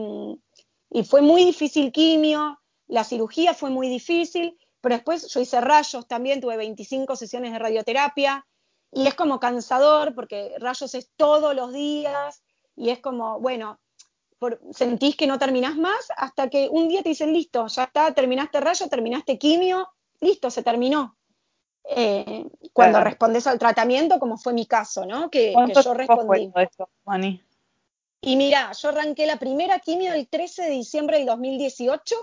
y, 0.90 1.04
fue 1.04 1.22
muy 1.22 1.46
difícil 1.46 1.92
quimio, 1.92 2.60
la 2.88 3.04
cirugía 3.04 3.54
fue 3.54 3.70
muy 3.70 3.88
difícil, 3.88 4.58
pero 4.82 4.96
después 4.96 5.28
yo 5.32 5.40
hice 5.40 5.62
rayos 5.62 6.08
también, 6.08 6.42
tuve 6.42 6.58
25 6.58 7.16
sesiones 7.16 7.54
de 7.54 7.60
radioterapia 7.60 8.46
y 8.92 9.08
es 9.08 9.14
como 9.14 9.40
cansador 9.40 10.16
porque 10.16 10.56
rayos 10.60 10.96
es 10.96 11.12
todos 11.16 11.56
los 11.56 11.72
días 11.72 12.44
y 12.76 12.90
es 12.90 13.00
como, 13.00 13.40
bueno, 13.40 13.80
sentís 14.72 15.16
que 15.16 15.28
no 15.28 15.38
terminás 15.38 15.76
más 15.76 16.08
hasta 16.18 16.50
que 16.50 16.68
un 16.70 16.88
día 16.88 17.04
te 17.04 17.10
dicen, 17.10 17.34
listo, 17.34 17.68
ya 17.68 17.84
está, 17.84 18.14
terminaste 18.14 18.60
rayo, 18.60 18.88
terminaste 18.88 19.38
quimio, 19.38 19.90
listo, 20.20 20.50
se 20.50 20.64
terminó. 20.64 21.18
Eh, 21.84 22.46
cuando 22.74 23.02
respondes 23.02 23.48
al 23.48 23.60
tratamiento, 23.60 24.20
como 24.20 24.38
fue 24.38 24.54
mi 24.54 24.66
caso, 24.66 25.06
¿no? 25.06 25.30
Que, 25.30 25.54
yo 25.84 25.94
respondí. 25.94 26.52
Y 28.24 28.36
mira, 28.36 28.72
yo 28.74 28.90
arranqué 28.90 29.26
la 29.26 29.38
primera 29.38 29.80
quimio 29.80 30.14
el 30.14 30.28
13 30.28 30.64
de 30.64 30.70
diciembre 30.70 31.18
del 31.18 31.26
2018 31.26 32.16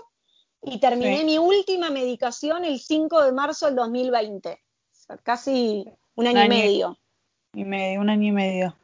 y 0.63 0.79
terminé 0.79 1.23
mi 1.23 1.37
última 1.37 1.89
medicación 1.89 2.63
el 2.63 2.79
5 2.79 3.23
de 3.23 3.31
marzo 3.33 3.65
del 3.65 3.75
2020. 3.75 4.59
casi 5.23 5.85
un 6.15 6.27
año, 6.27 6.45
y 6.45 6.49
medio. 6.49 6.97
Y 7.53 7.65
medio, 7.65 7.99
un 7.99 8.09
año 8.09 8.27
y 8.27 8.31
medio. 8.31 8.75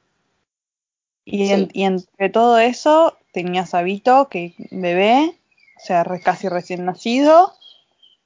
Y, 1.25 1.51
entre 1.83 2.29
todo 2.29 2.59
eso, 2.59 3.17
tenías 3.35 3.73
a 3.73 3.83
Vito, 3.83 4.29
que 4.29 4.55
bebé, 4.71 5.37
o 5.75 5.85
sea, 5.85 6.05
casi 6.23 6.47
recién 6.47 6.85
nacido. 6.85 7.53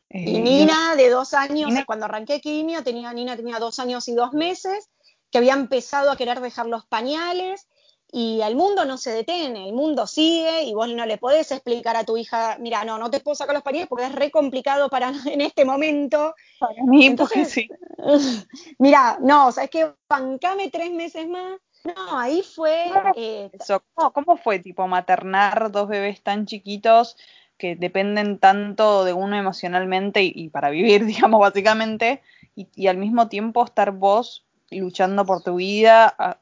y 0.08 0.38
eh, 0.38 0.40
Nina, 0.40 0.96
de 0.96 1.10
dos 1.10 1.34
años, 1.34 1.72
cuando 1.88 2.06
arranqué 2.06 2.40
quimio, 2.40 2.84
tenía, 2.84 3.12
Nina 3.12 3.36
tenía 3.36 3.58
dos 3.58 3.80
años 3.80 4.08
y 4.08 4.14
dos 4.14 4.34
meses, 4.34 4.88
que 5.32 5.40
había 5.40 5.54
empezado 5.54 6.12
a 6.12 6.16
querer 6.16 6.42
dejar 6.42 6.68
los 6.68 6.86
pañales, 6.86 7.68
y 8.12 8.42
el 8.42 8.56
mundo 8.56 8.86
no 8.86 9.00
se 9.00 9.12
detiene, 9.12 9.68
el 9.68 9.74
mundo 9.74 10.06
sigue, 10.06 10.64
y 10.64 10.76
vos 10.76 10.88
no 10.90 11.08
le 11.08 11.18
podés 11.18 11.52
explicar 11.52 11.96
a 11.96 12.04
tu 12.04 12.16
hija, 12.16 12.58
mira, 12.60 12.86
no, 12.86 13.00
no 13.00 13.10
te 13.10 13.20
puedo 13.20 13.34
sacar 13.34 13.56
los 13.56 13.64
pañales 13.64 13.88
porque 13.88 14.06
es 14.06 14.12
re 14.12 14.30
complicado 14.30 14.90
para 14.90 15.12
en 15.26 15.42
este 15.42 15.66
momento. 15.66 16.36
Para 16.60 16.84
mí, 16.84 17.10
porque 17.16 17.46
sí. 17.46 17.68
mira, 18.78 19.18
no, 19.22 19.48
o 19.48 19.52
sea, 19.52 19.64
es 19.64 19.72
que 19.72 19.92
bancame 20.08 20.70
tres 20.70 20.92
meses 20.92 21.28
más 21.28 21.60
no, 21.84 22.20
ahí 22.20 22.44
fue... 22.44 22.92
Eh, 23.16 23.52
¿Cómo, 23.94 24.38
fue 24.38 24.60
tipo 24.60 24.88
maternar 24.88 25.72
dos 25.72 25.88
bebés 25.88 26.22
tan 26.22 26.46
chiquitos 26.46 27.18
que 27.58 27.76
dependen 27.76 28.40
tanto 28.40 29.04
de 29.04 29.14
uno 29.14 29.38
emocionalmente 29.38 30.24
y, 30.24 30.50
para 30.50 30.70
vivir, 30.70 31.06
digamos, 31.06 31.40
básicamente, 31.40 32.22
y, 32.56 32.88
al 32.88 32.98
mismo 32.98 33.28
tiempo 33.30 33.64
estar 33.64 33.92
vos 33.92 34.46
luchando 34.72 35.26
por 35.26 35.42
tu 35.42 35.56
vida, 35.56 36.42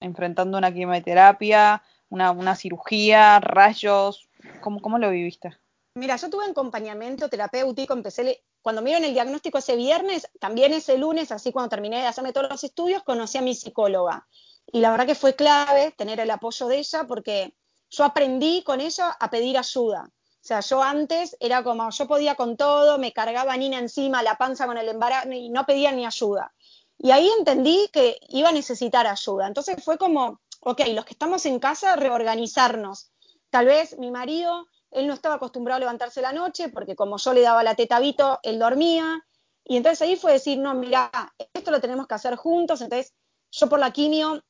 enfrentando 0.00 0.58
una 0.58 0.72
quimioterapia, 0.72 1.82
una, 2.08 2.30
una 2.30 2.54
cirugía, 2.54 3.40
rayos? 3.40 4.28
¿Cómo, 4.60 4.80
¿Cómo 4.80 4.98
lo 4.98 5.10
viviste? 5.10 5.56
Mira, 5.94 6.16
yo 6.16 6.28
tuve 6.28 6.44
acompañamiento 6.44 7.28
terapéutico, 7.28 7.94
empecé, 7.94 8.44
cuando 8.60 8.82
me 8.82 8.90
dieron 8.90 9.04
el 9.04 9.14
diagnóstico 9.14 9.58
ese 9.58 9.76
viernes, 9.76 10.28
también 10.38 10.72
ese 10.74 10.98
lunes, 10.98 11.32
así 11.32 11.52
cuando 11.52 11.70
terminé 11.70 12.00
de 12.00 12.06
hacerme 12.06 12.32
todos 12.32 12.50
los 12.50 12.62
estudios, 12.64 13.02
conocí 13.02 13.38
a 13.38 13.42
mi 13.42 13.54
psicóloga. 13.54 14.26
Y 14.72 14.80
la 14.80 14.90
verdad 14.90 15.06
que 15.06 15.14
fue 15.14 15.34
clave 15.34 15.92
tener 15.92 16.20
el 16.20 16.30
apoyo 16.30 16.66
de 16.66 16.78
ella 16.78 17.04
porque 17.06 17.54
yo 17.90 18.04
aprendí 18.04 18.62
con 18.62 18.80
ella 18.80 19.10
a 19.10 19.30
pedir 19.30 19.56
ayuda. 19.58 20.10
O 20.10 20.46
sea, 20.46 20.60
yo 20.60 20.82
antes 20.82 21.36
era 21.40 21.64
como, 21.64 21.90
yo 21.90 22.06
podía 22.06 22.36
con 22.36 22.56
todo, 22.56 22.98
me 22.98 23.12
cargaba 23.12 23.56
Nina 23.56 23.78
encima, 23.78 24.22
la 24.22 24.38
panza 24.38 24.66
con 24.66 24.78
el 24.78 24.88
embarazo 24.88 25.32
y 25.32 25.48
no 25.48 25.66
pedía 25.66 25.90
ni 25.92 26.06
ayuda. 26.06 26.52
Y 26.98 27.10
ahí 27.10 27.28
entendí 27.38 27.88
que 27.92 28.18
iba 28.28 28.50
a 28.50 28.52
necesitar 28.52 29.06
ayuda. 29.06 29.48
Entonces 29.48 29.82
fue 29.84 29.98
como, 29.98 30.40
ok, 30.60 30.82
los 30.94 31.04
que 31.04 31.14
estamos 31.14 31.46
en 31.46 31.58
casa, 31.58 31.96
reorganizarnos. 31.96 33.10
Tal 33.50 33.66
vez 33.66 33.98
mi 33.98 34.10
marido, 34.10 34.66
él 34.90 35.06
no 35.06 35.14
estaba 35.14 35.34
acostumbrado 35.34 35.76
a 35.76 35.80
levantarse 35.80 36.22
la 36.22 36.32
noche 36.32 36.68
porque 36.68 36.96
como 36.96 37.18
yo 37.18 37.32
le 37.34 37.42
daba 37.42 37.62
la 37.62 37.74
teta 37.74 37.96
a 37.96 38.00
Vito, 38.00 38.38
él 38.42 38.58
dormía. 38.58 39.26
Y 39.64 39.76
entonces 39.76 40.02
ahí 40.02 40.16
fue 40.16 40.32
decir, 40.32 40.58
no, 40.58 40.74
mira, 40.74 41.10
esto 41.52 41.70
lo 41.70 41.80
tenemos 41.80 42.06
que 42.06 42.14
hacer 42.14 42.36
juntos. 42.36 42.80
Entonces 42.80 43.14
yo 43.50 43.68
por 43.68 43.80
la 43.80 43.90
quimio 43.90 44.44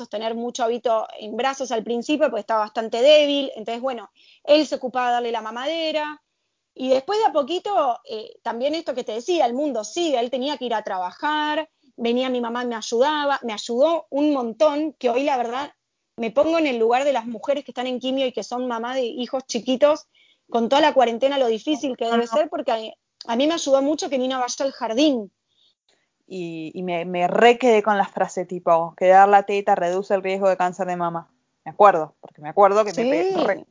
sostener 0.00 0.34
mucho 0.34 0.64
hábito 0.64 1.06
en 1.18 1.36
brazos 1.36 1.70
al 1.72 1.84
principio 1.84 2.28
porque 2.28 2.40
estaba 2.40 2.60
bastante 2.60 3.02
débil, 3.02 3.50
entonces 3.54 3.82
bueno, 3.82 4.10
él 4.44 4.66
se 4.66 4.76
ocupaba 4.76 5.08
de 5.08 5.12
darle 5.12 5.32
la 5.32 5.42
mamadera. 5.42 6.22
Y 6.74 6.88
después 6.88 7.18
de 7.18 7.26
a 7.26 7.32
poquito, 7.32 8.00
eh, 8.08 8.38
también 8.42 8.74
esto 8.74 8.94
que 8.94 9.04
te 9.04 9.12
decía, 9.12 9.44
el 9.44 9.54
mundo 9.54 9.84
sigue, 9.84 10.18
él 10.18 10.30
tenía 10.30 10.56
que 10.56 10.64
ir 10.64 10.74
a 10.74 10.82
trabajar, 10.82 11.68
venía 11.96 12.30
mi 12.30 12.40
mamá, 12.40 12.64
me 12.64 12.76
ayudaba, 12.76 13.38
me 13.42 13.52
ayudó 13.52 14.06
un 14.08 14.32
montón, 14.32 14.94
que 14.94 15.10
hoy 15.10 15.24
la 15.24 15.36
verdad 15.36 15.72
me 16.16 16.30
pongo 16.30 16.58
en 16.58 16.66
el 16.66 16.78
lugar 16.78 17.04
de 17.04 17.12
las 17.12 17.26
mujeres 17.26 17.64
que 17.64 17.72
están 17.72 17.86
en 17.86 17.98
quimio 17.98 18.26
y 18.26 18.32
que 18.32 18.42
son 18.42 18.66
mamá 18.66 18.94
de 18.94 19.04
hijos 19.04 19.44
chiquitos, 19.46 20.06
con 20.48 20.68
toda 20.68 20.80
la 20.80 20.94
cuarentena 20.94 21.38
lo 21.38 21.46
difícil 21.48 21.96
que 21.96 22.06
debe 22.06 22.26
ser, 22.26 22.48
porque 22.48 22.72
a, 22.72 22.78
a 23.26 23.36
mí 23.36 23.46
me 23.46 23.54
ayudó 23.54 23.82
mucho 23.82 24.08
que 24.08 24.18
Nina 24.18 24.38
vaya 24.38 24.64
al 24.64 24.72
jardín, 24.72 25.30
y, 26.32 26.82
me, 26.84 27.04
me 27.04 27.26
re 27.26 27.58
quedé 27.58 27.82
con 27.82 27.98
la 27.98 28.06
frase 28.06 28.46
tipo, 28.46 28.94
que 28.96 29.08
dar 29.08 29.28
la 29.28 29.42
teta 29.42 29.74
reduce 29.74 30.14
el 30.14 30.22
riesgo 30.22 30.48
de 30.48 30.56
cáncer 30.56 30.86
de 30.86 30.94
mama. 30.94 31.28
Me 31.64 31.72
acuerdo, 31.72 32.14
porque 32.20 32.40
me 32.40 32.48
acuerdo 32.48 32.84
que 32.84 32.92
me 33.02 33.44
re, 33.44 33.66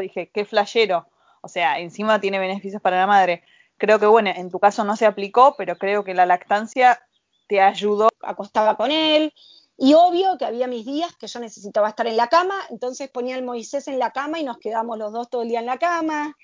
dije, 0.00 0.30
qué 0.30 0.44
flashero. 0.44 1.08
O 1.40 1.48
sea, 1.48 1.78
encima 1.78 2.20
tiene 2.20 2.38
beneficios 2.38 2.82
para 2.82 2.98
la 2.98 3.06
madre. 3.06 3.42
Creo 3.78 3.98
que, 3.98 4.06
bueno, 4.06 4.30
en 4.30 4.50
tu 4.50 4.60
caso 4.60 4.84
no 4.84 4.94
se 4.94 5.06
aplicó, 5.06 5.54
pero 5.56 5.78
creo 5.78 6.04
que 6.04 6.12
la 6.12 6.26
lactancia 6.26 7.00
te 7.48 7.62
ayudó. 7.62 8.10
Acostaba 8.20 8.76
con 8.76 8.90
él, 8.90 9.32
y 9.78 9.94
obvio 9.94 10.36
que 10.38 10.44
había 10.44 10.66
mis 10.66 10.84
días 10.84 11.16
que 11.16 11.26
yo 11.26 11.40
necesitaba 11.40 11.88
estar 11.88 12.06
en 12.06 12.18
la 12.18 12.28
cama, 12.28 12.54
entonces 12.68 13.10
ponía 13.10 13.36
al 13.36 13.42
Moisés 13.42 13.88
en 13.88 13.98
la 13.98 14.12
cama 14.12 14.38
y 14.38 14.44
nos 14.44 14.58
quedamos 14.58 14.98
los 14.98 15.12
dos 15.12 15.30
todo 15.30 15.42
el 15.42 15.48
día 15.48 15.60
en 15.60 15.66
la 15.66 15.78
cama. 15.78 16.36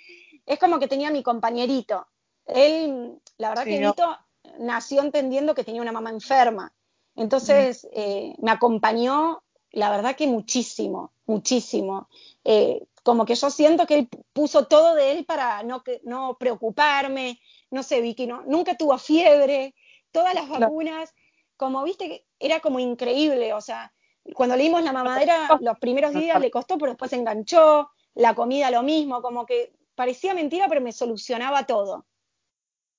Es 0.47 0.59
como 0.59 0.79
que 0.79 0.89
tenía 0.89 1.11
mi 1.11 1.23
compañerito. 1.23 2.07
Él, 2.47 3.21
la 3.37 3.51
verdad 3.51 3.64
que 3.64 3.79
Vito 3.79 4.19
nació 4.59 5.02
entendiendo 5.02 5.54
que 5.54 5.64
tenía 5.64 5.82
una 5.82 5.92
mamá 5.92 6.11
enferma. 6.11 6.72
Entonces, 7.14 7.88
eh, 7.92 8.34
me 8.38 8.50
acompañó, 8.50 9.42
la 9.72 9.90
verdad 9.90 10.14
que 10.14 10.26
muchísimo, 10.26 11.12
muchísimo. 11.26 12.09
Eh, 12.44 12.86
como 13.02 13.24
que 13.24 13.34
yo 13.34 13.50
siento 13.50 13.86
que 13.86 13.94
él 13.94 14.09
puso 14.32 14.66
todo 14.66 14.94
de 14.94 15.12
él 15.12 15.24
para 15.24 15.62
no, 15.62 15.82
no 16.04 16.36
preocuparme, 16.38 17.40
no 17.70 17.82
sé, 17.82 18.00
Vicky, 18.00 18.26
no, 18.26 18.42
nunca 18.46 18.76
tuvo 18.76 18.98
fiebre, 18.98 19.74
todas 20.12 20.34
las 20.34 20.48
vacunas, 20.48 21.14
como 21.56 21.82
viste, 21.82 22.26
era 22.38 22.61
como 22.61 22.78
increíble, 22.78 23.52
o 23.52 23.61
sea, 23.61 23.92
cuando 24.34 24.56
leímos 24.56 24.82
la 24.82 24.92
mamadera, 24.92 25.59
los 25.61 25.78
primeros 25.78 26.12
días 26.12 26.40
le 26.40 26.50
costó, 26.50 26.78
pero 26.78 26.92
después 26.92 27.11
se 27.11 27.16
enganchó, 27.16 27.90
la 28.14 28.34
comida 28.34 28.70
lo 28.70 28.82
mismo, 28.82 29.22
como 29.22 29.46
que 29.46 29.72
parecía 29.94 30.34
mentira, 30.34 30.68
pero 30.68 30.80
me 30.80 30.92
solucionaba 30.92 31.64
todo. 31.64 32.06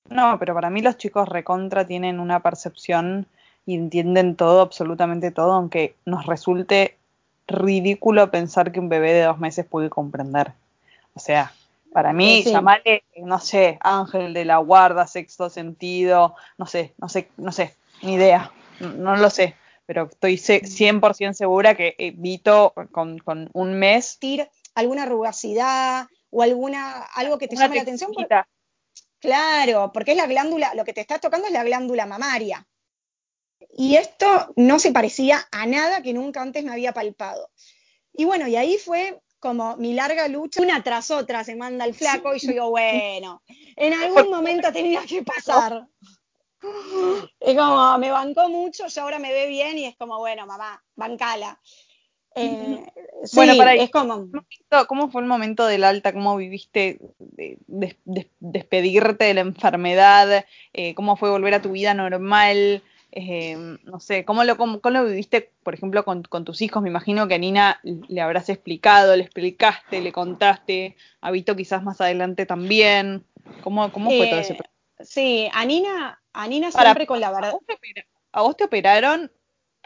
No, 0.08 0.38
pero 0.38 0.54
para 0.54 0.70
mí 0.70 0.80
los 0.80 0.96
chicos 0.96 1.28
recontra 1.28 1.86
tienen 1.86 2.20
una 2.20 2.40
percepción 2.40 3.26
y 3.66 3.74
entienden 3.74 4.36
todo, 4.36 4.62
absolutamente 4.62 5.30
todo, 5.30 5.52
aunque 5.52 5.94
nos 6.04 6.26
resulte 6.26 6.96
ridículo 7.46 8.30
pensar 8.30 8.72
que 8.72 8.80
un 8.80 8.88
bebé 8.88 9.12
de 9.12 9.22
dos 9.22 9.38
meses 9.38 9.66
puede 9.66 9.90
comprender. 9.90 10.52
O 11.14 11.20
sea, 11.20 11.52
para 11.92 12.12
mí, 12.12 12.42
llamarle, 12.44 13.04
no 13.16 13.38
sé, 13.38 13.78
ángel 13.80 14.32
de 14.32 14.44
la 14.44 14.58
guarda, 14.58 15.06
sexto 15.06 15.50
sentido, 15.50 16.36
no 16.56 16.66
sé, 16.66 16.94
no 16.98 17.08
sé, 17.08 17.28
no 17.36 17.52
sé, 17.52 17.76
ni 18.02 18.14
idea, 18.14 18.52
no, 18.80 19.16
lo 19.16 19.28
sé, 19.28 19.56
pero 19.86 20.04
estoy 20.04 20.36
100% 20.36 21.32
segura 21.34 21.74
que 21.74 22.14
Vito 22.16 22.72
con, 22.92 23.18
con 23.18 23.50
un 23.52 23.74
mes... 23.74 24.18
alguna 24.74 25.04
rugosidad 25.04 26.06
o 26.30 26.42
alguna 26.42 27.02
algo 27.14 27.38
que 27.38 27.48
te 27.48 27.56
llame 27.56 27.76
la 27.76 27.82
atención. 27.82 28.12
Claro, 29.20 29.90
porque 29.92 30.12
es 30.12 30.16
la 30.16 30.26
glándula, 30.26 30.74
lo 30.74 30.84
que 30.84 30.92
te 30.92 31.02
está 31.02 31.18
tocando 31.18 31.46
es 31.46 31.52
la 31.52 31.64
glándula 31.64 32.06
mamaria. 32.06 32.66
Y 33.76 33.96
esto 33.96 34.52
no 34.56 34.78
se 34.78 34.92
parecía 34.92 35.46
a 35.52 35.66
nada 35.66 36.02
que 36.02 36.12
nunca 36.12 36.42
antes 36.42 36.64
me 36.64 36.72
había 36.72 36.92
palpado. 36.92 37.50
Y 38.12 38.24
bueno, 38.24 38.48
y 38.48 38.56
ahí 38.56 38.78
fue 38.78 39.20
como 39.38 39.76
mi 39.76 39.94
larga 39.94 40.28
lucha, 40.28 40.60
una 40.60 40.82
tras 40.82 41.10
otra 41.10 41.44
se 41.44 41.56
manda 41.56 41.84
el 41.84 41.94
flaco 41.94 42.34
y 42.34 42.38
yo 42.38 42.52
digo, 42.52 42.70
bueno, 42.70 43.42
en 43.76 43.94
algún 43.94 44.30
momento 44.30 44.72
tenía 44.72 45.02
que 45.06 45.22
pasar. 45.22 45.86
Es 47.40 47.56
como, 47.56 47.98
me 47.98 48.10
bancó 48.10 48.48
mucho, 48.48 48.84
y 48.94 48.98
ahora 48.98 49.18
me 49.18 49.32
ve 49.32 49.46
bien 49.46 49.78
y 49.78 49.86
es 49.86 49.96
como, 49.96 50.18
bueno, 50.18 50.46
mamá, 50.46 50.82
bancala. 50.94 51.58
Eh, 52.34 52.84
bueno, 53.34 53.56
para 53.56 53.74
es 53.74 53.90
como... 53.90 54.28
¿Cómo 54.88 55.10
fue 55.10 55.22
el 55.22 55.28
momento 55.28 55.66
del 55.66 55.84
alta? 55.84 56.12
¿Cómo 56.12 56.36
viviste 56.36 57.00
despedirte 58.38 59.24
de 59.24 59.34
la 59.34 59.40
enfermedad? 59.40 60.44
Eh, 60.72 60.94
¿Cómo 60.94 61.16
fue 61.16 61.30
volver 61.30 61.54
a 61.54 61.62
tu 61.62 61.72
vida 61.72 61.94
normal? 61.94 62.82
Eh, 63.12 63.56
no 63.82 63.98
sé, 63.98 64.24
¿cómo 64.24 64.44
lo, 64.44 64.56
cómo, 64.56 64.80
lo 64.84 65.04
viviste, 65.04 65.50
por 65.64 65.74
ejemplo, 65.74 66.04
con, 66.04 66.22
tus 66.22 66.62
hijos? 66.62 66.82
Me 66.82 66.88
imagino 66.88 67.26
que 67.26 67.34
a 67.34 67.38
Nina 67.38 67.80
le 67.82 68.20
habrás 68.20 68.48
explicado, 68.48 69.16
le 69.16 69.24
explicaste, 69.24 70.00
le 70.00 70.12
contaste, 70.12 70.96
a 71.20 71.30
Vito 71.32 71.56
quizás 71.56 71.82
más 71.82 72.00
adelante 72.00 72.46
también. 72.46 73.24
¿Cómo, 73.62 73.90
cómo 73.90 74.10
fue 74.10 74.28
todo 74.28 74.40
ese 74.40 74.54
proceso? 74.54 74.76
Sí, 75.00 75.48
a 75.52 75.64
Nina, 75.64 76.20
a 76.32 76.46
Nina 76.46 76.70
siempre 76.70 77.06
con 77.06 77.20
la 77.20 77.32
verdad. 77.32 77.54
¿A 78.32 78.42
vos 78.42 78.56
te 78.56 78.64
operaron 78.64 79.32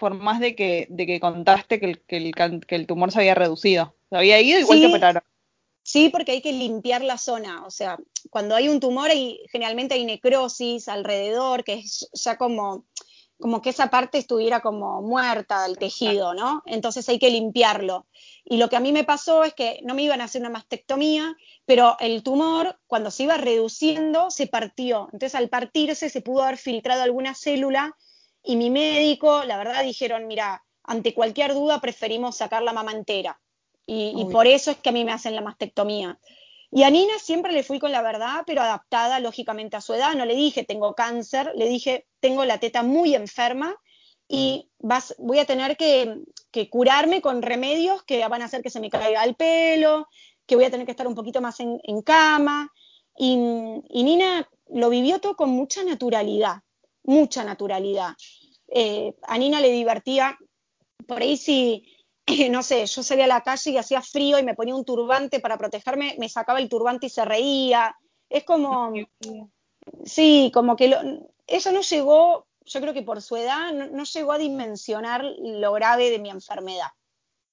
por 0.05 0.13
más 0.13 0.39
de 0.39 0.55
que, 0.55 0.87
de 0.91 1.07
que 1.07 1.19
contaste 1.19 1.81
que 1.81 1.87
el, 1.87 2.01
que, 2.03 2.19
el, 2.19 2.67
que 2.67 2.75
el 2.75 2.87
tumor 2.87 3.11
se 3.11 3.21
había 3.21 3.35
reducido. 3.35 3.97
Se 4.11 4.17
había 4.19 4.39
ido, 4.39 4.61
igual 4.61 4.79
te 4.79 4.87
operaron. 4.89 5.23
Sí, 5.83 6.11
porque 6.11 6.33
hay 6.33 6.43
que 6.43 6.53
limpiar 6.53 7.03
la 7.03 7.17
zona. 7.17 7.65
O 7.65 7.71
sea, 7.71 7.97
cuando 8.29 8.55
hay 8.55 8.69
un 8.69 8.81
tumor, 8.81 9.09
hay, 9.09 9.41
generalmente 9.51 9.95
hay 9.95 10.05
necrosis 10.05 10.89
alrededor, 10.89 11.65
que 11.65 11.73
es 11.77 12.07
ya 12.13 12.37
como, 12.37 12.85
como 13.41 13.63
que 13.63 13.71
esa 13.71 13.89
parte 13.89 14.19
estuviera 14.19 14.61
como 14.61 15.01
muerta 15.01 15.63
del 15.63 15.79
tejido, 15.79 16.35
¿no? 16.35 16.63
Entonces 16.67 17.09
hay 17.09 17.19
que 17.19 17.31
limpiarlo. 17.31 18.07
Y 18.45 18.59
lo 18.59 18.69
que 18.69 18.77
a 18.77 18.81
mí 18.81 18.93
me 18.93 19.05
pasó 19.05 19.43
es 19.43 19.55
que 19.55 19.81
no 19.85 19.95
me 19.95 20.03
iban 20.03 20.21
a 20.21 20.25
hacer 20.25 20.43
una 20.43 20.51
mastectomía, 20.51 21.35
pero 21.65 21.97
el 21.99 22.23
tumor, 22.23 22.79
cuando 22.87 23.11
se 23.11 23.23
iba 23.23 23.39
reduciendo, 23.39 24.31
se 24.31 24.49
partió. 24.49 25.09
Entonces, 25.15 25.35
al 25.35 25.49
partirse, 25.49 26.11
se 26.11 26.21
pudo 26.21 26.43
haber 26.43 26.59
filtrado 26.59 27.03
alguna 27.03 27.35
célula 27.35 27.97
y 28.45 28.57
mi 28.57 28.69
médico, 28.69 29.43
la 29.45 29.57
verdad, 29.57 29.83
dijeron, 29.83 30.27
mira, 30.27 30.63
ante 30.83 31.15
cualquier 31.15 31.55
duda 31.55 31.81
preferimos 31.81 32.37
sacar 32.37 32.63
la 32.63 32.75
mama 32.75 32.93
entera. 32.93 33.41
Y, 33.87 34.25
por 34.31 34.47
eso 34.47 34.71
es 34.71 34.79
que 34.79 34.91
a 34.91 34.93
mí 34.93 35.05
me 35.05 35.13
hacen 35.13 35.35
la 35.35 35.43
mastectomía. 35.43 36.19
Y 36.71 36.83
a 36.85 36.91
Nina 36.91 37.19
siempre 37.19 37.53
le 37.53 37.63
fui 37.63 37.79
con 37.79 37.93
la 37.93 38.03
verdad, 38.03 38.43
pero 38.47 38.63
adaptada 38.63 39.21
lógicamente 39.21 39.77
a 39.77 39.81
su 39.81 39.93
edad. 39.95 40.15
No 40.15 40.25
le 40.25 40.35
dije, 40.35 40.65
tengo 40.65 40.95
cáncer, 40.95 41.53
le 41.55 41.69
dije, 41.69 42.07
tengo 42.21 42.45
la 42.45 42.59
teta 42.59 42.83
muy 42.83 43.15
enferma 43.15 43.77
y 44.27 44.71
vas, 44.79 45.15
voy 45.19 45.39
a 45.39 45.45
tener 45.45 45.77
que, 45.77 46.23
curarme 46.71 47.21
con 47.21 47.43
remedios 47.43 48.03
que 48.05 48.27
van 48.27 48.43
a 48.43 48.47
hacer 48.47 48.63
que 48.63 48.71
se 48.71 48.81
me 48.81 48.91
caiga 48.91 49.25
el 49.25 49.35
pelo, 49.35 50.09
que 50.47 50.57
voy 50.57 50.65
a 50.65 50.71
tener 50.71 50.87
que 50.87 50.93
estar 50.93 51.07
un 51.07 51.15
poquito 51.15 51.41
más 51.41 51.61
en, 51.61 52.03
cama. 52.03 52.73
y, 53.17 53.37
Nina 53.37 54.49
lo 54.69 54.89
vivió 54.89 55.21
todo 55.21 55.37
con 55.37 55.51
mucha 55.51 55.85
naturalidad 55.85 56.63
mucha 57.05 57.45
naturalidad. 57.45 58.15
Eh, 58.69 59.15
a 59.23 59.39
Nina 59.39 59.61
le 59.61 59.71
divertía, 59.71 60.37
por 61.07 61.23
ahí 61.23 61.37
si, 61.37 61.87
no 62.51 62.63
sé, 62.63 62.87
yo 62.87 63.03
salía 63.03 63.25
a 63.25 63.29
la 63.29 63.43
calle 63.43 63.71
y 63.71 63.77
hacía 63.77 64.03
frío 64.03 64.39
y 64.39 64.43
me 64.43 64.55
ponía 64.55 64.75
un 64.75 64.85
turbante 64.85 65.41
para 65.41 65.59
protegerme, 65.59 66.17
me 66.19 66.29
sacaba 66.29 66.59
el 66.59 66.69
turbante 66.69 67.07
y 67.07 67.11
se 67.11 67.25
reía. 67.25 67.97
Es 68.29 68.45
como, 68.45 68.93
sí, 70.05 70.51
como 70.53 70.77
que 70.77 71.21
eso 71.47 71.73
no 71.73 71.83
llegó, 71.83 72.47
yo 72.65 72.81
creo 72.81 72.95
que 72.95 73.03
por 73.03 73.21
su 73.23 73.37
edad, 73.37 73.73
no, 73.73 74.05
llegó 74.05 74.33
a 74.33 74.39
dimensionar 74.39 75.25
lo 75.25 75.73
grave 75.73 76.11
de 76.11 76.19
mi 76.19 76.31
enfermedad. 76.31 76.89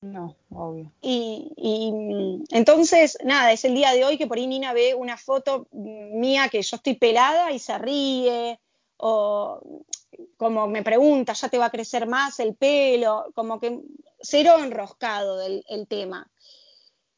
No, 0.01 0.35
obvio. 0.49 0.91
Y, 0.99 1.51
y, 1.55 2.43
entonces, 2.49 3.19
nada, 3.23 3.51
es 3.51 3.63
el 3.65 3.75
día 3.75 3.91
de 3.91 4.03
hoy 4.03 4.17
que 4.17 4.25
por 4.25 4.37
ahí 4.37 4.47
Nina 4.47 4.73
ve 4.73 4.95
una 4.95 5.15
foto 5.15 5.67
mía 5.71 6.49
que 6.49 6.63
yo 6.63 6.77
estoy 6.77 6.95
pelada 6.95 7.51
y 7.51 7.59
se 7.59 7.77
ríe, 7.77 8.59
o 9.01 9.83
como 10.37 10.67
me 10.67 10.83
pregunta, 10.83 11.33
ya 11.33 11.49
te 11.49 11.57
va 11.57 11.65
a 11.65 11.71
crecer 11.71 12.07
más 12.07 12.39
el 12.39 12.55
pelo, 12.55 13.31
como 13.33 13.59
que 13.59 13.79
cero 14.21 14.55
enroscado 14.59 15.37
del 15.37 15.63
el 15.67 15.87
tema. 15.87 16.29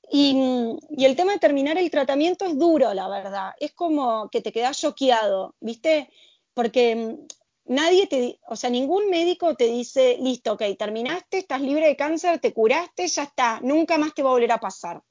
Y, 0.09 0.77
el 0.97 1.15
tema 1.15 1.33
de 1.33 1.39
terminar 1.39 1.77
el 1.77 1.89
tratamiento 1.89 2.45
es 2.45 2.57
duro, 2.57 2.93
la 2.93 3.07
verdad. 3.07 3.53
Es 3.59 3.73
como 3.73 4.29
que 4.29 4.41
te 4.41 4.51
quedas 4.51 4.79
choqueado, 4.79 5.55
¿viste? 5.59 6.09
Porque 6.53 7.17
nadie 7.65 8.07
te, 8.07 8.39
o 8.47 8.55
sea, 8.55 8.69
ningún 8.69 9.09
médico 9.09 9.55
te 9.55 9.65
dice, 9.65 10.17
listo, 10.21 10.53
ok, 10.53 10.63
terminaste, 10.77 11.39
estás 11.39 11.61
libre 11.61 11.87
de 11.87 11.95
cáncer, 11.95 12.39
te 12.39 12.53
curaste, 12.53 13.07
ya 13.07 13.23
está, 13.23 13.59
nunca 13.61 13.97
más 13.97 14.13
te 14.13 14.23
va 14.23 14.29
a 14.29 14.33
volver 14.33 14.51
a 14.51 14.59
pasar. 14.59 15.01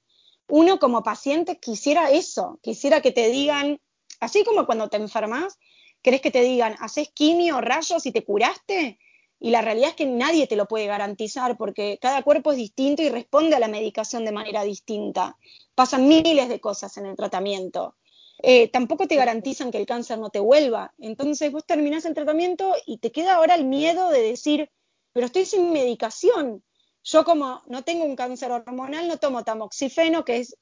Uno 0.48 0.78
como 0.78 1.02
paciente 1.02 1.58
quisiera 1.58 2.10
eso, 2.10 2.58
quisiera 2.62 3.00
que 3.00 3.12
te 3.12 3.28
digan, 3.28 3.80
así 4.20 4.44
como 4.44 4.66
cuando 4.66 4.88
te 4.88 4.98
enfermas, 4.98 5.58
¿Querés 6.02 6.20
que 6.20 6.32
te 6.32 6.42
digan, 6.42 6.74
haces 6.80 7.10
quimio, 7.14 7.60
rayos 7.60 8.04
y 8.06 8.12
te 8.12 8.24
curaste? 8.24 8.98
Y 9.38 9.50
la 9.50 9.62
realidad 9.62 9.90
es 9.90 9.96
que 9.96 10.06
nadie 10.06 10.48
te 10.48 10.56
lo 10.56 10.66
puede 10.66 10.86
garantizar 10.86 11.56
porque 11.56 11.98
cada 12.00 12.22
cuerpo 12.22 12.50
es 12.50 12.58
distinto 12.58 13.02
y 13.02 13.08
responde 13.08 13.54
a 13.54 13.60
la 13.60 13.68
medicación 13.68 14.24
de 14.24 14.32
manera 14.32 14.64
distinta. 14.64 15.36
Pasan 15.74 16.08
miles 16.08 16.48
de 16.48 16.60
cosas 16.60 16.96
en 16.96 17.06
el 17.06 17.16
tratamiento. 17.16 17.96
Eh, 18.42 18.68
tampoco 18.68 19.06
te 19.06 19.14
garantizan 19.14 19.70
que 19.70 19.78
el 19.78 19.86
cáncer 19.86 20.18
no 20.18 20.30
te 20.30 20.40
vuelva. 20.40 20.92
Entonces 20.98 21.52
vos 21.52 21.64
terminás 21.64 22.04
el 22.04 22.14
tratamiento 22.14 22.74
y 22.84 22.98
te 22.98 23.12
queda 23.12 23.34
ahora 23.34 23.54
el 23.54 23.64
miedo 23.64 24.10
de 24.10 24.22
decir, 24.22 24.70
pero 25.12 25.26
estoy 25.26 25.44
sin 25.44 25.72
medicación. 25.72 26.64
Yo 27.04 27.24
como 27.24 27.62
no 27.66 27.82
tengo 27.82 28.04
un 28.04 28.16
cáncer 28.16 28.50
hormonal, 28.50 29.06
no 29.06 29.18
tomo 29.18 29.44
tamoxifeno, 29.44 30.24
que 30.24 30.38
es, 30.38 30.56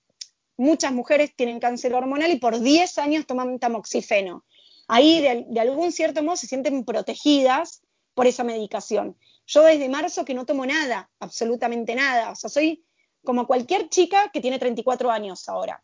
muchas 0.59 0.93
mujeres 0.93 1.35
tienen 1.35 1.61
cáncer 1.61 1.95
hormonal 1.95 2.31
y 2.31 2.39
por 2.39 2.61
10 2.61 2.99
años 2.99 3.27
toman 3.27 3.59
tamoxifeno 3.59 4.45
ahí 4.91 5.21
de, 5.21 5.61
algún 5.61 5.93
cierto 5.93 6.23
modo 6.23 6.37
se 6.37 6.49
sienten 6.49 6.85
protegidas 6.85 7.83
por 8.15 8.27
esa 8.27 8.43
medicación. 8.43 9.17
Yo 9.47 9.63
desde 9.63 9.89
marzo 9.89 10.25
que 10.25 10.35
no 10.35 10.45
tomo 10.45 10.67
nada, 10.67 11.09
absolutamente 11.21 11.95
nada. 11.95 12.33
O 12.33 12.37
sea, 12.37 12.51
soy 12.51 12.85
como 13.25 13.47
cualquier 13.47 13.89
chica 13.89 14.31
que 14.33 14.41
tiene 14.41 14.59
34 14.59 15.11
años 15.11 15.49
ahora. 15.49 15.83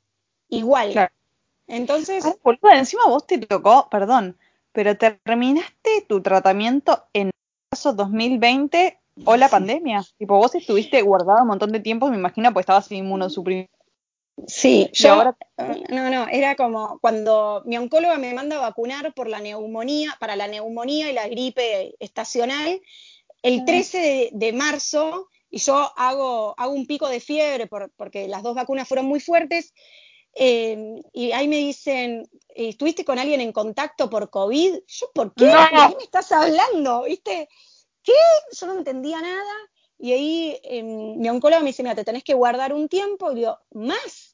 Igual. 0.48 0.92
Claro. 0.92 1.12
Entonces. 1.68 2.24
encima 2.72 3.06
vos 3.06 3.26
te 3.26 3.38
tocó, 3.38 3.88
perdón, 3.90 4.38
pero 4.72 4.96
terminaste 4.96 6.04
tu 6.08 6.20
tratamiento 6.20 7.04
en 7.12 7.30
marzo 7.72 7.92
2020 7.92 9.00
o 9.24 9.36
la 9.36 9.48
pandemia. 9.48 10.04
Tipo, 10.18 10.36
vos 10.36 10.54
estuviste 10.54 11.00
guardado 11.02 11.42
un 11.42 11.48
montón 11.48 11.70
de 11.70 11.80
tiempo, 11.80 12.08
me 12.08 12.16
imagino, 12.16 12.52
pues 12.52 12.64
estabas 12.64 12.90
inmunosuprimido 12.90 13.68
Sí, 14.46 14.90
yo, 14.92 15.12
ahora... 15.12 15.36
no, 15.88 16.10
no, 16.10 16.28
era 16.28 16.56
como 16.56 16.98
cuando 17.00 17.62
mi 17.64 17.78
oncóloga 17.78 18.18
me 18.18 18.34
manda 18.34 18.56
a 18.56 18.60
vacunar 18.60 19.14
por 19.14 19.28
la 19.28 19.40
neumonía, 19.40 20.16
para 20.20 20.36
la 20.36 20.46
neumonía 20.46 21.10
y 21.10 21.14
la 21.14 21.26
gripe 21.28 21.94
estacional, 22.00 22.80
el 23.42 23.64
13 23.64 24.30
de, 24.32 24.52
marzo, 24.52 25.28
y 25.48 25.58
yo 25.58 25.90
hago, 25.96 26.54
hago 26.58 26.72
un 26.72 26.86
pico 26.86 27.08
de 27.08 27.20
fiebre 27.20 27.68
porque 27.96 28.28
las 28.28 28.42
dos 28.42 28.54
vacunas 28.54 28.86
fueron 28.86 29.06
muy 29.06 29.20
fuertes, 29.20 29.72
eh, 30.38 31.00
y 31.14 31.32
ahí 31.32 31.48
me 31.48 31.56
dicen, 31.56 32.28
¿estuviste 32.54 33.06
con 33.06 33.18
alguien 33.18 33.40
en 33.40 33.52
contacto 33.52 34.10
por 34.10 34.28
COVID? 34.28 34.74
Yo, 34.86 35.10
¿por 35.14 35.32
qué? 35.34 35.46
¿De 35.46 35.52
qué 35.52 35.96
me 35.96 36.04
estás 36.04 36.30
hablando? 36.30 37.04
¿Viste? 37.04 37.48
¿Qué? 38.02 38.12
Yo 38.52 38.66
no 38.66 38.76
entendía 38.76 39.20
nada. 39.22 39.54
Y 39.98 40.12
ahí 40.12 40.60
em, 40.62 41.18
mi 41.18 41.30
oncóloga 41.30 41.60
me 41.60 41.68
dice, 41.68 41.82
mira, 41.82 41.94
te 41.94 42.04
tenés 42.04 42.22
que 42.22 42.34
guardar 42.34 42.74
un 42.74 42.86
tiempo. 42.86 43.32
Y 43.32 43.36
digo, 43.36 43.58
¿más? 43.72 44.25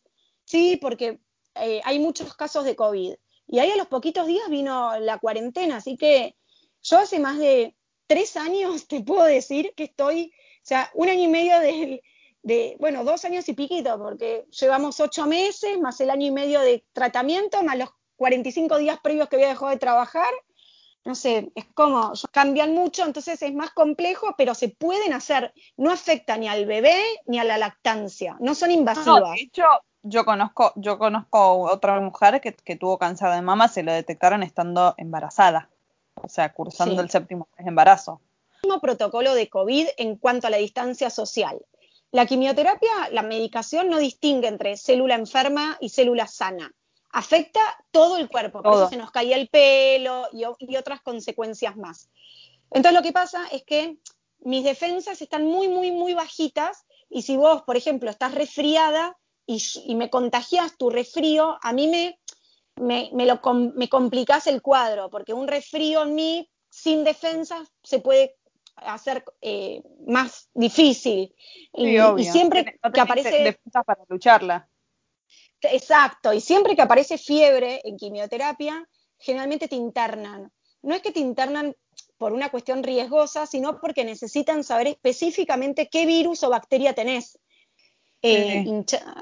Sí, 0.53 0.76
porque 0.76 1.18
eh, 1.55 1.80
hay 1.82 1.98
muchos 1.98 2.34
casos 2.34 2.66
de 2.66 2.76
COVID. 2.76 3.14
Y 3.46 3.59
ahí 3.59 3.70
a 3.70 3.76
los 3.76 3.86
poquitos 3.86 4.26
días 4.26 4.50
vino 4.50 4.98
la 4.98 5.16
cuarentena. 5.18 5.76
Así 5.76 5.96
que 5.96 6.36
yo 6.82 6.98
hace 6.98 7.18
más 7.20 7.38
de 7.38 7.74
tres 8.07 8.36
años 8.36 8.86
te 8.86 9.00
puedo 9.00 9.24
decir 9.24 9.72
que 9.74 9.84
estoy, 9.84 10.30
o 10.57 10.61
sea, 10.66 10.90
un 10.92 11.09
año 11.09 11.22
y 11.22 11.28
medio 11.28 11.59
de, 11.59 12.03
de 12.42 12.76
bueno, 12.78 13.03
dos 13.03 13.24
años 13.24 13.48
y 13.48 13.55
piquito, 13.55 13.98
porque 13.98 14.44
llevamos 14.50 15.00
ocho 15.00 15.26
meses, 15.26 15.80
más 15.80 15.98
el 16.03 16.11
año 16.11 16.26
y 16.26 16.32
medio 16.32 16.61
de 16.61 16.84
tratamiento, 16.92 17.62
más 17.62 17.78
los 17.78 17.88
45 18.16 18.76
días 18.76 19.00
previos 19.03 19.30
que 19.30 19.36
había 19.36 19.48
dejado 19.48 19.70
de 19.70 19.78
trabajar 19.78 20.34
no 21.05 21.16
sé, 21.16 21.50
es 21.57 21.64
como, 21.74 22.12
cambian 22.30 22.74
mucho, 22.74 23.05
entonces 23.05 23.42
es 23.42 23.53
más 23.55 23.70
complejo, 23.72 24.34
pero 24.38 24.55
se 24.55 24.68
pueden 24.68 25.12
hacer, 25.12 25.53
no 25.76 25.90
afecta 25.90 26.36
ni 26.36 26.46
al 26.46 26.64
bebé 26.64 27.03
ni 27.26 27.40
a 27.40 27.44
la 27.44 27.59
lactancia, 27.59 28.36
no 28.38 28.55
son 28.55 28.70
invasivas. 28.70 29.34
de 29.34 29.42
hecho, 29.42 29.64
yo 30.03 30.24
conozco, 30.24 30.72
yo 30.76 30.98
conozco 30.98 31.59
otra 31.59 32.00
mujer 32.00 32.40
que, 32.40 32.76
tuvo 32.76 32.98
cáncer 32.98 33.30
de 33.30 33.42
mama, 33.42 33.68
se 33.68 33.82
lo 33.82 33.92
detectaron 33.92 34.42
estando 34.42 34.94
embarazada, 34.98 35.68
o 36.14 36.28
sea, 36.28 36.53
cursando 36.53 37.03
el 37.03 37.11
séptimo 37.11 37.48
mes 37.57 37.64
de 37.64 37.68
embarazo. 37.70 38.20
Mismo 38.62 38.80
protocolo 38.80 39.34
de 39.34 39.48
COVID 39.48 39.88
en 39.96 40.16
cuanto 40.16 40.46
a 40.46 40.50
la 40.50 40.59
distancia 40.59 41.11
social. 41.11 41.64
La 42.11 42.26
quimioterapia, 42.26 42.90
la 43.11 43.22
medicación 43.22 43.88
no 43.88 43.98
distingue 43.98 44.48
entre 44.48 44.76
célula 44.76 45.14
enferma 45.14 45.78
y 45.80 45.88
célula 45.88 46.26
sana 46.26 46.72
afecta 47.12 47.61
todo 47.90 48.16
el 48.16 48.28
cuerpo, 48.28 48.62
por 48.62 48.74
eso 48.74 48.88
se 48.88 48.96
nos 48.96 49.11
caía 49.11 49.36
el 49.36 49.48
pelo 49.48 50.26
y, 50.32 50.76
otras 50.76 51.03
consecuencias 51.03 51.76
más. 51.76 52.09
Entonces 52.70 52.94
lo 52.94 53.03
que 53.03 53.12
pasa 53.12 53.46
es 53.53 53.62
que 53.64 53.98
mis 54.40 54.64
defensas 54.64 55.20
están 55.20 55.44
muy, 55.44 55.68
muy, 55.68 55.92
muy 55.92 56.14
bajitas 56.14 56.86
y 57.11 57.22
si 57.22 57.36
vos, 57.36 57.62
por 57.62 57.76
ejemplo, 57.76 58.11
estás 58.11 58.34
resfriada 58.34 59.18
y, 59.86 59.94
me 59.94 60.11
contagias 60.11 60.76
tu 60.76 60.90
resfrío, 60.90 61.59
a 61.62 61.72
mí 61.72 61.88
me, 61.88 62.18
me, 62.76 63.11
me, 63.12 63.26
lo, 63.26 63.40
me 63.74 63.88
complicás 63.88 64.46
el 64.46 64.62
cuadro, 64.62 65.11
porque 65.11 65.32
un 65.32 65.48
resfrío 65.48 66.03
en 66.03 66.14
mí 66.14 66.50
sin 66.68 67.05
defensas 67.05 67.68
se 67.82 67.98
puede 67.98 68.36
hacer 68.76 69.24
eh, 69.40 69.82
más 70.07 70.48
difícil. 70.55 71.34
y, 71.74 71.98
y, 71.98 72.24
siempre 72.24 72.64
que 72.64 73.00
aparece... 73.00 73.59
para 73.86 74.05
lucharla. 74.09 74.68
Exacto, 75.61 76.32
y 76.32 76.40
siempre 76.40 76.74
que 76.74 76.82
aparece 76.82 77.18
fiebre 77.18 77.80
en 77.84 77.96
quimioterapia, 77.96 78.88
generalmente 79.18 79.68
te 79.68 79.76
internan. 79.76 80.50
No 80.82 80.94
es 80.94 81.03
que 81.03 81.12
te 81.12 81.20
internan 81.20 81.76
por 82.18 82.32
una 82.32 82.50
cuestión 82.50 82.82
riesgosa, 82.82 83.46
sino 83.46 83.80
porque 83.80 84.05
necesitan 84.05 84.64
saber 84.64 84.88
específicamente 84.88 85.88
qué 85.88 86.07
virus 86.07 86.42
o 86.42 86.50
bacteria 86.50 86.94
tenés. 86.94 87.38
Eh, 88.23 88.64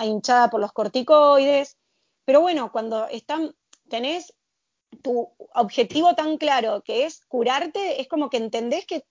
hinchada 0.03 0.51
por 0.51 0.61
los 0.61 0.73
corticoides. 0.73 1.79
Pero 2.25 2.43
bueno, 2.43 2.71
cuando 2.71 3.09
están, 3.09 3.55
tenés 3.89 4.35
tu 5.03 5.29
objetivo 5.55 6.15
tan 6.15 6.37
claro 6.37 6.83
que 6.83 7.07
es 7.07 7.25
curarte, 7.27 8.01
es 8.01 8.09
como 8.09 8.29
que 8.29 8.37
entendés 8.37 8.87
que 8.87 9.05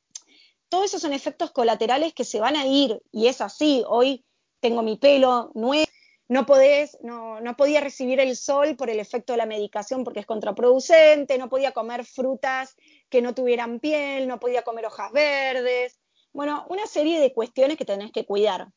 todos 0.69 0.85
esos 0.85 1.01
son 1.01 1.13
efectos 1.13 1.51
colaterales 1.51 2.13
que 2.13 2.23
se 2.23 2.39
van 2.39 2.55
a 2.55 2.65
ir 2.65 3.01
y 3.11 3.27
es 3.27 3.41
así. 3.41 3.83
Hoy 3.87 4.23
tengo 4.59 4.83
mi 4.83 4.97
pelo 4.97 5.51
nuevo, 5.55 5.89
no 6.27 6.45
podés, 6.45 6.97
no, 7.01 7.41
no 7.41 7.57
podía 7.57 7.81
recibir 7.81 8.19
el 8.19 8.35
sol 8.35 8.75
por 8.75 8.91
el 8.91 8.99
efecto 8.99 9.33
de 9.33 9.37
la 9.37 9.47
medicación 9.47 10.03
porque 10.03 10.19
es 10.19 10.27
contraproducente, 10.27 11.39
no 11.39 11.49
podía 11.49 11.71
comer 11.71 12.05
frutas 12.05 12.75
que 13.09 13.23
no 13.23 13.33
tuvieran 13.33 13.79
piel, 13.79 14.27
no 14.27 14.39
podía 14.39 14.61
comer 14.61 14.85
hojas 14.85 15.11
verdes. 15.11 15.99
Bueno, 16.31 16.67
una 16.69 16.85
serie 16.85 17.19
de 17.19 17.33
cuestiones 17.33 17.77
que 17.77 17.85
tenés 17.85 18.11
que 18.11 18.25
cuidar. 18.25 18.67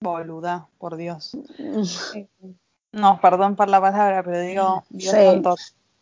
Boluda, 0.00 0.68
por 0.78 0.96
Dios. 0.96 1.36
no, 2.92 3.20
perdón 3.20 3.56
por 3.56 3.68
la 3.68 3.80
palabra, 3.80 4.22
pero 4.22 4.40
digo, 4.40 4.84
Dios 4.90 5.14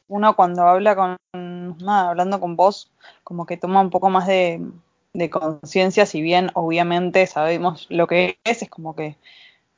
Uno 0.09 0.37
cuando 0.37 0.63
habla 0.63 0.95
con, 0.95 1.17
nada, 1.33 2.11
hablando 2.11 2.41
con 2.41 2.57
vos, 2.57 2.93
como 3.25 3.47
que 3.47 3.57
toma 3.57 3.81
un 3.81 3.91
poco 3.91 4.09
más 4.11 4.27
de, 4.27 4.65
de 5.13 5.31
conciencia, 5.31 6.07
si 6.07 6.21
bien 6.21 6.51
obviamente 6.55 7.27
sabemos 7.27 7.87
lo 7.91 8.07
que 8.07 8.39
es, 8.45 8.63
es 8.63 8.71
como 8.71 8.95
que 8.95 9.17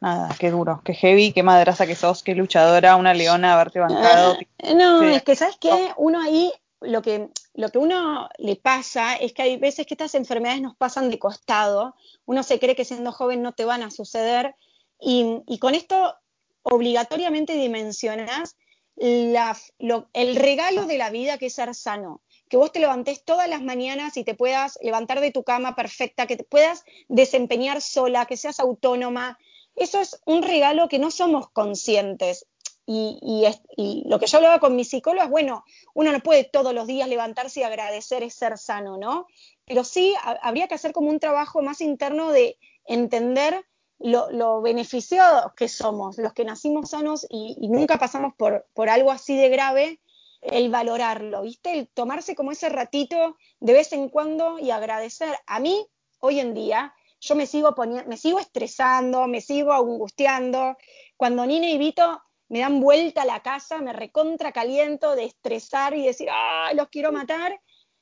Nada, 0.00 0.28
qué 0.38 0.50
duro, 0.50 0.80
qué 0.84 0.94
heavy, 0.94 1.32
qué 1.32 1.42
madraza 1.42 1.86
que 1.86 1.96
sos, 1.96 2.22
qué 2.22 2.36
luchadora, 2.36 2.94
una 2.94 3.14
leona 3.14 3.54
haberte 3.54 3.80
bancado. 3.80 4.36
No, 4.76 5.02
es 5.02 5.22
que 5.22 5.34
sabes 5.34 5.56
qué, 5.60 5.92
uno 5.96 6.20
ahí 6.20 6.52
lo 6.80 7.02
que 7.02 7.30
lo 7.58 7.70
que 7.70 7.78
uno 7.78 8.28
le 8.38 8.54
pasa 8.54 9.16
es 9.16 9.32
que 9.32 9.42
hay 9.42 9.56
veces 9.56 9.84
que 9.84 9.94
estas 9.94 10.14
enfermedades 10.14 10.62
nos 10.62 10.76
pasan 10.76 11.10
de 11.10 11.18
costado, 11.18 11.96
uno 12.24 12.44
se 12.44 12.60
cree 12.60 12.76
que 12.76 12.84
siendo 12.84 13.10
joven 13.10 13.42
no 13.42 13.50
te 13.50 13.64
van 13.64 13.82
a 13.82 13.90
suceder 13.90 14.54
y, 15.00 15.42
y 15.44 15.58
con 15.58 15.74
esto 15.74 16.14
obligatoriamente 16.62 17.54
dimensionas 17.54 18.56
el 18.96 20.36
regalo 20.36 20.86
de 20.86 20.98
la 20.98 21.10
vida 21.10 21.36
que 21.36 21.46
es 21.46 21.54
ser 21.54 21.74
sano, 21.74 22.22
que 22.48 22.56
vos 22.56 22.70
te 22.70 22.78
levantes 22.78 23.24
todas 23.24 23.48
las 23.48 23.60
mañanas 23.60 24.16
y 24.16 24.22
te 24.22 24.36
puedas 24.36 24.78
levantar 24.80 25.20
de 25.20 25.32
tu 25.32 25.42
cama 25.42 25.74
perfecta, 25.74 26.28
que 26.28 26.36
te 26.36 26.44
puedas 26.44 26.84
desempeñar 27.08 27.80
sola, 27.82 28.26
que 28.26 28.36
seas 28.36 28.60
autónoma, 28.60 29.36
eso 29.74 30.00
es 30.00 30.20
un 30.26 30.44
regalo 30.44 30.88
que 30.88 31.00
no 31.00 31.10
somos 31.10 31.50
conscientes. 31.50 32.46
Y, 32.90 34.02
lo 34.06 34.18
que 34.18 34.26
yo 34.26 34.38
hablaba 34.38 34.60
con 34.60 34.74
mi 34.74 34.82
psicólogo 34.82 35.22
es, 35.22 35.30
bueno, 35.30 35.62
uno 35.92 36.10
no 36.10 36.20
puede 36.20 36.44
todos 36.44 36.72
los 36.72 36.86
días 36.86 37.06
levantarse 37.06 37.60
y 37.60 37.62
agradecer 37.62 38.22
es 38.22 38.32
ser 38.32 38.56
sano, 38.56 38.96
¿no? 38.96 39.26
Pero 39.66 39.84
sí 39.84 40.14
habría 40.40 40.68
que 40.68 40.74
hacer 40.74 40.92
como 40.92 41.10
un 41.10 41.20
trabajo 41.20 41.60
más 41.60 41.82
interno 41.82 42.32
de 42.32 42.58
entender 42.86 43.62
lo, 43.98 44.62
beneficiados 44.62 45.52
que 45.54 45.68
somos, 45.68 46.16
los 46.16 46.32
que 46.32 46.46
nacimos 46.46 46.90
sanos 46.90 47.26
y, 47.28 47.68
nunca 47.68 47.98
pasamos 47.98 48.32
por, 48.38 48.88
algo 48.88 49.10
así 49.10 49.36
de 49.36 49.50
grave, 49.50 50.00
el 50.40 50.70
valorarlo, 50.70 51.42
¿viste? 51.42 51.78
El 51.78 51.88
tomarse 51.88 52.34
como 52.34 52.52
ese 52.52 52.70
ratito 52.70 53.36
de 53.60 53.74
vez 53.74 53.92
en 53.92 54.08
cuando 54.08 54.58
y 54.58 54.70
agradecer. 54.70 55.36
A 55.46 55.60
mí, 55.60 55.86
hoy 56.20 56.40
en 56.40 56.54
día, 56.54 56.94
yo 57.20 57.34
me 57.34 57.46
sigo 57.46 57.74
me 58.06 58.16
sigo 58.16 58.38
estresando, 58.38 59.26
me 59.26 59.42
sigo 59.42 59.72
angustiando. 59.72 60.78
Cuando 61.18 61.44
Nina 61.44 61.68
y 61.68 61.76
Vito 61.76 62.22
me 62.48 62.60
dan 62.60 62.80
vuelta 62.80 63.22
a 63.22 63.26
la 63.26 63.40
casa, 63.40 63.80
me 63.80 63.92
recontra 63.92 64.52
caliento 64.52 65.14
de 65.14 65.24
estresar 65.24 65.94
y 65.94 66.06
decir, 66.06 66.28
¡ay, 66.32 66.76
los 66.76 66.88
quiero 66.88 67.12
matar! 67.12 67.60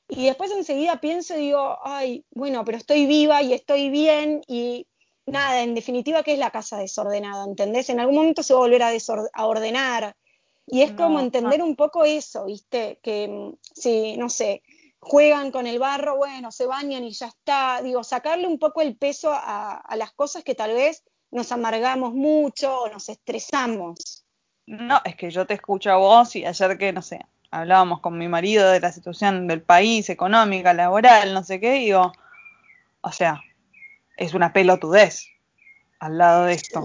Y 0.09 0.25
después 0.25 0.51
enseguida 0.51 1.01
pienso 1.01 1.35
y 1.35 1.41
digo, 1.41 1.77
ay, 1.83 2.25
bueno, 2.31 2.63
pero 2.63 2.77
estoy 2.77 3.05
viva 3.05 3.41
y 3.41 3.53
estoy 3.53 3.89
bien 3.89 4.41
y 4.47 4.87
nada, 5.25 5.61
en 5.61 5.75
definitiva, 5.75 6.23
¿qué 6.23 6.33
es 6.33 6.39
la 6.39 6.51
casa 6.51 6.77
desordenada? 6.77 7.43
¿Entendés? 7.43 7.89
En 7.89 7.99
algún 7.99 8.15
momento 8.15 8.43
se 8.43 8.53
va 8.53 8.59
a 8.59 8.63
volver 8.63 8.83
a, 8.83 8.91
a 9.33 9.45
ordenar. 9.45 10.15
Y 10.65 10.81
es 10.81 10.91
como 10.91 11.19
entender 11.19 11.63
un 11.63 11.75
poco 11.77 12.03
eso, 12.03 12.45
¿viste? 12.45 12.99
Que 13.01 13.27
mm, 13.27 13.57
sí, 13.73 14.17
no 14.17 14.29
sé, 14.29 14.63
juegan 14.99 15.51
con 15.51 15.65
el 15.65 15.79
barro, 15.79 16.17
bueno, 16.17 16.51
se 16.51 16.65
bañan 16.65 17.03
y 17.03 17.11
ya 17.11 17.27
está. 17.27 17.81
Digo, 17.81 18.03
sacarle 18.03 18.47
un 18.47 18.59
poco 18.59 18.81
el 18.81 18.97
peso 18.97 19.31
a, 19.33 19.81
las 19.95 20.11
cosas 20.11 20.43
que 20.43 20.55
tal 20.55 20.73
vez 20.73 21.03
nos 21.31 21.51
amargamos 21.51 22.13
mucho 22.13 22.81
o 22.81 22.89
nos 22.89 23.07
estresamos. 23.09 24.25
No, 24.67 25.01
es 25.05 25.15
que 25.15 25.31
yo 25.31 25.45
te 25.47 25.53
escucho 25.53 25.91
a 25.91 25.97
vos 25.97 26.35
y 26.35 26.45
ayer 26.45 26.77
que, 26.77 26.93
no 26.93 27.01
sé, 27.01 27.25
hablábamos 27.51 28.01
con 28.01 28.17
mi 28.17 28.27
marido 28.27 28.69
de 28.69 28.79
la 28.79 28.91
situación 28.91 29.47
del 29.47 29.61
país, 29.61 30.09
económica, 30.09 30.73
laboral, 30.73 31.33
no 31.33 31.43
sé 31.43 31.59
qué, 31.59 31.73
digo, 31.73 32.11
o 33.01 33.11
sea, 33.11 33.41
es 34.17 34.33
una 34.33 34.53
pelotudez 34.53 35.27
al 35.99 36.17
lado 36.17 36.45
de 36.45 36.53
esto. 36.53 36.81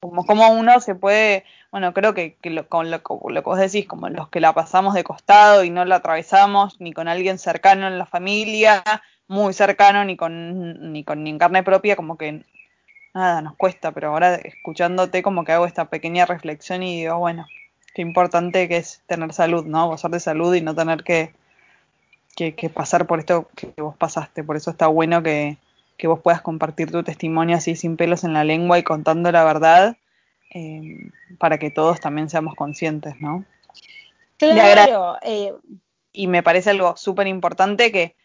Como, 0.00 0.24
como 0.24 0.48
uno 0.48 0.80
se 0.80 0.94
puede 0.94 1.44
bueno, 1.70 1.94
creo 1.94 2.14
que, 2.14 2.36
con 2.68 2.90
lo, 2.90 3.02
que 3.02 3.40
vos 3.40 3.58
decís, 3.58 3.86
como 3.86 4.08
los 4.08 4.28
que 4.28 4.40
la 4.40 4.52
pasamos 4.52 4.94
de 4.94 5.04
costado 5.04 5.62
y 5.62 5.70
no 5.70 5.84
la 5.84 5.96
atravesamos 5.96 6.80
ni 6.80 6.92
con 6.92 7.06
alguien 7.06 7.38
cercano 7.38 7.86
en 7.86 7.96
la 7.96 8.06
familia, 8.06 8.82
muy 9.28 9.54
cercano, 9.54 10.04
ni 10.04 10.16
con, 10.16 10.92
ni 10.92 11.04
con 11.04 11.22
ni 11.22 11.30
en 11.30 11.38
carne 11.38 11.62
propia, 11.62 11.94
como 11.94 12.18
que 12.18 12.44
nada, 13.14 13.42
nos 13.42 13.56
cuesta, 13.56 13.92
pero 13.92 14.08
ahora 14.08 14.36
escuchándote 14.36 15.22
como 15.22 15.44
que 15.44 15.52
hago 15.52 15.66
esta 15.66 15.86
pequeña 15.86 16.26
reflexión 16.26 16.82
y 16.82 17.00
digo, 17.00 17.18
bueno, 17.18 17.46
qué 17.94 18.02
importante 18.02 18.68
que 18.68 18.76
es 18.76 19.02
tener 19.06 19.32
salud, 19.32 19.64
¿no? 19.64 19.88
Gozar 19.88 20.10
de 20.10 20.20
salud 20.20 20.54
y 20.54 20.60
no 20.60 20.74
tener 20.74 21.04
que, 21.04 21.32
que, 22.36 22.54
que 22.54 22.70
pasar 22.70 23.06
por 23.06 23.18
esto 23.18 23.48
que 23.56 23.72
vos 23.78 23.96
pasaste. 23.96 24.44
Por 24.44 24.56
eso 24.56 24.70
está 24.70 24.86
bueno 24.86 25.22
que, 25.22 25.58
que 26.00 26.06
vos 26.06 26.20
puedas 26.20 26.40
compartir 26.40 26.90
tu 26.90 27.02
testimonio 27.02 27.56
así 27.56 27.76
sin 27.76 27.96
pelos 27.96 28.24
en 28.24 28.32
la 28.32 28.42
lengua 28.42 28.78
y 28.78 28.82
contando 28.82 29.30
la 29.30 29.44
verdad 29.44 29.96
eh, 30.52 31.10
para 31.38 31.58
que 31.58 31.70
todos 31.70 32.00
también 32.00 32.30
seamos 32.30 32.54
conscientes, 32.54 33.20
¿no? 33.20 33.44
Claro. 34.38 35.18
Eh, 35.22 35.52
y 36.12 36.26
me 36.26 36.42
parece 36.42 36.70
algo 36.70 36.96
súper 36.96 37.26
importante 37.26 37.92
que, 37.92 38.16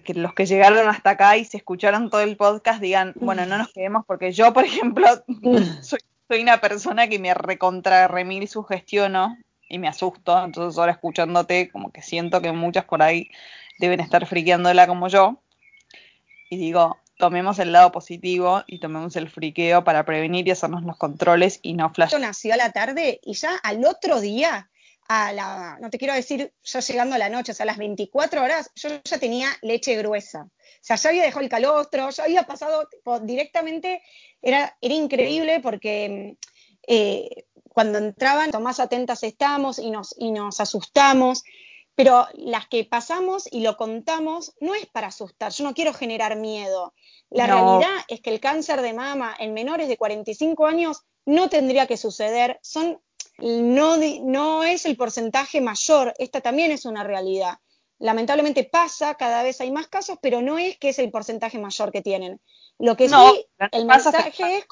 que, 0.00 0.14
los 0.14 0.34
que 0.34 0.46
llegaron 0.46 0.88
hasta 0.88 1.10
acá 1.10 1.36
y 1.36 1.44
se 1.44 1.58
escucharon 1.58 2.10
todo 2.10 2.20
el 2.20 2.36
podcast 2.36 2.80
digan, 2.80 3.12
bueno, 3.16 3.46
no 3.46 3.58
nos 3.58 3.72
quedemos 3.72 4.04
porque 4.06 4.32
yo, 4.32 4.52
por 4.52 4.64
ejemplo, 4.64 5.06
soy, 5.82 6.00
una 6.42 6.60
persona 6.60 7.08
que 7.08 7.20
me 7.20 7.32
recontra 7.34 8.08
remil 8.08 8.48
sugestiono 8.48 9.38
y 9.68 9.78
me 9.78 9.86
asusto, 9.86 10.44
entonces 10.44 10.76
ahora 10.78 10.92
escuchándote 10.92 11.70
como 11.70 11.92
que 11.92 12.02
siento 12.02 12.42
que 12.42 12.50
muchas 12.50 12.84
por 12.84 13.02
ahí 13.02 13.30
deben 13.78 14.00
estar 14.00 14.26
friqueándola 14.26 14.88
como 14.88 15.06
yo. 15.08 15.40
Y 16.50 16.56
digo, 16.56 16.98
tomemos 17.16 17.58
el 17.60 17.72
lado 17.72 17.92
positivo 17.92 18.64
y 18.66 18.80
tomemos 18.80 19.14
el 19.16 19.28
friqueo 19.28 19.84
para 19.84 20.04
prevenir 20.04 20.46
y 20.48 20.50
hacernos 20.50 20.82
los 20.82 20.96
controles 20.96 21.60
y 21.62 21.74
no 21.74 21.92
flash. 21.92 22.14
Nació 22.18 22.54
a 22.54 22.56
la 22.56 22.72
tarde 22.72 23.20
y 23.22 23.34
ya 23.34 23.56
al 23.62 23.84
otro 23.84 24.20
día, 24.20 24.68
a 25.08 25.32
la, 25.32 25.78
no 25.80 25.90
te 25.90 25.98
quiero 25.98 26.14
decir 26.14 26.52
yo 26.62 26.80
llegando 26.80 27.14
a 27.14 27.18
la 27.18 27.28
noche, 27.28 27.52
o 27.52 27.54
sea, 27.54 27.64
a 27.64 27.66
las 27.66 27.78
24 27.78 28.42
horas, 28.42 28.70
yo 28.74 28.88
ya 29.04 29.18
tenía 29.18 29.48
leche 29.62 29.96
gruesa. 29.96 30.42
O 30.42 30.80
sea, 30.80 30.96
ya 30.96 31.10
había 31.10 31.22
dejado 31.22 31.42
el 31.42 31.50
calostro, 31.50 32.10
ya 32.10 32.24
había 32.24 32.42
pasado 32.44 32.88
directamente, 33.22 34.02
era, 34.42 34.76
era 34.80 34.94
increíble 34.94 35.60
porque 35.60 36.36
eh, 36.86 37.44
cuando 37.68 37.98
entraban, 37.98 38.50
más 38.62 38.80
atentas 38.80 39.22
estamos 39.22 39.78
y 39.78 39.90
nos, 39.90 40.14
y 40.18 40.30
nos 40.30 40.60
asustamos 40.60 41.42
pero 41.96 42.26
las 42.34 42.68
que 42.68 42.84
pasamos 42.84 43.48
y 43.50 43.62
lo 43.62 43.76
contamos 43.78 44.54
no 44.60 44.74
es 44.74 44.86
para 44.86 45.08
asustar, 45.08 45.50
yo 45.50 45.64
no 45.64 45.74
quiero 45.74 45.94
generar 45.94 46.36
miedo. 46.36 46.94
La 47.30 47.46
realidad 47.46 47.90
es 48.08 48.20
que 48.20 48.30
el 48.30 48.38
cáncer 48.38 48.82
de 48.82 48.92
mama 48.92 49.34
en 49.38 49.54
menores 49.54 49.88
de 49.88 49.96
45 49.96 50.66
años 50.66 51.04
no 51.24 51.48
tendría 51.48 51.86
que 51.86 51.96
suceder, 51.96 52.60
son, 52.62 53.00
no, 53.38 53.96
no 53.96 54.64
es 54.64 54.86
el 54.86 54.96
porcentaje 54.96 55.60
mayor, 55.60 56.14
esta 56.18 56.40
también 56.40 56.70
es 56.70 56.84
una 56.84 57.04
realidad. 57.04 57.58
Lamentablemente 57.98 58.64
pasa, 58.64 59.14
cada 59.14 59.42
vez 59.42 59.60
hay 59.60 59.70
más 59.70 59.88
casos, 59.88 60.18
pero 60.20 60.42
no 60.42 60.58
es 60.58 60.78
que 60.78 60.90
es 60.90 60.98
el 60.98 61.10
porcentaje 61.10 61.58
mayor 61.58 61.92
que 61.92 62.02
tienen. 62.02 62.40
Lo 62.78 62.96
que 62.96 63.08
sí, 63.08 63.14
el 63.72 63.86
mensaje 63.86 64.58
es, 64.58 64.66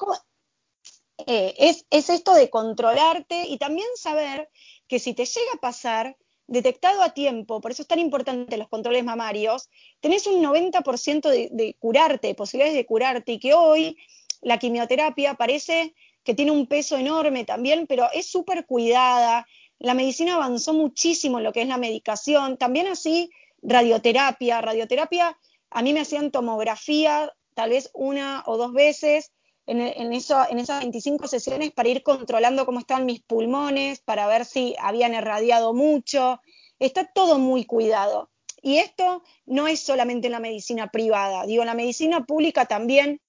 eh, 1.25 1.55
es, 1.57 1.85
es 1.89 2.09
esto 2.09 2.33
de 2.33 2.49
controlarte 2.49 3.45
y 3.47 3.57
también 3.57 3.87
saber 3.95 4.49
que 4.87 4.99
si 4.99 5.13
te 5.13 5.25
llega 5.25 5.51
a 5.55 5.59
pasar, 5.59 6.17
detectado 6.47 7.01
a 7.01 7.13
tiempo, 7.13 7.61
por 7.61 7.71
eso 7.71 7.81
es 7.81 7.87
tan 7.87 7.97
importante 7.97 8.57
los 8.57 8.69
controles 8.69 9.03
mamarios, 9.03 9.69
tenés 9.99 10.27
un 10.27 10.43
90% 10.43 11.27
de, 11.29 11.49
de, 11.51 11.75
curarte, 11.79 12.35
posibilidades 12.35 12.75
de 12.75 12.85
curarte, 12.85 13.31
y 13.33 13.39
que 13.39 13.55
hoy 13.55 13.97
la 14.41 14.59
quimioterapia 14.59 15.33
parece 15.33 15.95
que 16.25 16.33
tiene 16.33 16.51
un 16.51 16.65
peso 16.67 16.97
enorme 16.97 17.45
también, 17.45 17.85
pero 17.87 18.09
es 18.11 18.25
súper 18.25 18.65
cuidada. 18.65 19.47
La 19.77 19.93
medicina 19.93 20.35
avanzó 20.35 20.73
muchísimo 20.73 21.37
en 21.37 21.45
lo 21.45 21.53
que 21.53 21.61
es 21.61 21.67
la 21.67 21.77
medicación, 21.77 22.57
también 22.57 22.87
así 22.87 23.29
radioterapia. 23.61 24.59
Radioterapia, 24.59 25.37
a 25.69 25.81
mí 25.83 25.93
me 25.93 26.01
hacían 26.01 26.31
tomografía 26.31 27.31
tal 27.53 27.69
vez 27.69 27.91
una 27.93 28.43
o 28.47 28.57
dos 28.57 28.73
veces 28.73 29.31
en, 29.67 29.79
en, 29.79 30.11
en 30.11 30.13
esas 30.13 30.49
25 30.79 31.27
sesiones 31.27 31.71
para 31.71 31.89
ir 31.89 32.03
controlando 32.03 32.65
cómo 32.65 32.79
están 32.79 33.05
mis 33.05 33.21
pulmones, 33.21 34.01
para 34.01 34.27
ver 34.27 34.45
si 34.45 34.75
habían 34.79 35.13
irradiado 35.13 35.73
mucho. 35.73 36.41
Está 36.79 37.05
todo 37.05 37.37
muy 37.37 37.65
cuidado. 37.65 38.31
Y 38.63 38.77
esto 38.79 39.21
no 39.45 39.67
es 39.67 39.79
solamente 39.79 40.25
en 40.25 40.33
la 40.33 40.39
medicina 40.39 40.87
privada, 40.87 41.45
digo, 41.45 41.63
la 41.63 41.75
medicina 41.75 42.25
pública 42.25 42.65
también, 42.65 43.21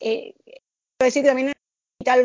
eh, 0.00 0.34
decir 0.98 1.22
también 1.22 1.52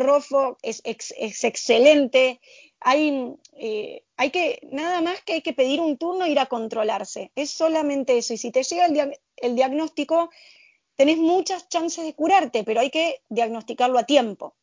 Rofo 0.00 0.58
es, 0.62 0.82
excelente, 0.84 2.40
hay, 2.80 3.34
eh, 3.54 4.04
hay, 4.16 4.30
que, 4.30 4.60
nada 4.70 5.00
más 5.00 5.20
que 5.22 5.34
hay 5.34 5.42
que 5.42 5.52
pedir 5.52 5.80
un 5.80 5.96
turno 5.96 6.24
e 6.24 6.30
ir 6.30 6.38
a 6.38 6.46
controlarse, 6.46 7.32
es 7.34 7.50
solamente 7.50 8.18
eso, 8.18 8.34
y 8.34 8.38
si 8.38 8.50
te 8.50 8.62
llega 8.62 8.86
el 9.36 9.56
diagnóstico, 9.56 10.30
tenés 10.96 11.18
muchas 11.18 11.68
chances 11.68 12.04
de 12.04 12.14
curarte, 12.14 12.64
pero 12.64 12.80
hay 12.80 12.90
que 12.90 13.22
diagnosticarlo 13.28 13.98
a 13.98 14.04
tiempo. 14.04 14.54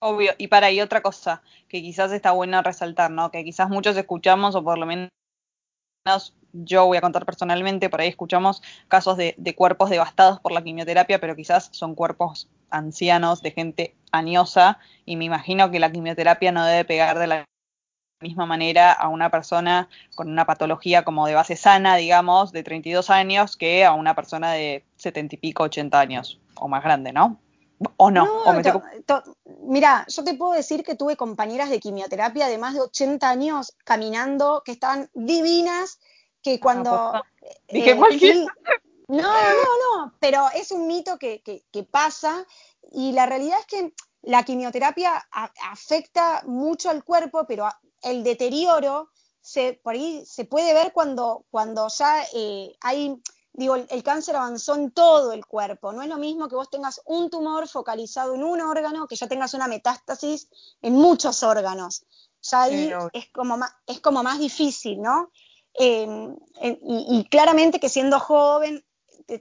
Obvio, 0.00 0.32
y 0.38 0.48
para 0.48 0.66
ahí 0.66 0.80
otra 0.80 1.02
cosa 1.02 1.42
que 1.68 1.80
quizás 1.80 2.12
está 2.12 2.32
buena 2.32 2.62
resaltar, 2.62 3.10
¿no? 3.10 3.30
Que 3.30 3.44
quizás 3.44 3.70
muchos 3.70 3.96
escuchamos, 3.96 4.54
o 4.54 4.62
por 4.62 4.78
lo 4.78 4.86
menos 4.86 5.10
yo 6.54 6.86
voy 6.86 6.96
a 6.96 7.00
contar 7.00 7.26
personalmente, 7.26 7.90
por 7.90 8.00
ahí 8.00 8.08
escuchamos 8.08 8.62
casos 8.88 9.16
de, 9.16 9.34
de, 9.36 9.54
cuerpos 9.54 9.90
devastados 9.90 10.40
por 10.40 10.52
la 10.52 10.62
quimioterapia, 10.62 11.20
pero 11.20 11.36
quizás 11.36 11.68
son 11.72 11.94
cuerpos 11.94 12.48
ancianos, 12.70 13.42
de 13.42 13.50
gente 13.50 13.94
añosa, 14.12 14.78
y 15.04 15.16
me 15.16 15.24
imagino 15.24 15.70
que 15.70 15.80
la 15.80 15.92
quimioterapia 15.92 16.52
no 16.52 16.64
debe 16.64 16.84
pegar 16.84 17.18
de 17.18 17.26
la 17.26 17.44
misma 18.20 18.46
manera 18.46 18.92
a 18.92 19.08
una 19.08 19.30
persona 19.30 19.88
con 20.14 20.30
una 20.30 20.46
patología 20.46 21.04
como 21.04 21.26
de 21.26 21.34
base 21.34 21.56
sana, 21.56 21.96
digamos, 21.96 22.52
de 22.52 22.62
32 22.62 23.10
años, 23.10 23.56
que 23.56 23.84
a 23.84 23.92
una 23.92 24.14
persona 24.14 24.52
de 24.52 24.84
70 24.96 25.36
y 25.36 25.38
pico, 25.38 25.64
80 25.64 26.00
años, 26.00 26.40
o 26.56 26.68
más 26.68 26.82
grande, 26.82 27.12
¿no? 27.12 27.38
¿O 27.96 28.10
no? 28.10 28.24
no 28.24 28.42
¿O 28.44 28.52
me 28.52 28.62
to, 28.62 28.82
to, 29.04 29.22
mira, 29.62 30.06
yo 30.08 30.24
te 30.24 30.34
puedo 30.34 30.52
decir 30.52 30.84
que 30.84 30.94
tuve 30.94 31.16
compañeras 31.16 31.70
de 31.70 31.80
quimioterapia 31.80 32.46
de 32.46 32.56
más 32.56 32.74
de 32.74 32.80
80 32.80 33.28
años 33.28 33.74
caminando, 33.84 34.62
que 34.64 34.72
estaban 34.72 35.10
divinas, 35.12 35.98
que 36.44 36.60
cuando... 36.60 36.92
Ah, 36.92 37.22
Dije 37.68 37.92
eh, 37.92 37.96
cualquier... 37.96 38.36
sí, 38.36 38.46
no, 39.08 39.22
no, 39.22 39.96
no, 39.96 40.14
pero 40.20 40.46
es 40.54 40.70
un 40.70 40.86
mito 40.86 41.18
que, 41.18 41.42
que, 41.42 41.64
que, 41.72 41.82
pasa 41.82 42.46
y 42.92 43.12
la 43.12 43.26
realidad 43.26 43.58
es 43.58 43.66
que 43.66 43.94
la 44.22 44.44
quimioterapia 44.44 45.26
a, 45.30 45.52
afecta 45.70 46.42
mucho 46.46 46.90
al 46.90 47.04
cuerpo, 47.04 47.44
pero 47.46 47.66
a, 47.66 47.80
el 48.02 48.22
deterioro 48.22 49.10
se, 49.40 49.80
por 49.82 49.94
ahí 49.94 50.24
se 50.26 50.44
puede 50.44 50.72
ver 50.72 50.92
cuando, 50.92 51.44
cuando 51.50 51.88
ya 51.88 52.24
eh, 52.34 52.74
hay, 52.80 53.20
digo, 53.52 53.76
el, 53.76 53.86
el, 53.90 54.02
cáncer 54.02 54.36
avanzó 54.36 54.74
en 54.74 54.90
todo 54.90 55.32
el 55.32 55.44
cuerpo. 55.44 55.92
No 55.92 56.02
es 56.02 56.08
lo 56.08 56.16
mismo 56.16 56.48
que 56.48 56.56
vos 56.56 56.70
tengas 56.70 57.00
un 57.04 57.28
tumor 57.28 57.68
focalizado 57.68 58.34
en 58.34 58.42
un 58.42 58.60
órgano 58.60 59.06
que 59.06 59.16
ya 59.16 59.28
tengas 59.28 59.52
una 59.52 59.68
metástasis 59.68 60.48
en 60.80 60.94
muchos 60.94 61.42
órganos. 61.42 62.06
Ya 62.40 62.62
ahí 62.62 62.92
es, 63.12 63.30
como 63.32 63.56
más, 63.56 63.72
es 63.86 64.00
como 64.00 64.22
más 64.22 64.38
difícil, 64.38 65.00
¿no? 65.00 65.30
Eh, 65.78 66.06
y, 66.62 67.18
y, 67.18 67.24
claramente 67.24 67.80
que 67.80 67.88
siendo 67.88 68.20
joven 68.20 68.84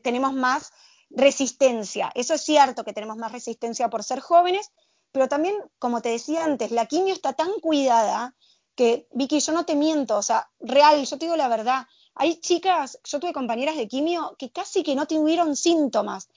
tenemos 0.02 0.34
más 0.34 0.72
resistencia. 1.10 2.12
Eso 2.16 2.34
es 2.34 2.42
cierto 2.42 2.84
que 2.84 2.94
tenemos 2.94 3.18
más 3.18 3.32
resistencia 3.32 3.90
por 3.90 4.04
ser 4.04 4.20
jóvenes, 4.20 4.72
pero 5.12 5.28
también, 5.28 5.56
como 5.78 6.02
te 6.02 6.10
decía 6.10 6.44
antes, 6.44 6.72
la 6.72 6.88
quimio 6.88 7.14
está 7.14 7.34
tan 7.34 7.52
cuidada 7.62 8.36
que, 8.76 9.08
Vicky, 9.12 9.40
yo 9.40 9.54
no 9.54 9.66
te 9.66 9.76
miento, 9.76 10.18
o 10.18 10.24
sea, 10.24 10.50
real, 10.60 11.06
yo 11.06 11.18
te 11.18 11.26
digo 11.26 11.38
la 11.38 11.48
verdad. 11.48 11.86
Hay 12.16 12.40
chicas, 12.40 13.00
yo 13.04 13.20
tuve 13.20 13.34
compañeras 13.34 13.76
de 13.76 13.88
quimio 13.88 14.36
que 14.38 14.52
casi 14.52 14.84
que 14.84 14.96
no 14.96 15.06
tuvieron 15.06 15.56
síntomas. 15.56 16.30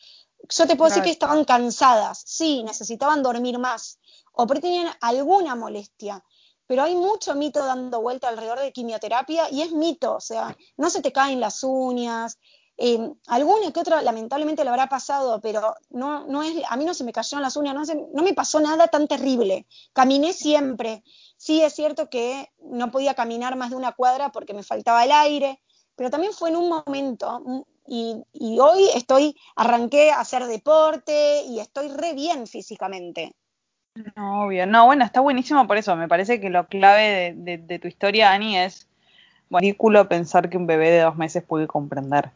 Yo 0.51 0.67
te 0.67 0.77
puedo 0.77 0.91
decir 0.91 1.03
que 1.03 1.11
estaban 1.11 1.45
cansadas, 1.45 2.23
sí, 2.27 2.63
necesitaban 2.63 3.23
dormir 3.23 3.59
más, 3.59 3.99
o 4.33 4.47
tenían 4.47 4.95
alguna 5.01 5.55
molestia 5.55 6.23
pero 6.67 6.83
hay 6.83 6.97
mucho 6.97 7.35
mito 7.35 7.65
dando 7.65 8.01
vuelta 8.01 8.29
alrededor 8.29 8.61
de 8.61 8.73
quimioterapia 8.73 9.51
y 9.51 9.63
es 9.63 9.73
mito, 9.73 10.17
o 10.17 10.21
sea, 10.21 10.57
no 10.77 10.91
se 10.91 11.03
te 11.03 11.13
caen 11.13 11.41
las 11.41 11.63
uñas, 11.63 12.39
eh, 12.79 13.11
alguna 13.29 13.73
que 13.73 13.81
otra 13.81 14.03
lamentablemente 14.03 14.63
le 14.63 14.71
habrá 14.71 14.89
pasado, 14.89 15.41
pero 15.41 15.75
no, 15.89 16.27
no 16.27 16.43
es, 16.43 16.63
a 16.69 16.77
mí 16.77 16.85
no 16.85 16.93
se 16.93 17.05
me 17.05 17.13
cayeron 17.13 17.43
las 17.43 17.57
uñas, 17.57 17.75
no, 17.75 17.87
se, 17.87 17.95
no 18.13 18.23
me 18.23 18.35
pasó 18.35 18.61
nada 18.61 18.89
tan 18.89 19.09
terrible. 19.09 19.67
Caminé 19.95 20.33
siempre. 20.33 21.03
Sí 21.39 21.63
es 21.63 21.75
cierto 21.75 22.11
que 22.11 22.51
no 22.59 22.91
podía 22.91 23.15
caminar 23.15 23.57
más 23.57 23.71
de 23.71 23.77
una 23.77 23.93
cuadra 23.93 24.31
porque 24.31 24.53
me 24.55 24.63
faltaba 24.63 25.05
el 25.05 25.13
aire, 25.13 25.63
pero 25.95 26.11
también 26.11 26.35
fue 26.35 26.51
en 26.51 26.57
un 26.57 26.69
momento 26.69 27.41
mm, 27.41 27.61
y, 27.87 28.17
y 28.33 28.59
hoy 28.59 28.91
estoy, 28.95 29.37
arranqué 29.55 30.11
a 30.11 30.21
hacer 30.21 30.47
deporte 30.47 31.45
y 31.45 31.61
estoy 31.61 31.89
re 31.89 32.13
bien 32.13 32.47
físicamente. 32.47 33.35
No, 34.15 34.45
obvio. 34.45 34.67
No, 34.67 34.87
bueno, 34.87 35.05
está 35.05 35.21
buenísimo 35.21 35.67
por 35.67 35.77
eso. 35.77 35.97
Me 35.97 36.09
parece 36.09 36.41
que 36.41 36.51
lo 36.51 36.67
clave 36.67 37.03
de, 37.03 37.35
de, 37.35 37.59
de 37.59 37.79
tu 37.79 37.89
historia, 37.89 38.33
Ani, 38.33 38.57
es 38.57 38.87
ridículo 39.51 40.09
pensar 40.09 40.51
que 40.51 40.57
un 40.57 40.67
bebé 40.67 40.91
de 40.91 41.01
dos 41.01 41.17
meses 41.17 41.43
puede 41.43 41.67
comprender. 41.67 42.31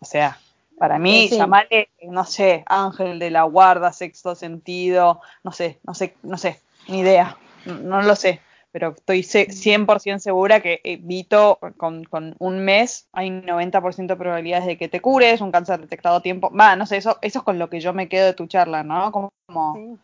O 0.00 0.04
sea, 0.04 0.38
para 0.78 0.98
mí, 0.98 1.28
sí. 1.28 1.36
llamarle, 1.36 1.88
no 2.02 2.24
sé, 2.24 2.64
ángel 2.66 3.18
de 3.18 3.30
la 3.30 3.44
guarda, 3.44 3.92
sexto 3.92 4.34
sentido, 4.34 5.20
no 5.42 5.52
sé, 5.52 5.78
no 5.84 5.94
sé, 5.94 6.14
no 6.22 6.36
sé, 6.36 6.60
ni 6.88 7.00
idea, 7.00 7.36
no, 7.64 7.74
no 7.78 8.02
lo 8.02 8.16
sé, 8.16 8.40
pero 8.72 8.90
estoy 8.90 9.22
100% 9.22 10.18
segura 10.18 10.60
que 10.60 11.00
Vito, 11.02 11.58
con, 11.76 12.04
con, 12.04 12.34
un 12.38 12.64
mes, 12.64 13.06
hay 13.12 13.30
90% 13.30 14.06
de 14.06 14.16
probabilidades 14.16 14.66
de 14.66 14.76
que 14.76 14.88
te 14.88 15.00
cures, 15.00 15.40
un 15.40 15.52
cáncer 15.52 15.80
detectado 15.80 16.16
a 16.16 16.22
tiempo, 16.22 16.50
va, 16.50 16.76
no 16.76 16.86
sé, 16.86 16.96
eso, 16.96 17.18
eso 17.22 17.38
es 17.38 17.44
con 17.44 17.58
lo 17.58 17.70
que 17.70 17.80
yo 17.80 17.92
me 17.92 18.08
quedo 18.08 18.26
de 18.26 18.34
tu 18.34 18.46
charla, 18.46 18.82
¿no? 18.82 19.12
Como, 19.12 19.30
sí. 19.74 19.96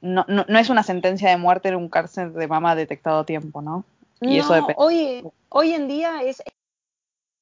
No, 0.00 0.24
no, 0.28 0.44
no, 0.48 0.58
es 0.58 0.70
una 0.70 0.82
sentencia 0.82 1.30
de 1.30 1.36
muerte 1.36 1.68
en 1.68 1.76
un 1.76 1.88
cáncer 1.88 2.32
de 2.32 2.48
mama 2.48 2.74
detectado 2.74 3.20
a 3.20 3.26
tiempo, 3.26 3.62
¿no? 3.62 3.84
Y 4.20 4.38
no, 4.38 4.44
eso 4.44 4.54
depende. 4.54 4.74
Hoy, 4.76 5.28
hoy 5.48 5.72
en 5.72 5.88
día 5.88 6.22
es 6.22 6.42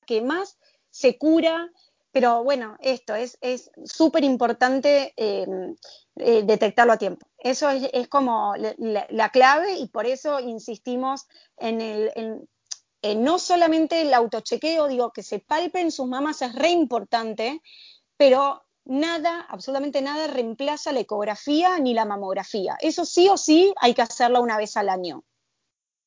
que 0.07 0.23
más 0.23 0.59
se 0.91 1.19
cura, 1.19 1.71
pero 2.13 2.43
bueno, 2.45 2.77
esto 2.81 3.15
es 3.15 3.39
súper 3.85 4.25
importante 4.25 5.13
eh, 5.17 5.47
eh, 6.17 6.43
detectarlo 6.45 6.95
a 6.95 6.99
tiempo. 6.99 7.27
Eso 7.39 7.69
es, 7.69 7.91
es 7.93 8.09
como 8.09 8.55
la, 8.57 9.07
la, 9.11 9.29
clave 9.29 9.75
y 9.75 9.89
por 9.89 10.07
eso 10.07 10.41
insistimos 10.41 11.27
en, 11.59 11.83
el, 11.83 12.11
en, 12.15 12.49
en, 13.03 13.23
no 13.23 13.39
solamente 13.39 14.01
el 14.01 14.15
autochequeo, 14.15 14.89
digo, 14.89 15.13
que 15.13 15.23
se 15.23 15.41
palpen 15.41 15.93
sus 15.93 16.07
mamas 16.07 16.41
es 16.41 16.55
re 16.55 16.71
importante, 16.71 17.61
pero 18.17 18.66
nada, 18.87 19.47
absolutamente 19.49 20.01
nada 20.01 20.27
reemplaza 20.29 20.93
la 20.93 21.01
ecografía 21.01 21.79
ni 21.79 21.95
la 21.95 22.05
mamografía. 22.05 22.77
Eso 22.81 23.05
sí 23.05 23.29
o 23.29 23.37
sí 23.37 23.75
hay 23.81 23.95
que 23.95 24.03
hacerla 24.03 24.41
una 24.41 24.57
vez 24.57 24.77
al 24.77 24.89
año. 24.89 25.23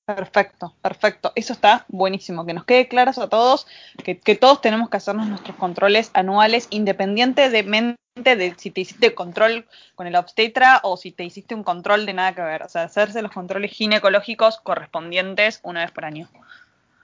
Perfecto, 0.05 0.73
perfecto. 0.81 1.31
Eso 1.35 1.53
está 1.53 1.85
buenísimo. 1.87 2.43
Que 2.43 2.53
nos 2.53 2.65
quede 2.65 2.87
claro 2.87 3.11
a 3.15 3.27
todos 3.29 3.67
que, 4.03 4.19
que, 4.19 4.35
todos 4.35 4.59
tenemos 4.59 4.89
que 4.89 4.97
hacernos 4.97 5.27
nuestros 5.27 5.55
controles 5.55 6.09
anuales, 6.15 6.67
independientemente 6.71 7.99
de 8.15 8.55
si 8.57 8.71
te 8.71 8.81
hiciste 8.81 9.13
control 9.13 9.67
con 9.93 10.07
el 10.07 10.15
obstetra 10.15 10.79
o 10.83 10.97
si 10.97 11.11
te 11.11 11.23
hiciste 11.23 11.53
un 11.53 11.63
control 11.63 12.07
de 12.07 12.13
nada 12.13 12.33
que 12.33 12.41
ver. 12.41 12.63
O 12.63 12.69
sea, 12.69 12.83
hacerse 12.83 13.21
los 13.21 13.31
controles 13.31 13.71
ginecológicos 13.71 14.59
correspondientes 14.61 15.59
una 15.61 15.81
vez 15.81 15.91
por 15.91 16.05
año. 16.05 16.27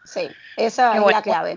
Sí, 0.04 0.28
esa 0.58 0.92
Qué 0.92 0.98
es 0.98 1.04
bueno. 1.04 1.18
la 1.18 1.22
clave. 1.22 1.56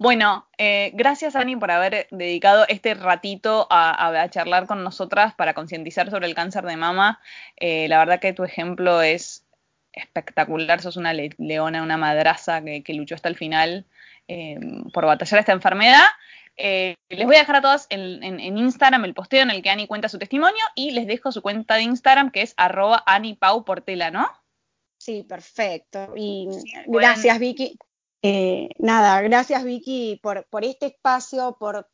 Bueno, 0.00 0.48
eh, 0.56 0.92
gracias 0.94 1.36
Ani 1.36 1.56
por 1.56 1.70
haber 1.70 2.08
dedicado 2.10 2.64
este 2.68 2.94
ratito 2.94 3.66
a, 3.68 3.90
a, 3.90 4.22
a 4.22 4.30
charlar 4.30 4.66
con 4.66 4.82
nosotras 4.82 5.34
para 5.34 5.52
concientizar 5.52 6.08
sobre 6.08 6.26
el 6.26 6.34
cáncer 6.34 6.64
de 6.64 6.78
mama. 6.78 7.20
Eh, 7.56 7.86
la 7.86 7.98
verdad 7.98 8.18
que 8.18 8.32
tu 8.32 8.42
ejemplo 8.42 9.02
es 9.02 9.44
espectacular, 9.92 10.80
sos 10.80 10.96
una 10.96 11.12
le 11.12 11.28
leona, 11.36 11.82
una 11.82 11.98
madraza 11.98 12.64
que, 12.64 12.82
que, 12.82 12.94
luchó 12.94 13.14
hasta 13.14 13.28
el 13.28 13.36
final 13.36 13.84
eh, 14.26 14.58
por 14.94 15.04
batallar 15.04 15.40
esta 15.40 15.52
enfermedad. 15.52 16.06
Eh, 16.56 16.96
les 17.10 17.26
voy 17.26 17.36
a 17.36 17.40
dejar 17.40 17.56
a 17.56 17.60
todos 17.60 17.86
en, 17.90 18.22
en, 18.22 18.40
en, 18.40 18.56
Instagram 18.56 19.04
el 19.04 19.12
posteo 19.12 19.42
en 19.42 19.50
el 19.50 19.60
que 19.60 19.68
Ani 19.68 19.86
cuenta 19.86 20.08
su 20.08 20.18
testimonio 20.18 20.64
y 20.74 20.92
les 20.92 21.06
dejo 21.06 21.30
su 21.30 21.42
cuenta 21.42 21.74
de 21.74 21.82
Instagram 21.82 22.30
que 22.30 22.40
es 22.40 22.54
arroba 22.56 23.04
Pau 23.38 23.66
Portela, 23.66 24.10
¿no? 24.10 24.26
Sí, 24.96 25.24
perfecto. 25.28 26.14
Y 26.16 26.48
sí, 26.52 26.72
gracias 26.86 27.38
Vicky. 27.38 27.78
Eh, 28.22 28.68
nada, 28.78 29.20
gracias 29.22 29.64
Vicky 29.64 30.20
por, 30.22 30.46
este 30.62 30.86
espacio, 30.86 31.56
por, 31.58 31.88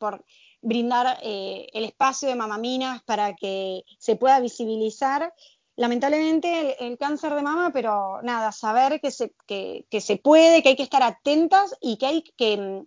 brindar 0.61 1.19
eh, 1.23 1.67
el 1.73 1.85
espacio 1.85 2.27
de 2.27 2.35
Mamaminas 2.35 3.03
para 3.03 3.35
que 3.35 3.83
se 3.99 4.15
pueda 4.15 4.39
visibilizar 4.39 5.33
lamentablemente 5.77 6.85
el, 6.85 6.97
cáncer 6.97 7.33
de 7.35 7.43
mama, 7.43 7.71
pero 7.71 8.21
nada, 8.23 8.51
saber 8.51 8.99
que 8.99 9.11
se, 9.11 9.33
que 9.47 10.01
se 10.01 10.17
puede, 10.17 10.63
que 10.63 10.69
hay 10.69 10.75
que 10.75 10.83
estar 10.83 11.03
atentas 11.03 11.75
y 11.79 11.97
que 11.97 12.05
hay 12.07 12.23
que, 12.35 12.57
mm, 12.57 12.85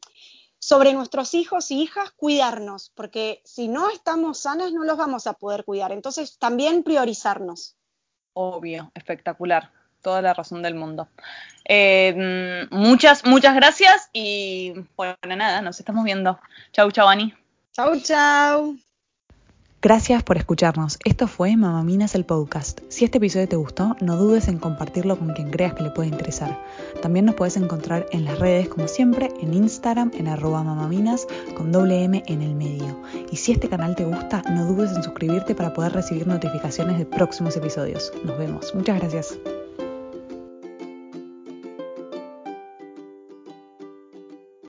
sobre 0.60 0.92
nuestros 0.92 1.32
hijos 1.34 1.70
y 1.70 1.82
hijas, 1.82 2.12
cuidarnos, 2.12 2.92
porque 2.94 3.40
si 3.44 3.68
no 3.68 3.88
estamos 3.88 4.40
sanas 4.40 4.72
no 4.72 4.84
los 4.84 4.98
vamos 4.98 5.26
a 5.26 5.32
poder 5.32 5.64
cuidar. 5.64 5.90
Entonces, 5.90 6.38
también 6.38 6.82
priorizarnos. 6.82 7.76
Obvio, 8.34 8.92
espectacular. 8.94 9.72
Toda 10.02 10.22
la 10.22 10.34
razón 10.34 10.62
del 10.62 10.74
mundo. 10.74 11.08
Eh, 11.64 12.66
muchas, 12.70 13.24
muchas 13.24 13.54
gracias 13.54 14.10
y 14.12 14.74
bueno, 14.96 15.16
nada, 15.36 15.62
nos 15.62 15.78
estamos 15.78 16.04
viendo. 16.04 16.38
Chau, 16.72 16.90
chau, 16.90 17.08
Ani. 17.08 17.34
Chau, 17.72 18.00
chau. 18.00 18.76
Gracias 19.82 20.22
por 20.22 20.36
escucharnos. 20.36 20.98
Esto 21.06 21.26
fue 21.26 21.56
Mamaminas 21.56 22.14
el 22.14 22.26
podcast. 22.26 22.80
Si 22.90 23.06
este 23.06 23.16
episodio 23.16 23.48
te 23.48 23.56
gustó, 23.56 23.96
no 24.02 24.16
dudes 24.16 24.46
en 24.46 24.58
compartirlo 24.58 25.18
con 25.18 25.32
quien 25.32 25.50
creas 25.50 25.72
que 25.72 25.84
le 25.84 25.90
puede 25.90 26.10
interesar. 26.10 26.60
También 27.00 27.24
nos 27.24 27.34
puedes 27.34 27.56
encontrar 27.56 28.04
en 28.12 28.26
las 28.26 28.38
redes, 28.38 28.68
como 28.68 28.88
siempre, 28.88 29.30
en 29.40 29.54
Instagram, 29.54 30.10
en 30.12 30.28
arroba 30.28 30.62
mamaminas, 30.62 31.26
con 31.56 31.72
doble 31.72 32.04
M 32.04 32.22
en 32.26 32.42
el 32.42 32.54
medio. 32.54 33.00
Y 33.32 33.36
si 33.36 33.52
este 33.52 33.70
canal 33.70 33.96
te 33.96 34.04
gusta, 34.04 34.42
no 34.50 34.66
dudes 34.66 34.94
en 34.94 35.02
suscribirte 35.02 35.54
para 35.54 35.72
poder 35.72 35.92
recibir 35.92 36.26
notificaciones 36.26 36.98
de 36.98 37.06
próximos 37.06 37.56
episodios. 37.56 38.12
Nos 38.22 38.36
vemos. 38.36 38.74
Muchas 38.74 39.00
gracias. 39.00 39.59